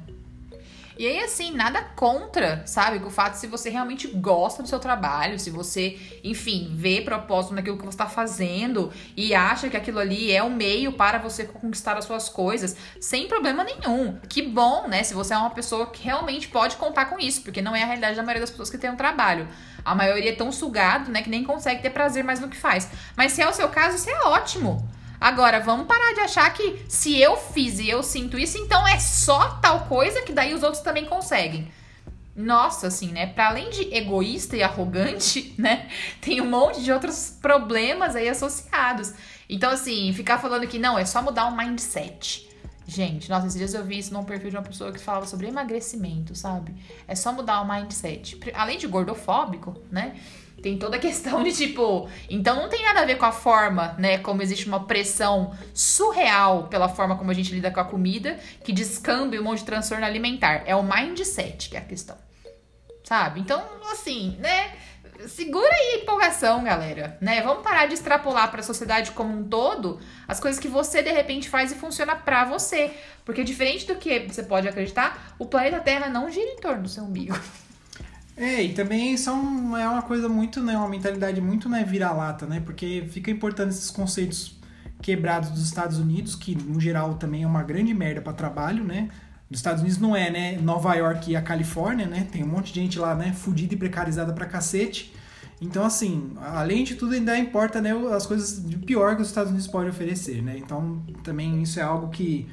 E 1.01 1.07
aí, 1.07 1.19
assim, 1.21 1.53
nada 1.53 1.81
contra, 1.97 2.63
sabe? 2.67 3.03
O 3.03 3.09
fato 3.09 3.33
se 3.33 3.47
você 3.47 3.71
realmente 3.71 4.07
gosta 4.07 4.63
do 4.63 4.69
seu 4.69 4.79
trabalho, 4.79 5.39
se 5.39 5.49
você, 5.49 5.99
enfim, 6.23 6.75
vê 6.75 7.01
propósito 7.01 7.55
naquilo 7.55 7.79
que 7.79 7.85
você 7.85 7.95
está 7.95 8.05
fazendo 8.05 8.93
e 9.17 9.35
acha 9.35 9.71
que 9.71 9.79
aquilo 9.79 9.99
ali 9.99 10.31
é 10.31 10.43
o 10.43 10.47
um 10.49 10.55
meio 10.55 10.93
para 10.93 11.17
você 11.17 11.45
conquistar 11.45 11.97
as 11.97 12.05
suas 12.05 12.29
coisas, 12.29 12.77
sem 13.01 13.29
problema 13.29 13.65
nenhum. 13.65 14.19
Que 14.29 14.43
bom, 14.43 14.89
né? 14.89 15.03
Se 15.03 15.15
você 15.15 15.33
é 15.33 15.39
uma 15.39 15.49
pessoa 15.49 15.87
que 15.87 16.05
realmente 16.05 16.49
pode 16.49 16.77
contar 16.77 17.07
com 17.07 17.19
isso, 17.19 17.41
porque 17.41 17.63
não 17.63 17.75
é 17.75 17.83
a 17.83 17.87
realidade 17.87 18.17
da 18.17 18.23
maioria 18.23 18.43
das 18.43 18.51
pessoas 18.51 18.69
que 18.69 18.77
tem 18.77 18.91
um 18.91 18.97
trabalho. 18.97 19.49
A 19.83 19.95
maioria 19.95 20.33
é 20.33 20.37
tão 20.37 20.53
sugado, 20.53 21.11
né, 21.11 21.23
que 21.23 21.31
nem 21.31 21.43
consegue 21.43 21.81
ter 21.81 21.89
prazer 21.89 22.23
mais 22.23 22.41
no 22.41 22.49
que 22.51 22.59
faz. 22.59 22.91
Mas 23.17 23.33
se 23.33 23.41
é 23.41 23.49
o 23.49 23.55
seu 23.55 23.71
caso, 23.71 23.97
isso 23.97 24.11
é 24.11 24.21
ótimo. 24.27 24.87
Agora, 25.21 25.61
vamos 25.61 25.87
parar 25.87 26.15
de 26.15 26.21
achar 26.21 26.51
que 26.55 26.83
se 26.89 27.21
eu 27.21 27.37
fiz 27.37 27.79
e 27.79 27.91
eu 27.91 28.03
sinto 28.03 28.39
isso, 28.39 28.57
então 28.57 28.87
é 28.89 28.99
só 28.99 29.59
tal 29.61 29.81
coisa 29.81 30.23
que 30.23 30.33
daí 30.33 30.55
os 30.55 30.63
outros 30.63 30.83
também 30.83 31.05
conseguem. 31.05 31.71
Nossa, 32.35 32.87
assim, 32.87 33.09
né? 33.09 33.27
Para 33.27 33.49
além 33.49 33.69
de 33.69 33.95
egoísta 33.95 34.57
e 34.57 34.63
arrogante, 34.63 35.55
né? 35.59 35.89
Tem 36.21 36.41
um 36.41 36.49
monte 36.49 36.83
de 36.83 36.91
outros 36.91 37.37
problemas 37.41 38.17
aí 38.17 38.29
associados. 38.29 39.13
Então, 39.49 39.71
assim, 39.71 40.13
ficar 40.15 40.39
falando 40.39 40.67
que 40.67 40.79
não, 40.79 40.99
é 40.99 41.05
só 41.05 41.21
mudar 41.21 41.47
o 41.47 41.57
mindset. 41.57 42.49
Gente, 42.87 43.29
nossa, 43.29 43.47
esses 43.47 43.59
dias 43.59 43.75
eu 43.75 43.85
vi 43.85 43.99
isso 43.99 44.13
num 44.13 44.25
perfil 44.25 44.51
de 44.51 44.57
uma 44.57 44.63
pessoa 44.63 44.91
que 44.91 44.99
falava 44.99 45.27
sobre 45.27 45.47
emagrecimento, 45.47 46.35
sabe? 46.35 46.75
É 47.07 47.15
só 47.15 47.33
mudar 47.33 47.61
o 47.61 47.69
mindset. 47.69 48.41
Além 48.55 48.79
de 48.79 48.87
gordofóbico, 48.87 49.77
né? 49.93 50.17
Tem 50.63 50.77
toda 50.77 50.97
a 50.97 51.01
questão 51.01 51.43
de 51.43 51.53
tipo. 51.53 52.09
Então 52.29 52.57
não 52.57 52.69
tem 52.69 52.85
nada 52.85 53.01
a 53.01 53.05
ver 53.05 53.17
com 53.17 53.25
a 53.25 53.33
forma, 53.33 53.95
né? 53.99 54.19
Como 54.19 54.43
existe 54.43 54.67
uma 54.67 54.87
pressão 54.87 55.57
surreal 55.73 56.69
pela 56.69 56.89
forma 56.89 57.17
como 57.17 57.31
a 57.31 57.35
gente 57.35 57.53
lida 57.53 57.71
com 57.71 57.81
a 57.81 57.85
comida, 57.85 58.39
que 58.63 58.73
descamba 58.73 59.37
um 59.37 59.43
monte 59.43 59.61
de 59.61 59.65
transtorno 59.65 60.05
alimentar. 60.05 60.63
É 60.67 60.77
o 60.77 60.83
mindset 60.83 61.71
que 61.71 61.77
é 61.77 61.81
a 61.81 61.85
questão. 61.85 62.17
Sabe? 63.05 63.41
Então, 63.41 63.63
assim, 63.91 64.37
né? 64.39 64.73
Segura 65.27 65.69
aí 65.69 65.95
a 65.95 66.03
empolgação, 66.03 66.65
galera, 66.65 67.19
né? 67.21 67.43
Vamos 67.43 67.63
parar 67.63 67.87
de 67.87 67.95
extrapolar 67.95 68.51
para 68.51 68.61
a 68.61 68.63
sociedade 68.63 69.11
como 69.11 69.37
um 69.37 69.45
todo 69.45 70.01
as 70.27 70.41
coisas 70.41 70.59
que 70.59 70.69
você 70.69 71.03
de 71.03 71.11
repente 71.11 71.49
faz 71.49 71.71
e 71.73 71.75
funciona 71.75 72.17
para 72.17 72.47
você, 72.47 72.91
porque 73.23 73.45
diferente 73.45 73.87
do 73.87 73.97
que 73.97 74.21
você 74.21 74.43
pode 74.43 74.67
acreditar, 74.67 75.35
o 75.39 75.45
planeta 75.45 75.79
Terra 75.81 76.09
não 76.09 76.31
gira 76.31 76.51
em 76.51 76.57
torno 76.57 76.85
do 76.85 76.89
seu 76.89 77.05
umbigo. 77.05 77.39
É, 78.41 78.63
e 78.63 78.73
também 78.73 79.19
são, 79.19 79.77
é 79.77 79.87
uma 79.87 80.01
coisa 80.01 80.27
muito, 80.27 80.63
né, 80.63 80.75
uma 80.75 80.89
mentalidade 80.89 81.43
muito, 81.43 81.69
né, 81.69 81.85
vira-lata, 81.85 82.47
né, 82.47 82.59
porque 82.59 83.07
fica 83.11 83.31
importando 83.31 83.69
esses 83.69 83.91
conceitos 83.91 84.59
quebrados 85.03 85.51
dos 85.51 85.63
Estados 85.63 85.99
Unidos, 85.99 86.35
que 86.35 86.55
no 86.55 86.81
geral 86.81 87.17
também 87.17 87.43
é 87.43 87.47
uma 87.47 87.63
grande 87.63 87.93
merda 87.93 88.23
para 88.23 88.33
trabalho, 88.33 88.83
né, 88.83 89.11
nos 89.51 89.59
Estados 89.59 89.83
Unidos 89.83 89.99
não 89.99 90.17
é, 90.17 90.31
né, 90.31 90.57
Nova 90.57 90.95
York 90.95 91.31
e 91.31 91.37
a 91.37 91.43
Califórnia, 91.43 92.07
né, 92.07 92.27
tem 92.33 92.43
um 92.43 92.47
monte 92.47 92.73
de 92.73 92.81
gente 92.81 92.99
lá, 92.99 93.15
né, 93.15 93.35
fudida 93.35 93.75
e 93.75 93.77
precarizada 93.77 94.33
pra 94.33 94.47
cacete, 94.47 95.15
então, 95.61 95.85
assim, 95.85 96.33
além 96.41 96.83
de 96.83 96.95
tudo, 96.95 97.13
ainda 97.13 97.37
importa, 97.39 97.79
né, 97.79 97.91
as 98.17 98.25
coisas 98.25 98.67
de 98.67 98.79
pior 98.79 99.17
que 99.17 99.21
os 99.21 99.29
Estados 99.29 99.51
Unidos 99.51 99.69
podem 99.69 99.91
oferecer, 99.91 100.43
né, 100.43 100.57
então 100.57 101.03
também 101.23 101.61
isso 101.61 101.79
é 101.79 101.83
algo 101.83 102.09
que 102.09 102.49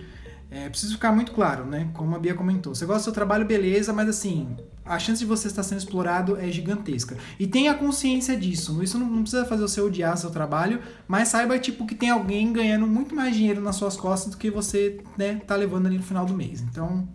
é 0.52 0.68
preciso 0.68 0.96
ficar 0.96 1.14
muito 1.14 1.32
claro, 1.32 1.66
né, 1.66 1.88
como 1.94 2.14
a 2.14 2.20
Bia 2.20 2.34
comentou, 2.34 2.76
você 2.76 2.86
gosta 2.86 3.00
do 3.00 3.04
seu 3.06 3.14
trabalho, 3.14 3.46
beleza, 3.46 3.94
mas 3.94 4.10
assim, 4.10 4.58
a 4.88 5.00
chance 5.00 5.20
de 5.20 5.26
você 5.26 5.48
estar 5.48 5.64
sendo 5.64 5.80
explorado 5.80 6.38
é 6.38 6.50
gigantesca. 6.52 7.18
E 7.40 7.48
tenha 7.48 7.74
consciência 7.74 8.38
disso. 8.38 8.82
Isso 8.84 8.98
não, 8.98 9.08
não 9.08 9.22
precisa 9.22 9.46
fazer 9.46 9.62
você 9.62 9.82
odiar 9.82 10.18
seu 10.18 10.30
trabalho, 10.30 10.82
mas 11.08 11.30
saiba 11.30 11.58
tipo 11.60 11.86
que 11.86 11.96
tem 11.96 12.10
alguém 12.10 12.52
ganhando 12.52 12.88
muito 12.88 13.16
mais 13.16 13.36
dinheiro 13.36 13.62
nas 13.62 13.76
suas 13.76 13.96
costas 13.98 14.32
do 14.32 14.38
que 14.38 14.50
você, 14.50 15.02
né, 15.18 15.42
tá 15.46 15.56
levando 15.56 15.88
ali 15.88 15.98
no 15.98 16.04
final 16.04 16.26
do 16.26 16.34
mês. 16.34 16.62
Então, 16.62 17.08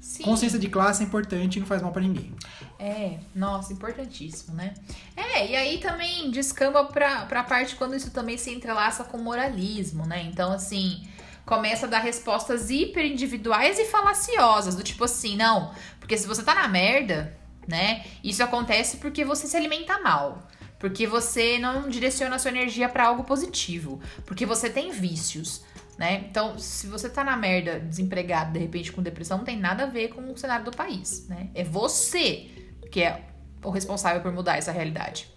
Sim. 0.00 0.22
consciência 0.24 0.58
de 0.58 0.68
classe 0.68 1.02
é 1.02 1.06
importante 1.06 1.56
e 1.56 1.60
não 1.60 1.66
faz 1.66 1.82
mal 1.82 1.90
para 1.90 2.02
ninguém. 2.02 2.32
É, 2.78 3.18
nossa, 3.34 3.72
importantíssimo, 3.72 4.54
né? 4.54 4.74
É, 5.16 5.50
e 5.50 5.56
aí 5.56 5.78
também 5.78 6.30
descamba 6.30 6.84
pra, 6.84 7.24
pra 7.26 7.42
parte 7.42 7.76
quando 7.76 7.96
isso 7.96 8.10
também 8.10 8.36
se 8.36 8.50
entrelaça 8.50 9.04
com 9.04 9.18
moralismo, 9.18 10.06
né? 10.06 10.22
Então, 10.22 10.52
assim, 10.52 11.02
começa 11.44 11.86
a 11.86 11.88
dar 11.88 12.00
respostas 12.00 12.70
hiper 12.70 13.04
individuais 13.04 13.78
e 13.78 13.84
falaciosas, 13.84 14.74
do 14.74 14.82
tipo 14.82 15.04
assim, 15.04 15.36
não, 15.36 15.72
porque 16.00 16.16
se 16.16 16.26
você 16.26 16.42
tá 16.42 16.54
na 16.54 16.68
merda, 16.68 17.36
né? 17.66 18.04
Isso 18.22 18.42
acontece 18.42 18.98
porque 18.98 19.24
você 19.24 19.46
se 19.46 19.56
alimenta 19.56 19.98
mal. 20.00 20.48
Porque 20.78 21.06
você 21.06 21.58
não 21.58 21.88
direciona 21.88 22.36
a 22.36 22.38
sua 22.38 22.50
energia 22.50 22.88
para 22.88 23.06
algo 23.06 23.24
positivo. 23.24 24.00
Porque 24.26 24.44
você 24.44 24.68
tem 24.68 24.90
vícios, 24.90 25.64
né? 25.96 26.26
Então, 26.28 26.58
se 26.58 26.86
você 26.86 27.08
tá 27.08 27.24
na 27.24 27.36
merda, 27.36 27.80
desempregado, 27.80 28.52
de 28.52 28.58
repente 28.58 28.92
com 28.92 29.02
depressão, 29.02 29.38
não 29.38 29.44
tem 29.44 29.58
nada 29.58 29.84
a 29.84 29.86
ver 29.86 30.08
com 30.08 30.30
o 30.30 30.36
cenário 30.36 30.64
do 30.64 30.72
país, 30.72 31.26
né? 31.28 31.48
É 31.54 31.64
você 31.64 32.50
que 32.90 33.02
é 33.02 33.22
o 33.62 33.70
responsável 33.70 34.20
por 34.20 34.32
mudar 34.32 34.56
essa 34.56 34.70
realidade. 34.70 35.33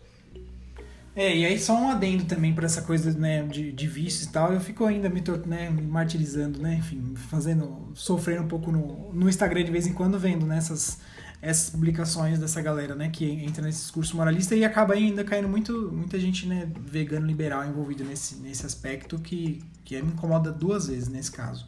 É, 1.18 1.36
e 1.36 1.44
aí 1.44 1.58
só 1.58 1.76
um 1.76 1.90
adendo 1.90 2.26
também 2.26 2.54
para 2.54 2.68
essa 2.68 2.84
coisa 2.84 3.12
né, 3.18 3.42
de, 3.42 3.72
de 3.72 3.88
vícios 3.88 4.30
e 4.30 4.32
tal, 4.32 4.54
eu 4.54 4.62
fico 4.62 4.86
ainda 4.86 5.10
me, 5.10 5.24
né, 5.48 5.68
me 5.68 5.82
martirizando, 5.82 6.62
né, 6.62 6.76
enfim, 6.76 7.16
fazendo, 7.16 7.90
sofrendo 7.96 8.44
um 8.44 8.48
pouco 8.48 8.72
no, 8.72 9.12
no 9.12 9.28
Instagram 9.28 9.64
de 9.64 9.72
vez 9.72 9.88
em 9.88 9.94
quando, 9.94 10.20
vendo 10.20 10.46
nessas 10.46 11.00
né, 11.00 11.18
essas 11.42 11.70
publicações 11.70 12.40
dessa 12.40 12.62
galera, 12.62 12.96
né, 12.96 13.10
que 13.10 13.26
entra 13.26 13.64
nesse 13.64 13.82
discurso 13.82 14.16
moralista 14.16 14.56
e 14.56 14.64
acaba 14.64 14.94
ainda 14.94 15.24
caindo 15.24 15.48
muito, 15.48 15.92
muita 15.92 16.20
gente, 16.20 16.48
né, 16.48 16.70
vegano 16.86 17.26
liberal 17.26 17.66
envolvida 17.66 18.04
nesse, 18.04 18.36
nesse 18.36 18.66
aspecto 18.66 19.18
que, 19.20 19.64
que 19.84 20.00
me 20.02 20.12
incomoda 20.12 20.52
duas 20.52 20.88
vezes 20.88 21.08
nesse 21.08 21.32
caso. 21.32 21.68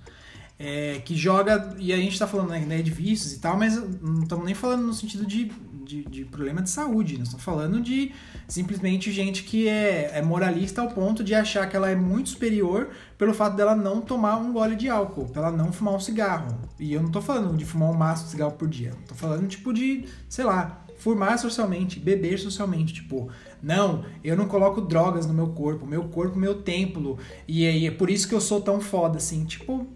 É, 0.57 0.99
que 1.05 1.15
joga, 1.15 1.73
e 1.79 1.93
a 1.93 1.97
gente 1.97 2.19
tá 2.19 2.27
falando 2.27 2.49
né, 2.49 2.81
de 2.81 2.91
vícios 2.91 3.33
e 3.33 3.39
tal, 3.39 3.57
mas 3.57 3.75
não 4.01 4.23
estamos 4.23 4.45
nem 4.45 4.53
falando 4.53 4.83
no 4.83 4.93
sentido 4.93 5.25
de 5.25 5.49
de, 5.89 6.03
de 6.05 6.23
problema 6.23 6.61
de 6.61 6.69
saúde. 6.69 7.17
Nós 7.17 7.27
estamos 7.29 7.43
falando 7.43 7.81
de 7.81 8.11
simplesmente 8.47 9.11
gente 9.11 9.43
que 9.43 9.67
é, 9.67 10.11
é 10.13 10.21
moralista 10.21 10.81
ao 10.81 10.89
ponto 10.89 11.23
de 11.23 11.33
achar 11.33 11.67
que 11.67 11.75
ela 11.75 11.89
é 11.89 11.95
muito 11.95 12.29
superior 12.29 12.89
pelo 13.17 13.33
fato 13.33 13.55
dela 13.55 13.75
não 13.75 13.99
tomar 13.99 14.37
um 14.37 14.53
gole 14.53 14.75
de 14.75 14.87
álcool, 14.87 15.27
pela 15.29 15.47
ela 15.47 15.57
não 15.57 15.71
fumar 15.73 15.95
um 15.95 15.99
cigarro. 15.99 16.59
E 16.79 16.93
eu 16.93 16.99
não 16.99 17.07
estou 17.07 17.21
falando 17.21 17.57
de 17.57 17.65
fumar 17.65 17.89
um 17.89 17.95
maço 17.95 18.25
de 18.25 18.31
cigarro 18.31 18.51
por 18.51 18.67
dia. 18.67 18.91
Estou 19.01 19.17
falando 19.17 19.47
tipo 19.47 19.73
de, 19.73 20.05
sei 20.27 20.45
lá, 20.45 20.85
fumar 20.99 21.39
socialmente, 21.39 21.99
beber 21.99 22.37
socialmente, 22.37 22.93
tipo, 22.93 23.29
não, 23.63 24.05
eu 24.23 24.37
não 24.37 24.47
coloco 24.47 24.81
drogas 24.81 25.25
no 25.25 25.33
meu 25.33 25.47
corpo, 25.47 25.87
meu 25.87 26.03
corpo, 26.09 26.37
meu 26.37 26.61
templo, 26.61 27.17
e 27.47 27.65
aí 27.65 27.87
é 27.87 27.91
por 27.91 28.09
isso 28.09 28.27
que 28.27 28.35
eu 28.35 28.41
sou 28.41 28.59
tão 28.59 28.81
foda 28.81 29.17
assim, 29.17 29.45
tipo, 29.45 29.87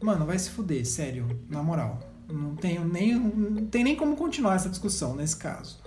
mano, 0.00 0.24
vai 0.24 0.38
se 0.38 0.48
fuder, 0.50 0.84
sério, 0.86 1.26
na 1.48 1.62
moral. 1.62 2.09
Não 2.30 2.54
tenho 2.54 2.84
nem, 2.84 3.14
não 3.14 3.66
tem 3.66 3.84
nem 3.84 3.96
como 3.96 4.16
continuar 4.16 4.56
essa 4.56 4.68
discussão 4.68 5.14
nesse 5.14 5.36
caso. 5.36 5.78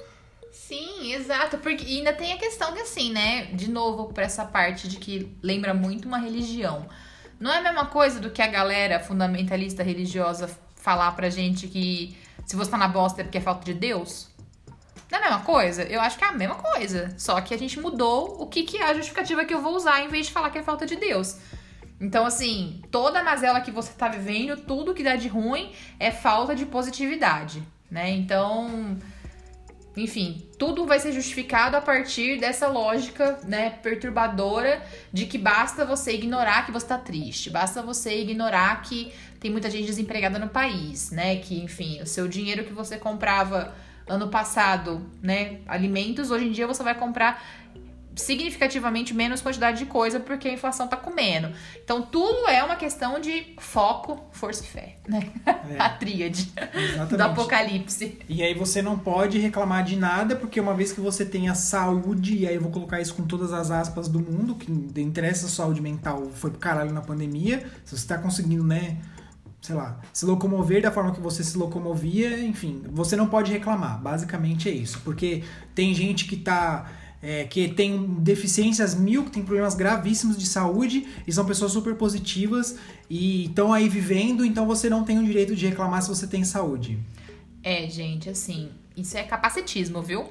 Sim, 0.52 1.14
exato. 1.14 1.58
Porque 1.58 1.86
ainda 1.86 2.14
tem 2.14 2.34
a 2.34 2.38
questão 2.38 2.74
que, 2.74 2.82
assim, 2.82 3.12
né? 3.12 3.46
De 3.48 3.70
novo, 3.70 4.14
para 4.14 4.24
essa 4.24 4.46
parte 4.46 4.88
de 4.88 4.98
que 4.98 5.36
lembra 5.42 5.74
muito 5.74 6.08
uma 6.08 6.18
religião. 6.18 6.88
Não 7.40 7.52
é 7.52 7.58
a 7.58 7.62
mesma 7.62 7.88
coisa 7.88 8.20
do 8.20 8.30
que 8.30 8.42
a 8.42 8.48
galera 8.48 9.00
fundamentalista 9.00 9.84
religiosa 9.84 10.50
falar 10.76 11.12
pra 11.14 11.30
gente 11.30 11.68
que 11.68 12.18
se 12.46 12.56
você 12.56 12.70
tá 12.70 12.78
na 12.78 12.88
bosta 12.88 13.22
é 13.22 13.24
porque 13.24 13.38
é 13.38 13.42
falta 13.42 13.66
de 13.66 13.74
Deus? 13.74 14.28
Não 15.10 15.20
é 15.20 15.22
a 15.22 15.30
mesma 15.30 15.44
coisa? 15.44 15.84
Eu 15.84 16.02
acho 16.02 16.18
que 16.18 16.24
é 16.24 16.28
a 16.28 16.32
mesma 16.32 16.56
coisa. 16.56 17.14
Só 17.18 17.40
que 17.42 17.54
a 17.54 17.58
gente 17.58 17.80
mudou 17.80 18.42
o 18.42 18.48
que, 18.48 18.64
que 18.64 18.78
é 18.78 18.90
a 18.90 18.94
justificativa 18.94 19.46
que 19.46 19.54
eu 19.54 19.62
vou 19.62 19.76
usar 19.76 20.02
em 20.02 20.08
vez 20.08 20.28
de 20.28 20.32
falar 20.32 20.50
que 20.50 20.58
é 20.58 20.64
falta 20.64 20.86
de 20.86 20.96
Deus. 20.96 21.38
Então, 22.04 22.26
assim, 22.26 22.82
toda 22.92 23.24
mazela 23.24 23.62
que 23.62 23.72
você 23.72 23.94
tá 23.94 24.10
vivendo, 24.10 24.58
tudo 24.58 24.94
que 24.94 25.02
dá 25.02 25.16
de 25.16 25.30
ruim 25.30 25.72
é 25.98 26.12
falta 26.12 26.54
de 26.54 26.66
positividade, 26.66 27.64
né? 27.90 28.12
Então, 28.12 28.98
enfim, 29.96 30.46
tudo 30.60 30.86
vai 30.86 31.00
ser 31.00 31.14
justificado 31.14 31.78
a 31.78 31.82
partir 31.82 32.42
dessa 32.42 32.68
lógica, 32.68 33.40
né, 33.46 33.70
perturbadora 33.70 34.84
de 35.14 35.26
que 35.26 35.38
basta 35.38 35.86
você 35.86 36.14
ignorar 36.14 36.66
que 36.66 36.74
você 36.74 36.88
tá 36.88 36.98
triste, 36.98 37.50
basta 37.50 37.82
você 37.82 38.20
ignorar 38.20 38.82
que 38.82 39.14
tem 39.40 39.50
muita 39.50 39.70
gente 39.70 39.86
desempregada 39.86 40.38
no 40.38 40.50
país, 40.50 41.10
né? 41.10 41.38
Que, 41.38 41.58
enfim, 41.64 42.02
o 42.02 42.06
seu 42.06 42.28
dinheiro 42.28 42.66
que 42.66 42.74
você 42.74 42.98
comprava 42.98 43.74
ano 44.06 44.28
passado, 44.28 45.10
né, 45.22 45.62
alimentos, 45.66 46.32
hoje 46.32 46.48
em 46.48 46.52
dia 46.52 46.68
você 46.68 46.84
vai 46.84 46.96
comprar 46.96 47.42
significativamente 48.16 49.14
menos 49.14 49.42
quantidade 49.42 49.80
de 49.80 49.86
coisa 49.86 50.20
porque 50.20 50.48
a 50.48 50.54
inflação 50.54 50.88
tá 50.88 50.98
comendo. 50.98 51.52
Então 51.84 52.02
tudo 52.02 52.48
é 52.48 52.64
uma 52.64 52.76
questão 52.76 53.20
de 53.20 53.56
foco, 53.60 54.24
força 54.32 54.64
e 54.64 54.68
fé, 54.68 54.98
né? 55.08 55.30
É. 55.70 55.78
a 55.82 55.90
tríade 55.90 56.52
Exatamente. 56.74 57.18
do 57.18 57.24
apocalipse. 57.24 58.20
E 58.30 58.44
aí 58.44 58.54
você 58.54 58.82
não 58.82 58.98
pode 58.98 59.40
reclamar 59.40 59.84
de 59.84 59.96
nada 59.96 60.36
porque 60.36 60.60
uma 60.60 60.74
vez 60.74 60.92
que 60.92 61.02
você 61.02 61.26
tem 61.26 61.50
a 61.50 61.56
saúde, 61.56 62.38
e 62.38 62.48
aí 62.48 62.56
eu 62.56 62.62
vou 62.62 62.72
colocar 62.72 63.02
isso 63.02 63.16
com 63.16 63.24
todas 63.24 63.52
as 63.52 63.72
aspas 63.72 64.08
do 64.08 64.20
mundo, 64.20 64.56
que 64.56 64.72
interessa 65.02 65.48
a 65.48 65.50
saúde 65.50 65.82
mental 65.82 66.30
foi 66.34 66.52
pro 66.52 66.60
caralho 66.60 66.92
na 66.92 67.02
pandemia, 67.02 67.66
se 67.84 67.98
você 67.98 68.08
tá 68.08 68.18
conseguindo, 68.18 68.64
né, 68.64 68.98
sei 69.62 69.76
lá, 69.76 70.00
se 70.12 70.26
locomover 70.26 70.82
da 70.82 70.92
forma 70.92 71.14
que 71.14 71.22
você 71.22 71.44
se 71.44 71.58
locomovia, 71.58 72.44
enfim, 72.44 72.84
você 72.92 73.16
não 73.16 73.28
pode 73.28 73.52
reclamar. 73.52 74.02
Basicamente 74.02 74.70
é 74.70 74.72
isso, 74.72 75.02
porque 75.04 75.44
tem 75.74 75.94
gente 75.94 76.26
que 76.26 76.36
tá 76.36 76.92
é, 77.24 77.46
que 77.46 77.70
tem 77.70 78.06
deficiências 78.20 78.94
mil, 78.94 79.24
que 79.24 79.32
tem 79.32 79.44
problemas 79.44 79.74
gravíssimos 79.74 80.38
de 80.38 80.46
saúde 80.46 81.08
e 81.26 81.32
são 81.32 81.46
pessoas 81.46 81.72
super 81.72 81.96
positivas 81.96 82.78
e 83.10 83.46
estão 83.46 83.72
aí 83.72 83.88
vivendo, 83.88 84.44
então 84.46 84.68
você 84.68 84.90
não 84.90 85.06
tem 85.06 85.18
o 85.18 85.24
direito 85.24 85.56
de 85.56 85.66
reclamar 85.66 86.02
se 86.02 86.10
você 86.10 86.28
tem 86.28 86.44
saúde. 86.44 87.00
É, 87.64 87.90
gente, 87.90 88.30
assim, 88.30 88.70
isso 88.98 89.18
é 89.18 89.24
capacitismo, 89.24 90.02
viu? 90.02 90.30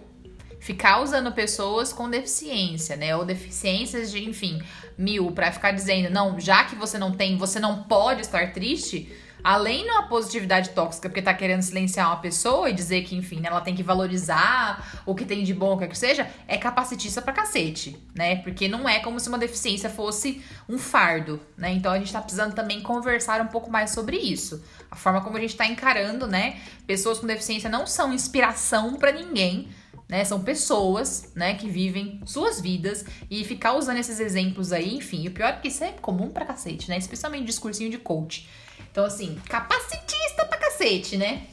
Ficar 0.60 1.02
usando 1.02 1.32
pessoas 1.32 1.94
com 1.94 2.10
deficiência, 2.10 2.94
né? 2.94 3.16
Ou 3.16 3.24
deficiências 3.24 4.10
de, 4.10 4.22
enfim, 4.22 4.60
mil, 4.98 5.32
para 5.32 5.50
ficar 5.50 5.72
dizendo, 5.72 6.10
não, 6.10 6.38
já 6.38 6.64
que 6.64 6.76
você 6.76 6.98
não 6.98 7.12
tem, 7.12 7.38
você 7.38 7.58
não 7.58 7.84
pode 7.84 8.20
estar 8.20 8.52
triste 8.52 9.10
além 9.42 9.84
de 9.84 9.90
uma 9.90 10.04
positividade 10.04 10.70
tóxica, 10.70 11.08
porque 11.08 11.22
tá 11.22 11.34
querendo 11.34 11.62
silenciar 11.62 12.08
uma 12.08 12.20
pessoa 12.20 12.70
e 12.70 12.72
dizer 12.72 13.02
que, 13.02 13.16
enfim, 13.16 13.40
né, 13.40 13.48
ela 13.48 13.60
tem 13.60 13.74
que 13.74 13.82
valorizar 13.82 15.02
o 15.04 15.14
que 15.14 15.24
tem 15.24 15.42
de 15.42 15.52
bom, 15.52 15.74
o 15.74 15.78
que, 15.78 15.88
que 15.88 15.98
seja, 15.98 16.28
é 16.46 16.56
capacitista 16.56 17.20
pra 17.20 17.32
cacete, 17.32 17.96
né? 18.14 18.36
Porque 18.36 18.68
não 18.68 18.88
é 18.88 19.00
como 19.00 19.18
se 19.18 19.28
uma 19.28 19.38
deficiência 19.38 19.90
fosse 19.90 20.42
um 20.68 20.78
fardo, 20.78 21.40
né? 21.56 21.72
Então 21.72 21.92
a 21.92 21.98
gente 21.98 22.12
tá 22.12 22.20
precisando 22.20 22.54
também 22.54 22.80
conversar 22.80 23.40
um 23.40 23.48
pouco 23.48 23.70
mais 23.70 23.90
sobre 23.90 24.16
isso. 24.16 24.62
A 24.90 24.96
forma 24.96 25.20
como 25.20 25.36
a 25.36 25.40
gente 25.40 25.56
tá 25.56 25.66
encarando, 25.66 26.26
né? 26.26 26.60
Pessoas 26.86 27.18
com 27.18 27.26
deficiência 27.26 27.68
não 27.68 27.86
são 27.86 28.12
inspiração 28.12 28.94
para 28.94 29.12
ninguém. 29.12 29.68
Né, 30.08 30.26
são 30.26 30.42
pessoas, 30.42 31.32
né, 31.34 31.54
que 31.54 31.70
vivem 31.70 32.20
suas 32.26 32.60
vidas 32.60 33.02
e 33.30 33.42
ficar 33.44 33.72
usando 33.72 33.96
esses 33.96 34.20
exemplos 34.20 34.70
aí, 34.70 34.94
enfim, 34.94 35.26
o 35.26 35.30
pior 35.30 35.48
é 35.48 35.52
que 35.52 35.68
isso 35.68 35.82
é 35.82 35.92
comum 35.92 36.28
pra 36.28 36.44
cacete, 36.44 36.90
né, 36.90 36.98
especialmente 36.98 37.46
discursinho 37.46 37.88
de 37.88 37.96
coach. 37.96 38.46
Então, 38.92 39.06
assim, 39.06 39.40
capacitista 39.48 40.44
pra 40.44 40.58
cacete, 40.58 41.16
né? 41.16 41.46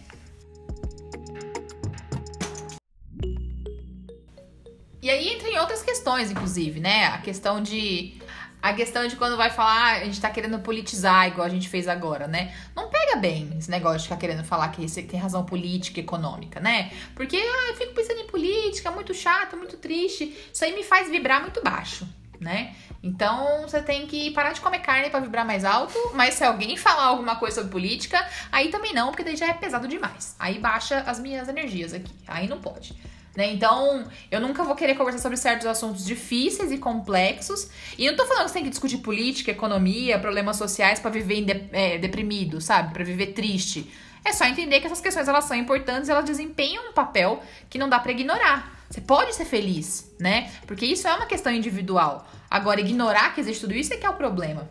E 5.01 5.09
aí 5.09 5.29
entra 5.29 5.47
em 5.47 5.57
outras 5.57 5.81
questões, 5.81 6.29
inclusive, 6.29 6.81
né? 6.81 7.05
A 7.05 7.19
questão 7.19 7.63
de. 7.63 8.19
A 8.61 8.73
questão 8.73 9.07
de 9.07 9.15
quando 9.15 9.37
vai 9.37 9.49
falar, 9.49 10.01
a 10.01 10.03
gente 10.03 10.19
tá 10.19 10.29
querendo 10.29 10.59
politizar, 10.59 11.29
igual 11.29 11.47
a 11.47 11.49
gente 11.49 11.69
fez 11.69 11.87
agora, 11.87 12.27
né? 12.27 12.53
Não 12.75 12.89
pega 12.89 13.15
bem 13.15 13.49
esse 13.57 13.71
negócio 13.71 13.99
de 13.99 14.03
ficar 14.03 14.17
querendo 14.17 14.43
falar 14.43 14.67
que 14.67 14.85
você 14.85 15.01
tem 15.01 15.17
razão 15.17 15.45
política 15.45 16.01
econômica, 16.01 16.59
né? 16.59 16.91
Porque, 17.15 17.37
ah, 17.37 17.69
eu 17.69 17.75
fico 17.77 17.93
pensando 17.93 18.19
em 18.19 18.27
política, 18.27 18.91
muito 18.91 19.13
chato, 19.13 19.55
muito 19.55 19.77
triste. 19.77 20.37
Isso 20.53 20.65
aí 20.65 20.75
me 20.75 20.83
faz 20.83 21.09
vibrar 21.09 21.39
muito 21.39 21.63
baixo, 21.63 22.05
né? 22.39 22.73
Então 23.03 23.63
você 23.63 23.81
tem 23.81 24.07
que 24.07 24.31
parar 24.31 24.53
de 24.53 24.61
comer 24.61 24.79
carne 24.79 25.09
para 25.09 25.19
vibrar 25.19 25.45
mais 25.45 25.65
alto, 25.65 25.97
mas 26.13 26.35
se 26.35 26.43
alguém 26.43 26.77
falar 26.77 27.05
alguma 27.05 27.35
coisa 27.35 27.55
sobre 27.55 27.71
política, 27.71 28.25
aí 28.51 28.69
também 28.69 28.93
não, 28.93 29.07
porque 29.07 29.23
daí 29.23 29.35
já 29.35 29.47
é 29.47 29.53
pesado 29.53 29.87
demais. 29.87 30.35
Aí 30.39 30.59
baixa 30.59 30.99
as 31.01 31.19
minhas 31.19 31.47
energias 31.47 31.93
aqui. 31.93 32.11
Aí 32.27 32.47
não 32.47 32.59
pode. 32.59 32.95
Né? 33.35 33.53
Então, 33.53 34.05
eu 34.31 34.41
nunca 34.41 34.63
vou 34.63 34.75
querer 34.75 34.95
conversar 34.95 35.19
sobre 35.19 35.37
certos 35.37 35.65
assuntos 35.67 36.03
difíceis 36.03 36.71
e 36.71 36.77
complexos. 36.77 37.69
E 37.97 38.05
eu 38.05 38.11
não 38.11 38.17
tô 38.17 38.25
falando 38.25 38.43
que 38.43 38.49
você 38.49 38.53
tem 38.55 38.63
que 38.63 38.69
discutir 38.69 38.97
política, 38.97 39.51
economia, 39.51 40.19
problemas 40.19 40.57
sociais 40.57 40.99
para 40.99 41.11
viver 41.11 41.69
é, 41.71 41.97
deprimido, 41.97 42.59
sabe? 42.59 42.93
Para 42.93 43.03
viver 43.03 43.27
triste. 43.27 43.89
É 44.23 44.33
só 44.33 44.45
entender 44.45 44.79
que 44.79 44.85
essas 44.85 45.01
questões 45.01 45.27
elas 45.27 45.45
são 45.45 45.55
importantes, 45.57 46.09
elas 46.09 46.25
desempenham 46.25 46.89
um 46.89 46.93
papel 46.93 47.41
que 47.69 47.77
não 47.77 47.89
dá 47.89 47.99
para 47.99 48.11
ignorar. 48.11 48.79
Você 48.89 49.01
pode 49.01 49.33
ser 49.35 49.45
feliz, 49.45 50.11
né? 50.19 50.51
Porque 50.65 50.85
isso 50.85 51.07
é 51.07 51.13
uma 51.13 51.25
questão 51.25 51.51
individual. 51.53 52.27
Agora, 52.49 52.81
ignorar 52.81 53.33
que 53.33 53.41
existe 53.41 53.61
tudo 53.61 53.75
isso 53.75 53.93
é 53.93 53.97
que 53.97 54.05
é 54.05 54.09
o 54.09 54.15
problema. 54.15 54.69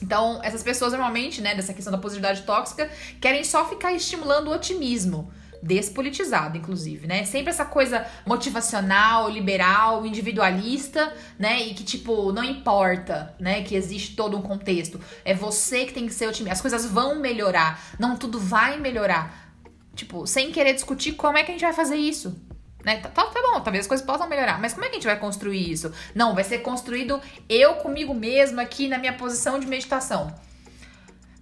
Então, 0.00 0.40
essas 0.42 0.62
pessoas 0.62 0.92
normalmente, 0.92 1.40
né, 1.40 1.54
dessa 1.54 1.72
questão 1.72 1.92
da 1.92 1.98
positividade 1.98 2.42
tóxica, 2.42 2.90
querem 3.20 3.44
só 3.44 3.68
ficar 3.68 3.92
estimulando 3.92 4.48
o 4.48 4.54
otimismo. 4.54 5.32
Despolitizado, 5.62 6.58
inclusive, 6.58 7.06
né? 7.06 7.24
Sempre 7.24 7.50
essa 7.50 7.64
coisa 7.64 8.04
motivacional, 8.26 9.30
liberal, 9.30 10.04
individualista, 10.04 11.14
né? 11.38 11.62
E 11.62 11.74
que, 11.74 11.84
tipo, 11.84 12.32
não 12.32 12.42
importa, 12.42 13.34
né? 13.38 13.62
Que 13.62 13.76
existe 13.76 14.16
todo 14.16 14.36
um 14.36 14.42
contexto. 14.42 15.00
É 15.24 15.32
você 15.32 15.84
que 15.84 15.94
tem 15.94 16.06
que 16.06 16.12
ser 16.12 16.26
otimista. 16.26 16.54
As 16.54 16.60
coisas 16.60 16.84
vão 16.86 17.20
melhorar. 17.20 17.80
Não 17.98 18.16
tudo 18.16 18.40
vai 18.40 18.78
melhorar. 18.78 19.54
Tipo, 19.94 20.26
sem 20.26 20.50
querer 20.50 20.74
discutir 20.74 21.12
como 21.12 21.38
é 21.38 21.44
que 21.44 21.52
a 21.52 21.54
gente 21.54 21.64
vai 21.64 21.72
fazer 21.72 21.96
isso. 21.96 22.36
Né? 22.84 22.96
Tá, 22.96 23.08
tá, 23.08 23.24
tá 23.26 23.42
bom, 23.42 23.60
talvez 23.60 23.84
as 23.84 23.86
coisas 23.86 24.04
possam 24.04 24.28
melhorar, 24.28 24.60
mas 24.60 24.72
como 24.72 24.84
é 24.84 24.88
que 24.88 24.96
a 24.96 24.98
gente 24.98 25.06
vai 25.06 25.16
construir 25.16 25.70
isso? 25.70 25.92
Não, 26.16 26.34
vai 26.34 26.42
ser 26.42 26.58
construído 26.58 27.20
eu 27.48 27.74
comigo 27.76 28.12
mesmo 28.12 28.60
aqui 28.60 28.88
na 28.88 28.98
minha 28.98 29.12
posição 29.12 29.60
de 29.60 29.68
meditação. 29.68 30.34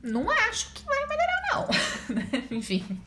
Não 0.02 0.30
acho 0.30 0.74
que 0.74 0.84
vai 0.84 1.06
melhorar, 1.06 1.42
não. 1.52 1.68
Enfim. 2.58 3.00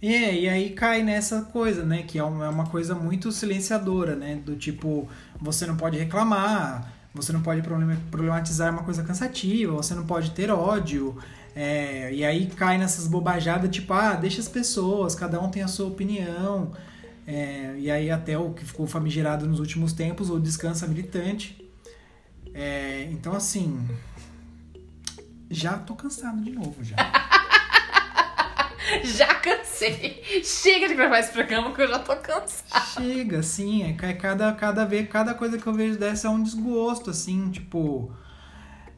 É, 0.00 0.32
e 0.32 0.48
aí 0.48 0.70
cai 0.70 1.02
nessa 1.02 1.42
coisa, 1.42 1.84
né? 1.84 2.02
Que 2.04 2.18
é 2.18 2.22
uma, 2.22 2.46
é 2.46 2.48
uma 2.48 2.66
coisa 2.66 2.94
muito 2.94 3.32
silenciadora, 3.32 4.14
né? 4.14 4.36
Do 4.36 4.56
tipo, 4.56 5.08
você 5.40 5.66
não 5.66 5.76
pode 5.76 5.98
reclamar, 5.98 6.92
você 7.12 7.32
não 7.32 7.42
pode 7.42 7.62
problematizar 8.10 8.72
uma 8.72 8.84
coisa 8.84 9.02
cansativa, 9.02 9.72
você 9.72 9.94
não 9.94 10.06
pode 10.06 10.30
ter 10.30 10.50
ódio. 10.50 11.16
É, 11.54 12.12
e 12.14 12.24
aí 12.24 12.46
cai 12.46 12.78
nessas 12.78 13.08
bobajadas, 13.08 13.68
tipo, 13.70 13.92
ah, 13.92 14.14
deixa 14.14 14.40
as 14.40 14.48
pessoas, 14.48 15.14
cada 15.16 15.40
um 15.40 15.50
tem 15.50 15.62
a 15.62 15.68
sua 15.68 15.88
opinião. 15.88 16.72
É, 17.26 17.74
e 17.78 17.90
aí 17.90 18.10
até 18.10 18.38
o 18.38 18.52
que 18.52 18.64
ficou 18.64 18.86
famigerado 18.86 19.46
nos 19.46 19.58
últimos 19.58 19.92
tempos, 19.92 20.30
o 20.30 20.38
descansa 20.38 20.86
militante. 20.86 21.60
É, 22.54 23.08
então, 23.10 23.34
assim, 23.34 23.86
já 25.50 25.76
tô 25.76 25.94
cansado 25.96 26.40
de 26.40 26.52
novo, 26.52 26.82
já. 26.84 26.96
já 29.04 29.34
cansei. 29.34 30.22
Chega 30.42 30.88
de 30.88 30.94
gravar 30.94 31.20
esse 31.20 31.32
programa 31.32 31.72
que 31.72 31.82
eu 31.82 31.88
já 31.88 31.98
tô 31.98 32.16
cansado. 32.16 33.02
Chega, 33.02 33.42
sim. 33.42 33.82
É, 33.82 34.10
é 34.10 34.12
cada, 34.14 34.52
cada 34.52 34.84
vez, 34.84 35.08
cada 35.08 35.34
coisa 35.34 35.58
que 35.58 35.66
eu 35.66 35.72
vejo 35.72 35.98
dessa 35.98 36.28
é 36.28 36.30
um 36.30 36.42
desgosto, 36.42 37.10
assim, 37.10 37.50
tipo. 37.50 38.12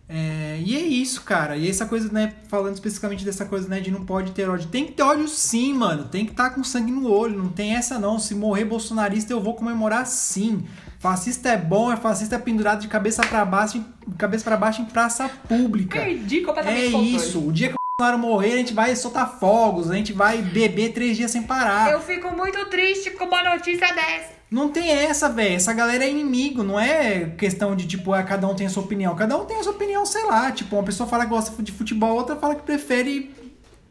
É, 0.08 0.60
e 0.64 0.76
é 0.76 0.80
isso, 0.80 1.22
cara. 1.22 1.56
E 1.56 1.68
essa 1.68 1.86
coisa, 1.86 2.12
né, 2.12 2.34
falando 2.48 2.74
especificamente 2.74 3.24
dessa 3.24 3.44
coisa, 3.44 3.68
né, 3.68 3.78
de 3.78 3.92
não 3.92 4.04
pode 4.04 4.32
ter 4.32 4.48
ódio. 4.48 4.68
Tem 4.68 4.86
que 4.86 4.92
ter 4.92 5.02
ódio 5.02 5.28
sim, 5.28 5.72
mano. 5.72 6.04
Tem 6.04 6.24
que 6.24 6.32
estar 6.32 6.50
tá 6.50 6.54
com 6.54 6.64
sangue 6.64 6.90
no 6.90 7.08
olho. 7.08 7.38
Não 7.38 7.48
tem 7.48 7.76
essa 7.76 7.98
não. 7.98 8.18
Se 8.18 8.34
morrer 8.34 8.64
bolsonarista, 8.64 9.32
eu 9.32 9.40
vou 9.40 9.54
comemorar 9.54 10.04
sim. 10.06 10.66
Fascista 10.98 11.50
é 11.50 11.56
bom, 11.56 11.90
é 11.90 11.96
fascista 11.96 12.38
pendurado 12.38 12.82
de 12.82 12.88
cabeça 12.88 13.22
para 13.22 13.42
baixo, 13.44 13.82
cabeça 14.18 14.44
para 14.44 14.56
baixo 14.56 14.82
em 14.82 14.84
praça 14.84 15.30
pública. 15.48 15.98
Perdi 15.98 16.40
completamente 16.40 16.94
É 16.94 16.98
isso. 16.98 17.46
O 17.46 17.52
dia 17.52 17.68
que 17.68 17.79
Bolsonaro 18.00 18.18
morrer, 18.18 18.54
a 18.54 18.56
gente 18.56 18.72
vai 18.72 18.96
soltar 18.96 19.38
fogos, 19.38 19.90
a 19.90 19.94
gente 19.94 20.10
vai 20.10 20.40
beber 20.40 20.94
três 20.94 21.18
dias 21.18 21.30
sem 21.30 21.42
parar. 21.42 21.92
Eu 21.92 22.00
fico 22.00 22.34
muito 22.34 22.64
triste 22.70 23.10
com 23.10 23.26
uma 23.26 23.42
notícia 23.42 23.94
dessa. 23.94 24.40
Não 24.50 24.70
tem 24.70 24.90
essa, 24.90 25.28
velho. 25.28 25.54
Essa 25.54 25.74
galera 25.74 26.04
é 26.04 26.10
inimigo, 26.10 26.62
não 26.62 26.80
é 26.80 27.26
questão 27.36 27.76
de, 27.76 27.86
tipo, 27.86 28.14
ah, 28.14 28.22
cada 28.22 28.48
um 28.48 28.54
tem 28.54 28.66
a 28.66 28.70
sua 28.70 28.82
opinião. 28.82 29.14
Cada 29.14 29.36
um 29.36 29.44
tem 29.44 29.58
a 29.58 29.62
sua 29.62 29.72
opinião, 29.72 30.06
sei 30.06 30.24
lá. 30.24 30.50
Tipo, 30.50 30.76
uma 30.76 30.82
pessoa 30.82 31.06
fala 31.06 31.24
que 31.24 31.30
gosta 31.30 31.62
de 31.62 31.72
futebol, 31.72 32.16
outra 32.16 32.36
fala 32.36 32.54
que 32.54 32.62
prefere 32.62 33.34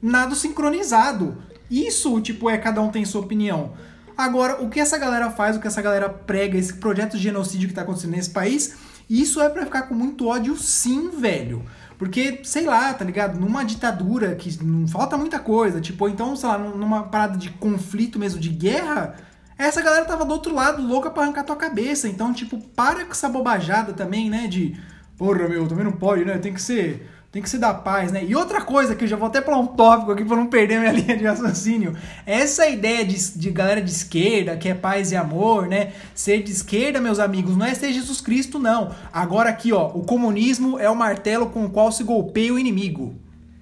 nada 0.01 0.33
sincronizado. 0.33 1.37
Isso, 1.69 2.19
tipo, 2.19 2.49
é 2.49 2.57
cada 2.57 2.81
um 2.81 2.89
tem 2.89 3.03
a 3.03 3.05
sua 3.05 3.21
opinião. 3.21 3.73
Agora, 4.17 4.61
o 4.61 4.69
que 4.69 4.79
essa 4.79 4.97
galera 4.97 5.29
faz, 5.29 5.55
o 5.55 5.59
que 5.59 5.67
essa 5.67 5.83
galera 5.83 6.09
prega, 6.09 6.57
esse 6.57 6.73
projeto 6.73 7.15
de 7.15 7.23
genocídio 7.23 7.69
que 7.69 7.75
tá 7.75 7.83
acontecendo 7.83 8.11
nesse 8.11 8.31
país, 8.31 8.75
isso 9.07 9.39
é 9.39 9.47
para 9.49 9.65
ficar 9.65 9.83
com 9.83 9.93
muito 9.93 10.27
ódio, 10.27 10.57
sim, 10.57 11.09
velho. 11.11 11.63
Porque, 11.99 12.39
sei 12.43 12.65
lá, 12.65 12.91
tá 12.93 13.05
ligado? 13.05 13.39
Numa 13.39 13.63
ditadura 13.63 14.33
que 14.33 14.63
não 14.63 14.87
falta 14.87 15.15
muita 15.17 15.37
coisa, 15.37 15.79
tipo, 15.79 16.09
então, 16.09 16.35
sei 16.35 16.49
lá, 16.49 16.57
numa 16.57 17.03
parada 17.03 17.37
de 17.37 17.51
conflito 17.51 18.17
mesmo, 18.17 18.39
de 18.39 18.49
guerra 18.49 19.15
essa 19.59 19.81
galera 19.81 20.05
tava 20.05 20.23
do 20.23 20.31
outro 20.31 20.55
lado, 20.55 20.81
louca 20.81 21.11
pra 21.11 21.23
arrancar 21.23 21.43
tua 21.43 21.57
cabeça. 21.57 22.07
Então, 22.07 22.31
tipo, 22.31 22.57
para 22.57 23.03
com 23.03 23.11
essa 23.11 23.27
bobajada 23.27 23.91
também, 23.91 24.29
né? 24.29 24.47
De, 24.47 24.79
porra, 25.17 25.49
meu, 25.49 25.67
também 25.67 25.83
não 25.83 25.91
pode, 25.91 26.23
né? 26.23 26.37
Tem 26.37 26.53
que 26.53 26.61
ser. 26.61 27.09
Tem 27.31 27.43
que 27.43 27.49
ser 27.49 27.59
da 27.59 27.71
paz, 27.71 28.11
né? 28.11 28.25
E 28.25 28.35
outra 28.35 28.59
coisa 28.61 28.95
que 28.95 29.03
eu 29.03 29.07
já 29.07 29.15
vou 29.15 29.27
até 29.27 29.39
para 29.39 29.55
um 29.55 29.67
tópico 29.67 30.11
aqui 30.11 30.25
para 30.25 30.35
não 30.35 30.47
perder 30.47 30.79
minha 30.79 30.91
linha 30.93 31.15
de 31.15 31.23
raciocínio. 31.25 31.95
Essa 32.25 32.67
ideia 32.67 33.05
de, 33.05 33.37
de 33.37 33.51
galera 33.51 33.81
de 33.81 33.91
esquerda, 33.91 34.57
que 34.57 34.67
é 34.67 34.73
paz 34.73 35.11
e 35.11 35.15
amor, 35.15 35.67
né? 35.67 35.93
Ser 36.15 36.41
de 36.41 36.51
esquerda, 36.51 36.99
meus 36.99 37.19
amigos, 37.19 37.55
não 37.55 37.67
é 37.67 37.75
ser 37.75 37.93
Jesus 37.93 38.19
Cristo, 38.19 38.57
não. 38.57 38.95
Agora 39.13 39.49
aqui, 39.49 39.71
ó, 39.71 39.89
o 39.89 40.03
comunismo 40.03 40.79
é 40.79 40.89
o 40.89 40.95
martelo 40.95 41.51
com 41.51 41.65
o 41.65 41.69
qual 41.69 41.91
se 41.91 42.03
golpeia 42.03 42.51
o 42.51 42.57
inimigo. 42.57 43.15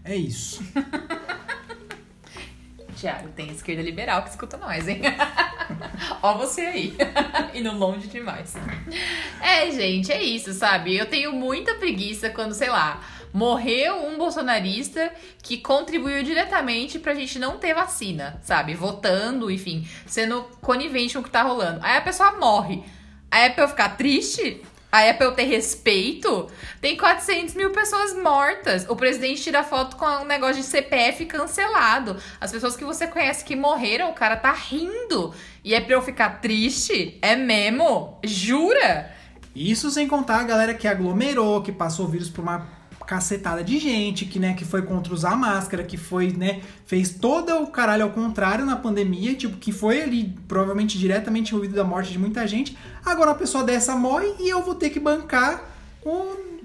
É 0.06 0.16
isso. 0.16 0.64
Tiago, 2.96 3.28
tem 3.36 3.52
esquerda 3.52 3.84
liberal 3.84 4.24
que 4.24 4.30
escuta 4.30 4.58
nós, 4.58 4.88
hein? 4.88 5.02
Ó 6.24 6.36
você 6.36 6.62
aí. 6.62 6.98
Indo 7.54 7.72
longe 7.78 8.08
demais. 8.08 8.56
É, 9.40 9.70
gente, 9.70 10.12
é 10.12 10.24
isso, 10.24 10.52
sabe? 10.54 10.98
Eu 10.98 11.06
tenho 11.06 11.32
muita 11.32 11.76
preguiça 11.76 12.30
quando, 12.32 12.54
sei 12.54 12.70
lá, 12.70 13.04
morreu 13.38 14.08
um 14.08 14.18
bolsonarista 14.18 15.14
que 15.44 15.60
contribuiu 15.60 16.24
diretamente 16.24 16.98
pra 16.98 17.14
gente 17.14 17.38
não 17.38 17.60
ter 17.60 17.72
vacina, 17.72 18.42
sabe? 18.42 18.74
Votando, 18.74 19.52
enfim, 19.52 19.88
sendo 20.08 20.42
conivente 20.60 21.14
com 21.14 21.20
o 21.20 21.24
que 21.24 21.30
tá 21.30 21.44
rolando. 21.44 21.80
Aí 21.84 21.98
a 21.98 22.02
pessoa 22.02 22.32
morre. 22.32 22.84
Aí 23.30 23.46
é 23.46 23.50
pra 23.52 23.66
eu 23.66 23.68
ficar 23.68 23.90
triste? 23.90 24.60
Aí 24.92 25.10
é 25.10 25.14
pra 25.14 25.28
eu 25.28 25.34
ter 25.34 25.44
respeito? 25.44 26.48
Tem 26.82 26.98
400 26.98 27.54
mil 27.54 27.70
pessoas 27.70 28.16
mortas. 28.16 28.88
O 28.90 28.96
presidente 28.96 29.44
tira 29.44 29.64
foto 29.64 29.98
com 29.98 30.06
um 30.08 30.26
negócio 30.26 30.56
de 30.56 30.64
CPF 30.64 31.28
cancelado. 31.28 32.18
As 32.42 32.52
pessoas 32.52 32.76
que 32.76 32.84
você 32.84 33.06
conhece 33.06 33.46
que 33.46 33.56
morreram, 33.56 34.10
o 34.10 34.16
cara 34.16 34.36
tá 34.36 34.52
rindo. 34.52 35.32
E 35.64 35.76
é 35.76 35.80
pra 35.80 35.94
eu 35.94 36.02
ficar 36.02 36.42
triste? 36.42 37.20
É 37.22 37.36
mesmo? 37.36 38.18
Jura? 38.24 39.16
Isso 39.56 39.92
sem 39.92 40.08
contar 40.08 40.40
a 40.40 40.44
galera 40.44 40.74
que 40.74 40.88
aglomerou, 40.88 41.62
que 41.62 41.72
passou 41.72 42.08
o 42.08 42.10
vírus 42.10 42.32
por 42.32 42.42
uma 42.42 42.77
cacetada 43.08 43.64
de 43.64 43.80
gente, 43.80 44.26
que, 44.26 44.38
né, 44.38 44.54
que 44.54 44.66
foi 44.66 44.82
contra 44.82 45.14
usar 45.14 45.36
máscara, 45.38 45.82
que 45.82 45.96
foi, 45.96 46.34
né, 46.34 46.62
fez 46.86 47.12
todo 47.12 47.56
o 47.64 47.68
caralho 47.68 48.04
ao 48.04 48.10
contrário 48.10 48.66
na 48.66 48.76
pandemia, 48.76 49.34
tipo, 49.34 49.56
que 49.58 49.72
foi 49.72 50.02
ali 50.02 50.38
provavelmente 50.46 51.00
diretamente 51.00 51.52
envolvido 51.52 51.74
da 51.74 51.86
morte 51.86 52.12
de 52.12 52.20
muita 52.20 52.46
gente. 52.46 52.78
Agora 53.06 53.32
uma 53.32 53.38
pessoa 53.38 53.64
dessa 53.64 53.96
morre 53.96 54.36
e 54.40 54.50
eu 54.50 54.62
vou 54.62 54.76
ter 54.76 54.90
que 54.90 55.00
bancar 55.00 55.64
um. 56.06 56.60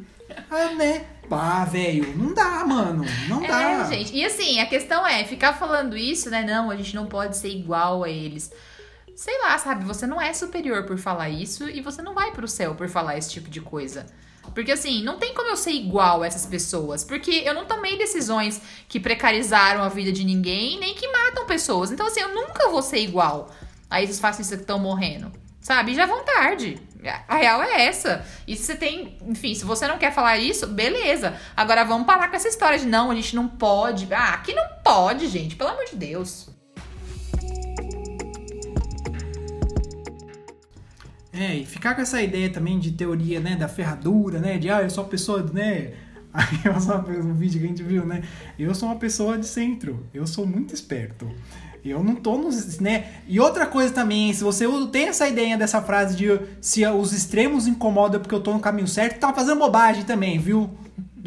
Ah, 0.50 0.74
né? 0.74 1.04
Pá, 1.28 1.64
velho, 1.64 2.16
não 2.16 2.34
dá, 2.34 2.64
mano. 2.66 3.04
Não 3.28 3.44
é, 3.44 3.48
dá. 3.48 3.84
gente. 3.84 4.14
E 4.14 4.24
assim, 4.24 4.58
a 4.58 4.66
questão 4.66 5.06
é 5.06 5.24
ficar 5.24 5.52
falando 5.52 5.96
isso, 5.96 6.28
né? 6.28 6.44
Não, 6.44 6.70
a 6.70 6.76
gente 6.76 6.94
não 6.94 7.06
pode 7.06 7.36
ser 7.36 7.48
igual 7.48 8.02
a 8.02 8.10
eles. 8.10 8.50
Sei 9.14 9.38
lá, 9.42 9.56
sabe? 9.58 9.84
Você 9.84 10.06
não 10.06 10.20
é 10.20 10.34
superior 10.34 10.84
por 10.84 10.98
falar 10.98 11.28
isso 11.28 11.68
e 11.68 11.80
você 11.80 12.02
não 12.02 12.14
vai 12.14 12.32
pro 12.32 12.48
céu 12.48 12.74
por 12.74 12.88
falar 12.88 13.16
esse 13.16 13.30
tipo 13.30 13.48
de 13.48 13.60
coisa. 13.60 14.06
Porque 14.54 14.72
assim, 14.72 15.02
não 15.02 15.18
tem 15.18 15.34
como 15.34 15.48
eu 15.48 15.56
ser 15.56 15.72
igual 15.72 16.22
a 16.22 16.26
essas 16.26 16.46
pessoas. 16.46 17.04
Porque 17.04 17.42
eu 17.44 17.54
não 17.54 17.64
tomei 17.64 17.96
decisões 17.96 18.60
que 18.88 19.00
precarizaram 19.00 19.82
a 19.82 19.88
vida 19.88 20.12
de 20.12 20.24
ninguém, 20.24 20.78
nem 20.78 20.94
que 20.94 21.08
matam 21.08 21.46
pessoas. 21.46 21.90
Então, 21.90 22.06
assim, 22.06 22.20
eu 22.20 22.34
nunca 22.34 22.68
vou 22.68 22.82
ser 22.82 22.98
igual 22.98 23.50
a 23.88 24.02
esses 24.02 24.20
fascistas 24.20 24.56
que 24.56 24.62
estão 24.62 24.78
morrendo. 24.78 25.32
Sabe? 25.60 25.94
Já 25.94 26.06
vão 26.06 26.24
tarde. 26.24 26.80
A 27.28 27.36
real 27.36 27.62
é 27.62 27.86
essa. 27.86 28.24
E 28.46 28.56
se 28.56 28.64
você 28.64 28.76
tem. 28.76 29.18
Enfim, 29.26 29.54
se 29.54 29.64
você 29.64 29.86
não 29.86 29.98
quer 29.98 30.12
falar 30.12 30.36
isso, 30.36 30.66
beleza. 30.66 31.34
Agora 31.56 31.84
vamos 31.84 32.06
parar 32.06 32.28
com 32.28 32.36
essa 32.36 32.48
história 32.48 32.78
de 32.78 32.86
não, 32.86 33.10
a 33.10 33.14
gente 33.14 33.34
não 33.34 33.48
pode. 33.48 34.12
Ah, 34.12 34.34
aqui 34.34 34.54
não 34.54 34.64
pode, 34.84 35.28
gente. 35.28 35.56
Pelo 35.56 35.70
amor 35.70 35.84
de 35.84 35.96
Deus. 35.96 36.48
É, 41.42 41.56
e 41.56 41.66
ficar 41.66 41.96
com 41.96 42.00
essa 42.00 42.22
ideia 42.22 42.48
também 42.48 42.78
de 42.78 42.92
teoria, 42.92 43.40
né, 43.40 43.56
da 43.56 43.66
ferradura, 43.66 44.38
né, 44.38 44.58
de, 44.58 44.70
ah, 44.70 44.80
eu 44.80 44.90
sou 44.90 45.02
uma 45.02 45.10
pessoa, 45.10 45.42
né, 45.52 45.92
eu 46.64 46.80
sou 46.80 46.96
um 46.98 47.34
vídeo 47.34 47.58
que 47.58 47.66
a 47.66 47.68
gente 47.68 47.82
viu, 47.82 48.06
né, 48.06 48.22
eu 48.56 48.72
sou 48.76 48.88
uma 48.88 48.96
pessoa 48.96 49.36
de 49.36 49.46
centro, 49.46 50.06
eu 50.14 50.24
sou 50.24 50.46
muito 50.46 50.72
esperto. 50.72 51.28
Eu 51.84 52.02
não 52.02 52.14
tô 52.14 52.38
nos, 52.38 52.78
né? 52.78 53.06
E 53.26 53.40
outra 53.40 53.66
coisa 53.66 53.92
também, 53.92 54.32
se 54.32 54.44
você 54.44 54.66
tem 54.90 55.08
essa 55.08 55.28
ideia 55.28 55.56
dessa 55.56 55.82
frase 55.82 56.16
de 56.16 56.40
se 56.60 56.86
os 56.86 57.12
extremos 57.12 57.66
incomodam 57.66 58.20
porque 58.20 58.34
eu 58.34 58.40
tô 58.40 58.52
no 58.52 58.60
caminho 58.60 58.86
certo, 58.86 59.18
tá 59.18 59.32
fazendo 59.32 59.58
bobagem 59.58 60.04
também, 60.04 60.38
viu? 60.38 60.70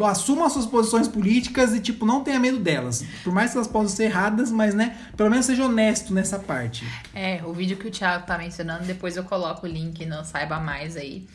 assuma 0.03 0.49
suas 0.49 0.65
posições 0.65 1.07
políticas 1.07 1.73
e, 1.73 1.79
tipo, 1.79 2.05
não 2.05 2.21
tenha 2.21 2.39
medo 2.39 2.59
delas. 2.59 3.05
Por 3.23 3.31
mais 3.31 3.51
que 3.51 3.57
elas 3.57 3.67
possam 3.67 3.87
ser 3.87 4.05
erradas, 4.05 4.51
mas, 4.51 4.73
né, 4.73 4.97
pelo 5.15 5.29
menos 5.29 5.45
seja 5.45 5.63
honesto 5.63 6.13
nessa 6.13 6.37
parte. 6.37 6.85
É, 7.13 7.41
o 7.45 7.53
vídeo 7.53 7.77
que 7.77 7.87
o 7.87 7.91
Thiago 7.91 8.25
tá 8.25 8.37
mencionando, 8.37 8.83
depois 8.83 9.15
eu 9.15 9.23
coloco 9.23 9.65
o 9.65 9.69
link 9.69 10.05
no 10.05 10.25
Saiba 10.25 10.59
Mais 10.59 10.97
aí. 10.97 11.25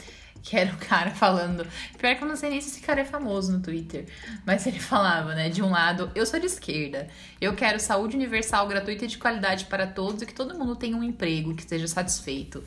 Que 0.42 0.56
era 0.56 0.72
o 0.72 0.78
cara 0.78 1.10
falando. 1.10 1.66
Pior 1.98 2.16
que 2.16 2.24
eu 2.24 2.28
não 2.28 2.36
sei 2.36 2.50
nem 2.50 2.60
se 2.60 2.68
esse 2.70 2.80
cara 2.80 3.00
é 3.00 3.04
famoso 3.04 3.52
no 3.52 3.60
Twitter. 3.60 4.06
Mas 4.46 4.66
ele 4.66 4.80
falava, 4.80 5.34
né? 5.34 5.48
De 5.48 5.62
um 5.62 5.70
lado, 5.70 6.10
eu 6.14 6.24
sou 6.24 6.40
de 6.40 6.46
esquerda. 6.46 7.08
Eu 7.40 7.54
quero 7.54 7.78
saúde 7.78 8.16
universal, 8.16 8.66
gratuita 8.66 9.04
e 9.04 9.08
de 9.08 9.18
qualidade 9.18 9.66
para 9.66 9.86
todos 9.86 10.22
e 10.22 10.26
que 10.26 10.34
todo 10.34 10.58
mundo 10.58 10.76
tenha 10.76 10.96
um 10.96 11.02
emprego 11.02 11.54
que 11.54 11.62
esteja 11.62 11.86
satisfeito. 11.86 12.64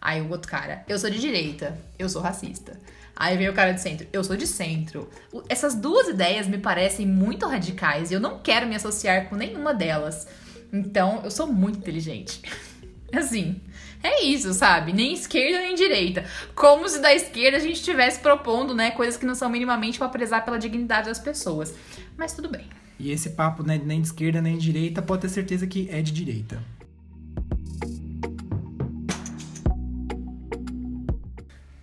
Aí 0.00 0.20
o 0.22 0.30
outro 0.30 0.50
cara, 0.50 0.82
eu 0.88 0.98
sou 0.98 1.10
de 1.10 1.20
direita, 1.20 1.78
eu 1.98 2.08
sou 2.08 2.22
racista. 2.22 2.80
Aí 3.14 3.36
vem 3.36 3.50
o 3.50 3.52
cara 3.52 3.72
de 3.72 3.82
centro. 3.82 4.06
Eu 4.10 4.24
sou 4.24 4.34
de 4.34 4.46
centro. 4.46 5.10
Essas 5.46 5.74
duas 5.74 6.08
ideias 6.08 6.46
me 6.46 6.56
parecem 6.56 7.06
muito 7.06 7.46
radicais 7.46 8.10
e 8.10 8.14
eu 8.14 8.20
não 8.20 8.38
quero 8.38 8.66
me 8.66 8.74
associar 8.74 9.28
com 9.28 9.36
nenhuma 9.36 9.74
delas. 9.74 10.26
Então, 10.72 11.20
eu 11.22 11.30
sou 11.30 11.46
muito 11.46 11.78
inteligente. 11.78 12.40
Assim, 13.12 13.60
é 14.02 14.24
isso, 14.24 14.54
sabe? 14.54 14.92
Nem 14.92 15.12
esquerda 15.12 15.58
nem 15.58 15.74
direita. 15.74 16.24
Como 16.54 16.88
se 16.88 17.00
da 17.00 17.14
esquerda 17.14 17.58
a 17.58 17.60
gente 17.60 17.76
estivesse 17.76 18.20
propondo, 18.20 18.74
né, 18.74 18.90
coisas 18.90 19.16
que 19.16 19.26
não 19.26 19.34
são 19.34 19.50
minimamente 19.50 19.98
para 19.98 20.08
prezar 20.08 20.44
pela 20.44 20.58
dignidade 20.58 21.08
das 21.08 21.18
pessoas. 21.18 21.74
Mas 22.16 22.32
tudo 22.32 22.48
bem. 22.48 22.66
E 22.98 23.10
esse 23.10 23.30
papo 23.30 23.62
né, 23.62 23.80
nem 23.82 24.00
de 24.00 24.08
esquerda 24.08 24.40
nem 24.40 24.56
de 24.56 24.64
direita, 24.64 25.02
pode 25.02 25.22
ter 25.22 25.28
certeza 25.28 25.66
que 25.66 25.88
é 25.90 26.00
de 26.00 26.12
direita. 26.12 26.62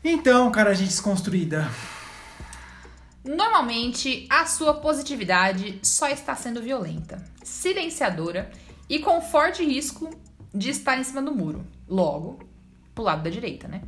Então, 0.03 0.49
cara, 0.51 0.73
gente 0.73 0.89
desconstruída. 0.89 1.69
Normalmente, 3.23 4.25
a 4.29 4.45
sua 4.45 4.75
positividade 4.75 5.79
só 5.83 6.07
está 6.07 6.33
sendo 6.33 6.61
violenta, 6.61 7.21
silenciadora 7.43 8.49
e 8.89 8.99
com 8.99 9.21
forte 9.21 9.65
risco 9.65 10.09
de 10.53 10.69
estar 10.69 10.97
em 10.97 11.03
cima 11.03 11.21
do 11.21 11.35
muro. 11.35 11.65
Logo, 11.87 12.39
pro 12.93 13.03
lado 13.03 13.23
da 13.23 13.29
direita, 13.29 13.67
né? 13.67 13.81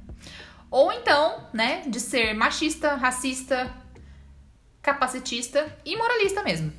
Ou 0.72 0.92
então, 0.94 1.48
né, 1.52 1.82
de 1.88 2.00
ser 2.00 2.34
machista, 2.34 2.96
racista, 2.96 3.74
capacitista 4.82 5.76
e 5.84 5.98
moralista 5.98 6.44
mesmo. 6.44 6.72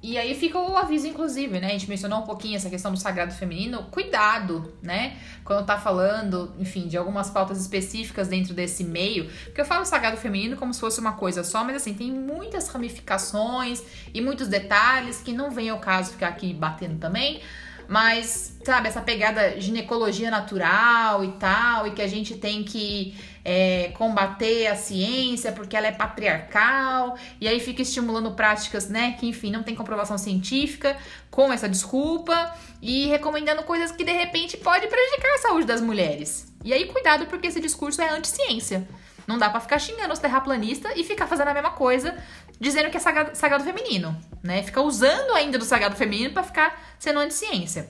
E 0.00 0.16
aí 0.16 0.32
fica 0.34 0.58
o 0.58 0.76
aviso, 0.76 1.08
inclusive, 1.08 1.58
né? 1.58 1.66
A 1.66 1.70
gente 1.70 1.88
mencionou 1.88 2.20
um 2.20 2.22
pouquinho 2.22 2.54
essa 2.54 2.70
questão 2.70 2.92
do 2.92 2.98
sagrado 2.98 3.34
feminino. 3.34 3.82
Cuidado, 3.90 4.72
né? 4.80 5.18
Quando 5.44 5.66
tá 5.66 5.76
falando, 5.76 6.54
enfim, 6.56 6.86
de 6.86 6.96
algumas 6.96 7.30
pautas 7.30 7.60
específicas 7.60 8.28
dentro 8.28 8.54
desse 8.54 8.84
meio. 8.84 9.28
Porque 9.44 9.60
eu 9.60 9.64
falo 9.64 9.84
sagrado 9.84 10.16
feminino 10.16 10.56
como 10.56 10.72
se 10.72 10.78
fosse 10.78 11.00
uma 11.00 11.14
coisa 11.14 11.42
só, 11.42 11.64
mas 11.64 11.76
assim, 11.76 11.94
tem 11.94 12.12
muitas 12.12 12.68
ramificações 12.68 13.82
e 14.14 14.20
muitos 14.20 14.46
detalhes 14.46 15.20
que 15.20 15.32
não 15.32 15.50
vem 15.50 15.68
ao 15.68 15.80
caso 15.80 16.12
ficar 16.12 16.28
aqui 16.28 16.54
batendo 16.54 16.98
também. 17.00 17.42
Mas, 17.88 18.54
sabe, 18.62 18.86
essa 18.86 19.00
pegada 19.00 19.58
ginecologia 19.58 20.30
natural 20.30 21.24
e 21.24 21.32
tal, 21.32 21.86
e 21.86 21.92
que 21.92 22.02
a 22.02 22.06
gente 22.06 22.36
tem 22.36 22.62
que 22.62 23.16
é, 23.42 23.92
combater 23.96 24.66
a 24.66 24.76
ciência 24.76 25.50
porque 25.52 25.74
ela 25.74 25.86
é 25.86 25.92
patriarcal, 25.92 27.16
e 27.40 27.48
aí 27.48 27.58
fica 27.58 27.80
estimulando 27.80 28.32
práticas, 28.32 28.90
né, 28.90 29.16
que 29.18 29.26
enfim, 29.26 29.50
não 29.50 29.62
tem 29.62 29.74
comprovação 29.74 30.18
científica, 30.18 30.98
com 31.30 31.50
essa 31.50 31.66
desculpa, 31.66 32.54
e 32.82 33.06
recomendando 33.06 33.62
coisas 33.62 33.90
que 33.90 34.04
de 34.04 34.12
repente 34.12 34.58
pode 34.58 34.86
prejudicar 34.86 35.34
a 35.34 35.38
saúde 35.38 35.66
das 35.66 35.80
mulheres. 35.80 36.52
E 36.62 36.74
aí, 36.74 36.84
cuidado, 36.86 37.24
porque 37.24 37.46
esse 37.46 37.60
discurso 37.60 38.02
é 38.02 38.10
anti-ciência. 38.10 38.86
Não 39.26 39.38
dá 39.38 39.50
para 39.50 39.60
ficar 39.60 39.78
xingando 39.78 40.12
os 40.12 40.18
terraplanistas 40.18 40.92
e 40.96 41.04
ficar 41.04 41.26
fazendo 41.26 41.48
a 41.48 41.54
mesma 41.54 41.70
coisa, 41.70 42.16
dizendo 42.60 42.90
que 42.90 42.96
é 42.96 43.00
sagrado, 43.00 43.36
sagrado 43.36 43.64
feminino, 43.64 44.16
né? 44.42 44.62
Fica 44.62 44.80
usando 44.80 45.32
ainda 45.32 45.58
do 45.58 45.64
sagrado 45.64 45.96
feminino 45.96 46.32
para 46.32 46.42
ficar 46.42 46.96
sendo 46.98 47.20
anti-ciência. 47.20 47.88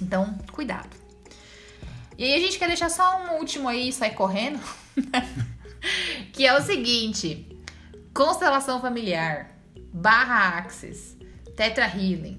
Então, 0.00 0.36
cuidado. 0.52 0.88
E 2.16 2.24
aí 2.24 2.34
a 2.34 2.38
gente 2.38 2.58
quer 2.58 2.66
deixar 2.66 2.88
só 2.88 3.22
um 3.22 3.38
último 3.38 3.68
aí, 3.68 3.92
sai 3.92 4.10
correndo, 4.10 4.60
que 6.32 6.46
é 6.46 6.56
o 6.56 6.62
seguinte: 6.62 7.48
constelação 8.14 8.80
familiar, 8.80 9.56
barra 9.92 10.58
Axis, 10.58 11.16
Tetra 11.56 11.86
Healing, 11.86 12.38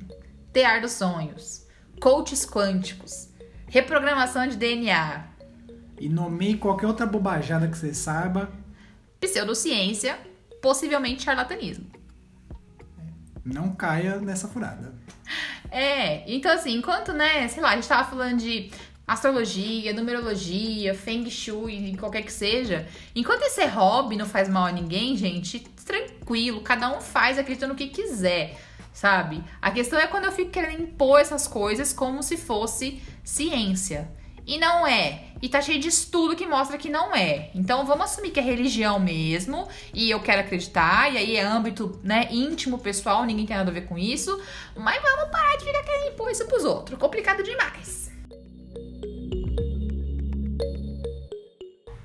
Tear 0.52 0.82
dos 0.82 0.94
Sonhos, 0.94 1.66
coaches 2.02 2.46
quânticos, 2.46 3.30
reprogramação 3.68 4.48
de 4.48 4.58
DNA, 4.58 5.28
E 6.00 6.10
nomeie 6.10 6.58
qualquer 6.58 6.88
outra 6.88 7.06
bobajada 7.06 7.68
que 7.68 7.78
você 7.78 7.94
saiba. 7.94 8.50
pseudociência, 9.20 10.18
possivelmente 10.62 11.24
charlatanismo. 11.24 11.88
Não 13.44 13.74
caia 13.74 14.18
nessa 14.18 14.48
furada. 14.48 14.94
É, 15.72 16.24
então 16.32 16.52
assim, 16.52 16.74
enquanto, 16.74 17.14
né, 17.14 17.48
sei 17.48 17.62
lá, 17.62 17.70
a 17.72 17.76
gente 17.76 17.88
tava 17.88 18.10
falando 18.10 18.38
de 18.38 18.72
astrologia, 19.08 19.94
numerologia, 19.94 20.94
feng 20.94 21.30
shui, 21.30 21.96
qualquer 21.98 22.22
que 22.22 22.32
seja, 22.32 22.88
enquanto 23.16 23.42
esse 23.44 23.66
hobby 23.66 24.16
não 24.16 24.26
faz 24.26 24.48
mal 24.48 24.66
a 24.66 24.72
ninguém, 24.72 25.18
gente, 25.18 25.60
tranquilo, 25.84 26.62
cada 26.62 26.96
um 26.96 27.02
faz 27.02 27.40
acreditando 27.40 27.74
no 27.74 27.78
que 27.78 27.88
quiser, 27.88 28.56
sabe? 28.94 29.44
A 29.60 29.72
questão 29.72 29.98
é 29.98 30.06
quando 30.06 30.26
eu 30.26 30.32
fico 30.32 30.52
querendo 30.52 30.84
impor 30.84 31.20
essas 31.20 31.48
coisas 31.48 31.92
como 31.92 32.22
se 32.22 32.38
fosse 32.38 33.02
ciência. 33.24 34.12
E 34.46 34.58
não 34.58 34.86
é. 34.86 35.29
E 35.42 35.48
tá 35.48 35.62
cheio 35.62 35.80
de 35.80 35.88
estudo 35.88 36.36
que 36.36 36.46
mostra 36.46 36.78
que 36.78 36.90
não 36.90 37.16
é. 37.16 37.50
Então 37.56 37.86
vamos 37.86 38.06
assumir 38.06 38.32
que 38.32 38.40
é 38.40 38.44
religião 38.44 39.00
mesmo. 39.00 39.68
E 39.94 40.10
eu 40.10 40.20
quero 40.22 40.42
acreditar. 40.42 41.14
E 41.14 41.18
aí 41.18 41.36
é 41.36 41.44
âmbito, 41.44 42.00
né, 42.04 42.28
íntimo, 42.32 42.78
pessoal. 42.80 43.26
Ninguém 43.26 43.46
tem 43.46 43.56
nada 43.56 43.72
a 43.72 43.74
ver 43.74 43.86
com 43.88 43.98
isso. 43.98 44.40
Mas 44.76 45.02
vamos 45.02 45.32
parar 45.32 45.58
de 45.58 45.66
ficar 45.66 45.84
querendo 45.84 46.14
impor 46.14 46.30
isso 46.30 46.46
pros 46.46 46.66
outros. 46.66 47.00
Complicado 47.00 47.42
demais. 47.44 48.10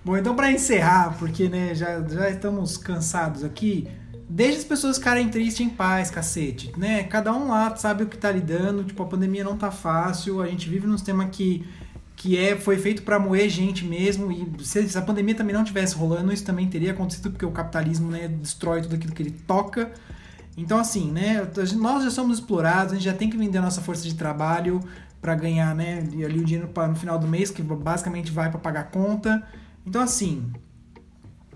Bom, 0.05 0.19
então 0.19 0.37
pra 0.37 0.53
encerrar, 0.53 1.17
porque 1.19 1.49
né, 1.49 1.75
já, 1.75 2.03
já 2.03 2.29
estamos 2.29 2.77
cansados 2.77 3.43
aqui, 3.43 3.89
deixa 4.29 4.59
as 4.59 4.65
pessoas 4.65 4.99
ficarem 4.99 5.31
tristes 5.31 5.67
em 5.67 5.71
paz, 5.71 6.11
cacete, 6.11 6.71
né? 6.77 7.05
Cada 7.05 7.33
um 7.33 7.49
lá 7.49 7.75
sabe 7.77 8.05
o 8.05 8.07
que 8.07 8.19
tá 8.19 8.31
lidando, 8.31 8.85
tipo, 8.85 9.03
a 9.03 9.07
pandemia 9.07 9.43
não 9.43 9.57
tá 9.57 9.71
fácil, 9.71 10.43
a 10.43 10.47
gente 10.47 10.69
vive 10.69 10.87
num 10.87 10.99
sistema 10.99 11.27
que, 11.29 11.67
que 12.17 12.39
é, 12.39 12.57
foi 12.57 12.79
feito 12.79 13.03
pra 13.03 13.19
moer 13.19 13.49
gente 13.49 13.85
mesmo, 13.85 14.31
e 14.31 14.65
se, 14.65 14.89
se 14.89 14.97
a 14.97 15.03
pandemia 15.03 15.35
também 15.35 15.55
não 15.55 15.65
tivesse 15.65 15.95
rolando, 15.95 16.33
isso 16.33 16.45
também 16.45 16.69
teria 16.69 16.93
acontecido, 16.93 17.31
porque 17.31 17.45
o 17.45 17.51
capitalismo, 17.51 18.11
né, 18.11 18.29
destrói 18.29 18.83
tudo 18.83 18.95
aquilo 18.95 19.13
que 19.13 19.23
ele 19.23 19.35
toca. 19.47 19.93
Então, 20.57 20.79
assim, 20.79 21.11
né, 21.11 21.47
nós 21.77 22.05
já 22.05 22.11
somos 22.11 22.39
explorados, 22.39 22.93
a 22.93 22.97
gente 22.97 23.05
já 23.05 23.13
tem 23.13 23.29
que 23.29 23.37
vender 23.37 23.59
a 23.59 23.63
nossa 23.63 23.81
força 23.81 24.05
de 24.05 24.15
trabalho 24.15 24.81
para 25.21 25.35
ganhar, 25.35 25.75
né, 25.75 25.99
ali 26.25 26.39
o 26.39 26.45
dinheiro 26.45 26.69
pra, 26.69 26.87
no 26.87 26.95
final 26.95 27.19
do 27.19 27.27
mês, 27.27 27.51
que 27.51 27.63
basicamente 27.63 28.31
vai 28.31 28.51
para 28.51 28.61
pagar 28.61 28.91
conta. 28.91 29.43
Então, 29.85 30.01
assim, 30.01 30.53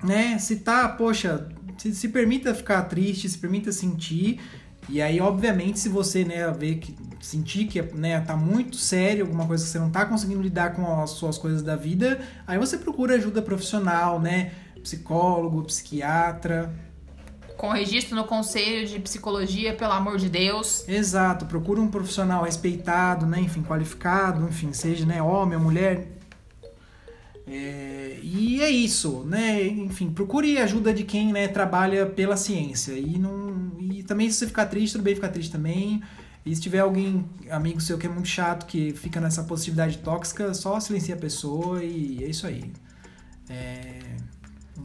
né, 0.03 0.38
se 0.38 0.57
tá, 0.57 0.88
poxa, 0.88 1.49
se, 1.77 1.94
se 1.94 2.09
permita 2.09 2.55
ficar 2.55 2.83
triste, 2.83 3.29
se 3.29 3.38
permita 3.38 3.71
sentir, 3.71 4.40
e 4.88 5.03
aí, 5.03 5.21
obviamente, 5.21 5.79
se 5.79 5.88
você, 5.88 6.25
né, 6.25 6.51
ver 6.51 6.77
que, 6.77 6.94
sentir 7.21 7.67
que, 7.67 7.81
né, 7.83 8.21
tá 8.21 8.37
muito 8.37 8.77
sério, 8.77 9.25
alguma 9.25 9.47
coisa 9.47 9.65
que 9.65 9.71
você 9.71 9.79
não 9.79 9.91
tá 9.91 10.07
conseguindo 10.07 10.41
lidar 10.41 10.75
com 10.75 11.01
as 11.01 11.11
suas 11.11 11.37
coisas 11.37 11.63
da 11.63 11.77
vida, 11.77 12.21
aí 12.47 12.59
você 12.59 12.79
procura 12.79 13.15
ajuda 13.15 13.43
profissional, 13.43 14.21
né, 14.21 14.53
psicólogo, 14.83 15.63
psiquiatra, 15.65 16.73
Com 17.57 17.71
registro 17.71 18.15
no 18.15 18.25
Conselho 18.25 18.87
de 18.87 19.01
Psicologia, 19.01 19.75
pelo 19.75 19.93
amor 19.93 20.17
de 20.17 20.29
Deus. 20.29 20.89
Exato, 20.89 21.45
procura 21.47 21.81
um 21.81 21.89
profissional 21.89 22.45
respeitado, 22.45 23.27
né, 23.27 23.41
enfim, 23.41 23.63
qualificado, 23.63 24.47
enfim, 24.49 24.73
seja, 24.73 25.05
né, 25.05 25.21
homem 25.21 25.59
ou 25.59 25.65
mulher. 25.65 26.19
É, 27.51 28.19
e 28.23 28.61
é 28.61 28.69
isso, 28.69 29.25
né? 29.25 29.67
Enfim, 29.67 30.11
procure 30.11 30.59
ajuda 30.59 30.93
de 30.93 31.03
quem 31.03 31.33
né, 31.33 31.49
trabalha 31.49 32.05
pela 32.05 32.37
ciência. 32.37 32.93
E, 32.93 33.19
não, 33.19 33.73
e 33.81 34.03
também, 34.03 34.31
se 34.31 34.37
você 34.37 34.47
ficar 34.47 34.67
triste, 34.67 34.93
tudo 34.93 35.05
bem 35.05 35.15
ficar 35.15 35.31
triste 35.31 35.51
também. 35.51 36.03
E 36.44 36.55
se 36.55 36.61
tiver 36.61 36.81
alguém, 36.81 37.29
amigo 37.51 37.81
seu, 37.81 37.98
que 37.98 38.07
é 38.07 38.11
muito 38.11 38.29
chato, 38.29 38.66
que 38.66 38.92
fica 38.92 39.20
nessa 39.20 39.44
positividade 39.44 39.98
tóxica, 39.98 40.55
só 40.55 40.79
silencia 40.81 41.14
a 41.14 41.18
pessoa 41.18 41.83
e 41.83 42.24
é 42.24 42.29
isso 42.29 42.46
aí. 42.46 42.72
É, 43.51 44.16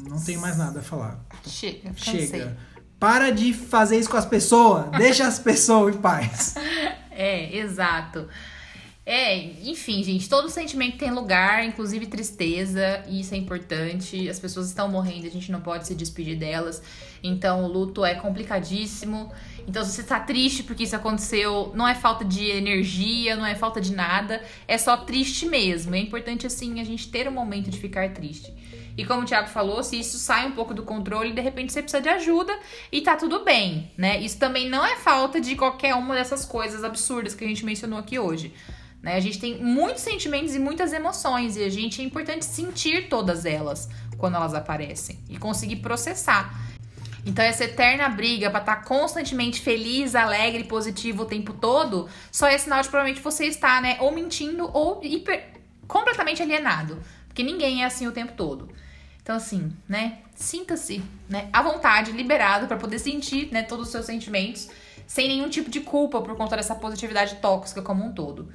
não 0.10 0.22
tem 0.22 0.38
mais 0.38 0.58
nada 0.58 0.80
a 0.80 0.84
falar. 0.84 1.24
Chega, 1.46 1.90
cansei. 1.90 2.28
Chega. 2.28 2.58
Para 3.00 3.32
de 3.32 3.54
fazer 3.54 3.98
isso 3.98 4.10
com 4.10 4.18
as 4.18 4.26
pessoas. 4.26 4.90
Deixa 4.98 5.28
as 5.28 5.40
pessoas 5.40 5.96
em 5.96 6.00
paz. 6.00 6.56
É, 7.12 7.56
exato. 7.58 8.28
É, 9.06 9.38
enfim, 9.70 10.02
gente, 10.02 10.30
todo 10.30 10.50
sentimento 10.50 10.98
tem 10.98 11.12
lugar, 11.12 11.66
inclusive 11.66 12.08
tristeza, 12.08 13.04
e 13.08 13.20
isso 13.20 13.34
é 13.34 13.38
importante. 13.38 14.30
As 14.30 14.40
pessoas 14.40 14.68
estão 14.68 14.88
morrendo, 14.88 15.28
a 15.28 15.30
gente 15.30 15.52
não 15.52 15.60
pode 15.60 15.86
se 15.86 15.94
despedir 15.94 16.38
delas. 16.38 16.82
Então, 17.22 17.66
o 17.66 17.68
luto 17.68 18.06
é 18.06 18.16
complicadíssimo. 18.16 19.30
Então, 19.68 19.84
se 19.84 19.92
você 19.92 20.04
tá 20.04 20.20
triste 20.20 20.64
porque 20.64 20.84
isso 20.84 20.96
aconteceu, 20.96 21.72
não 21.74 21.88
é 21.88 21.96
falta 21.96 22.24
de 22.26 22.46
energia, 22.50 23.36
não 23.36 23.46
é 23.46 23.56
falta 23.56 23.80
de 23.80 23.94
nada, 23.94 24.44
é 24.68 24.78
só 24.78 24.98
triste 24.98 25.46
mesmo. 25.46 25.96
É 25.96 26.00
importante, 26.00 26.46
assim, 26.46 26.80
a 26.80 26.84
gente 26.84 27.10
ter 27.10 27.28
um 27.28 27.32
momento 27.32 27.70
de 27.70 27.80
ficar 27.80 28.14
triste. 28.14 28.54
E 28.96 29.04
como 29.06 29.22
o 29.22 29.26
Thiago 29.26 29.50
falou, 29.50 29.84
se 29.84 30.00
isso 30.00 30.18
sai 30.18 30.48
um 30.48 30.52
pouco 30.52 30.74
do 30.74 30.84
controle, 30.84 31.34
de 31.34 31.42
repente 31.42 31.74
você 31.74 31.82
precisa 31.82 32.02
de 32.02 32.10
ajuda 32.10 32.58
e 32.92 33.02
tá 33.02 33.16
tudo 33.16 33.44
bem, 33.44 33.92
né? 33.98 34.20
Isso 34.20 34.38
também 34.38 34.70
não 34.70 34.86
é 34.86 34.96
falta 34.98 35.42
de 35.42 35.56
qualquer 35.56 35.96
uma 35.96 36.14
dessas 36.14 36.46
coisas 36.46 36.84
absurdas 36.84 37.34
que 37.34 37.44
a 37.44 37.48
gente 37.48 37.66
mencionou 37.66 37.98
aqui 37.98 38.20
hoje. 38.20 38.54
Né? 39.02 39.16
A 39.16 39.20
gente 39.20 39.40
tem 39.40 39.62
muitos 39.62 40.04
sentimentos 40.04 40.56
e 40.56 40.60
muitas 40.60 40.94
emoções 40.94 41.58
e 41.58 41.64
a 41.64 41.70
gente 41.70 42.02
é 42.02 42.06
importante 42.06 42.46
sentir 42.46 43.10
todas 43.10 43.46
elas 43.46 43.90
quando 44.18 44.36
elas 44.36 44.54
aparecem 44.54 45.20
e 45.28 45.38
conseguir 45.38 45.78
processar. 45.78 46.73
Então 47.26 47.44
essa 47.44 47.64
eterna 47.64 48.10
briga 48.10 48.50
pra 48.50 48.60
estar 48.60 48.84
constantemente 48.84 49.62
feliz, 49.62 50.14
alegre, 50.14 50.66
positivo 50.66 51.24
o 51.24 51.26
tempo 51.26 51.54
todo, 51.54 52.10
só 52.32 52.48
é 52.48 52.58
sinal 52.58 52.82
de 52.82 52.90
provavelmente 52.90 53.24
você 53.24 53.46
estar, 53.46 53.82
né, 53.82 53.98
ou 54.00 54.12
mentindo 54.12 54.70
ou 54.74 55.00
hiper, 55.04 55.54
completamente 55.88 56.42
alienado, 56.42 57.02
porque 57.28 57.44
ninguém 57.44 57.84
é 57.84 57.86
assim 57.86 58.08
o 58.08 58.12
tempo 58.12 58.34
todo. 58.34 58.70
Então 59.22 59.38
assim, 59.38 59.72
né, 59.88 60.18
sinta-se, 60.36 61.02
né, 61.30 61.48
à 61.54 61.62
vontade, 61.62 62.12
liberado 62.12 62.68
pra 62.68 62.76
poder 62.76 63.00
sentir, 63.00 63.50
né, 63.54 63.64
todos 63.64 63.86
os 63.86 63.92
seus 63.92 64.06
sentimentos, 64.06 64.70
sem 65.08 65.28
nenhum 65.30 65.50
tipo 65.50 65.70
de 65.70 65.80
culpa 65.80 66.22
por 66.22 66.36
conta 66.36 66.58
dessa 66.58 66.76
positividade 66.76 67.36
tóxica 67.36 67.82
como 67.82 68.04
um 68.06 68.14
todo. 68.14 68.50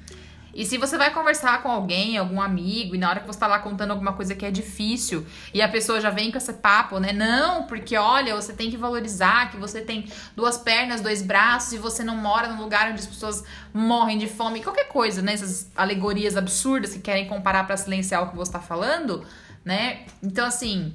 E 0.59 0.67
se 0.67 0.77
você 0.77 0.99
vai 0.99 1.13
conversar 1.13 1.63
com 1.63 1.71
alguém, 1.71 2.19
algum 2.19 2.43
amigo, 2.43 2.97
e 2.97 2.99
na 2.99 3.09
hora 3.09 3.21
que 3.21 3.27
você 3.29 3.39
tá 3.39 3.47
lá 3.47 3.61
contando 3.61 3.93
alguma 3.93 4.13
coisa 4.13 4.35
que 4.35 4.45
é 4.45 4.51
difícil, 4.51 5.25
e 5.55 5.63
a 5.63 5.69
pessoa 5.69 6.01
já 6.01 6.11
vem 6.11 6.33
com 6.33 6.37
esse 6.37 6.53
papo, 6.55 6.99
né? 6.99 7.13
Não, 7.13 7.63
porque 7.63 7.97
olha, 7.97 8.35
você 8.35 8.53
tem 8.53 8.69
que 8.69 8.77
valorizar 8.77 9.53
que 9.53 9.57
você 9.57 9.81
tem 9.81 10.11
duas 10.35 10.59
pernas, 10.59 11.01
dois 11.01 11.23
braços, 11.23 11.75
e 11.75 11.79
você 11.79 12.03
não 12.03 12.17
mora 12.17 12.49
num 12.49 12.61
lugar 12.61 12.91
onde 12.91 12.99
as 12.99 13.07
pessoas 13.07 13.45
morrem 13.73 14.19
de 14.19 14.27
fome, 14.27 14.61
qualquer 14.61 14.89
coisa, 14.89 15.23
né? 15.23 15.35
Essas 15.35 15.71
alegorias 15.77 16.37
absurdas 16.37 16.93
que 16.93 16.99
querem 16.99 17.29
comparar 17.29 17.65
para 17.65 17.77
silenciar 17.77 18.25
o 18.25 18.31
que 18.31 18.37
você 18.37 18.51
tá 18.51 18.61
falando, 18.61 19.25
né? 19.65 20.07
Então, 20.21 20.45
assim, 20.45 20.93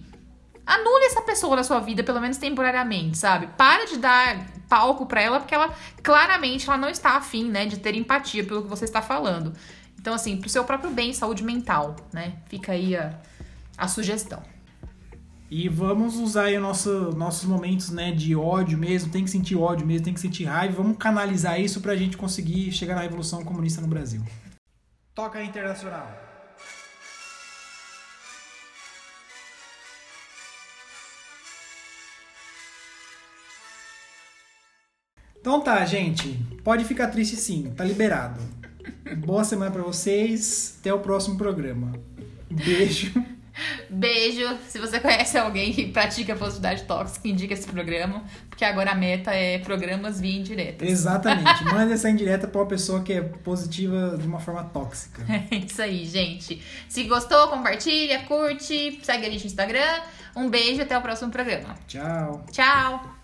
anule 0.66 1.06
essa 1.06 1.22
pessoa 1.22 1.56
da 1.56 1.64
sua 1.64 1.80
vida, 1.80 2.04
pelo 2.04 2.22
menos 2.22 2.38
temporariamente, 2.38 3.18
sabe? 3.18 3.48
Para 3.58 3.86
de 3.86 3.98
dar 3.98 4.48
palco 4.70 5.06
para 5.06 5.22
ela, 5.22 5.40
porque 5.40 5.54
ela 5.54 5.74
claramente 6.02 6.68
ela 6.68 6.78
não 6.78 6.90
está 6.90 7.18
afim, 7.18 7.50
né, 7.50 7.66
de 7.66 7.80
ter 7.80 7.96
empatia 7.96 8.44
pelo 8.44 8.64
que 8.64 8.70
você 8.70 8.86
está 8.86 9.02
falando. 9.02 9.54
Então, 10.00 10.14
assim, 10.14 10.38
pro 10.38 10.50
seu 10.50 10.64
próprio 10.64 10.92
bem, 10.92 11.14
saúde 11.14 11.44
mental, 11.44 11.96
né? 12.12 12.34
Fica 12.48 12.74
aí 12.74 12.96
a, 12.96 13.18
a 13.78 13.88
sugestão. 13.88 14.42
E 15.50 15.70
vamos 15.70 16.16
usar 16.16 16.46
aí 16.46 16.58
nosso, 16.58 17.12
nossos 17.16 17.46
momentos 17.46 17.92
né, 17.92 18.12
de 18.12 18.36
ódio 18.36 18.78
mesmo, 18.78 19.12
tem 19.12 19.24
que 19.24 19.30
sentir 19.30 19.56
ódio 19.56 19.86
mesmo, 19.86 20.04
tem 20.04 20.14
que 20.14 20.20
sentir 20.20 20.46
raiva. 20.46 20.82
Vamos 20.82 20.98
canalizar 20.98 21.62
isso 21.62 21.80
pra 21.80 21.96
gente 21.96 22.18
conseguir 22.18 22.72
chegar 22.72 22.96
na 22.96 23.02
Revolução 23.02 23.46
Comunista 23.46 23.80
no 23.80 23.88
Brasil. 23.88 24.22
Toca 25.14 25.44
Internacional. 25.44 26.23
Então 35.44 35.60
tá, 35.60 35.84
gente. 35.84 36.40
Pode 36.64 36.86
ficar 36.86 37.10
triste 37.10 37.36
sim, 37.36 37.74
tá 37.76 37.84
liberado. 37.84 38.40
Boa 39.18 39.44
semana 39.44 39.70
para 39.70 39.82
vocês. 39.82 40.78
Até 40.80 40.94
o 40.94 41.00
próximo 41.00 41.38
programa. 41.38 41.92
Beijo. 42.50 43.12
Beijo. 43.90 44.58
Se 44.70 44.80
você 44.80 45.02
conhece 45.02 45.38
alguém 45.38 45.74
que 45.74 45.88
pratica 45.88 46.34
positividade 46.34 46.84
tóxica, 46.84 47.28
indica 47.28 47.54
esse 47.54 47.68
programa, 47.68 48.24
porque 48.50 48.64
agora 48.64 48.92
a 48.92 48.96
meta 48.96 49.32
é 49.32 49.60
programas 49.60 50.22
via 50.22 50.40
indireta. 50.40 50.86
Exatamente. 50.86 51.62
Manda 51.68 51.94
essa 51.94 52.10
indireta 52.10 52.48
pra 52.48 52.62
uma 52.62 52.68
pessoa 52.68 53.02
que 53.02 53.12
é 53.12 53.22
positiva 53.22 54.18
de 54.18 54.26
uma 54.26 54.40
forma 54.40 54.64
tóxica. 54.64 55.26
É 55.52 55.58
isso 55.58 55.82
aí, 55.82 56.06
gente. 56.06 56.64
Se 56.88 57.04
gostou, 57.04 57.50
compartilha, 57.50 58.20
curte, 58.20 58.98
segue 59.04 59.26
a 59.26 59.30
gente 59.30 59.42
no 59.42 59.48
Instagram. 59.48 60.02
Um 60.38 60.50
beijo 60.50 60.82
até 60.82 60.98
o 60.98 61.02
próximo 61.02 61.30
programa. 61.30 61.76
Tchau. 61.86 62.46
Tchau. 62.50 63.23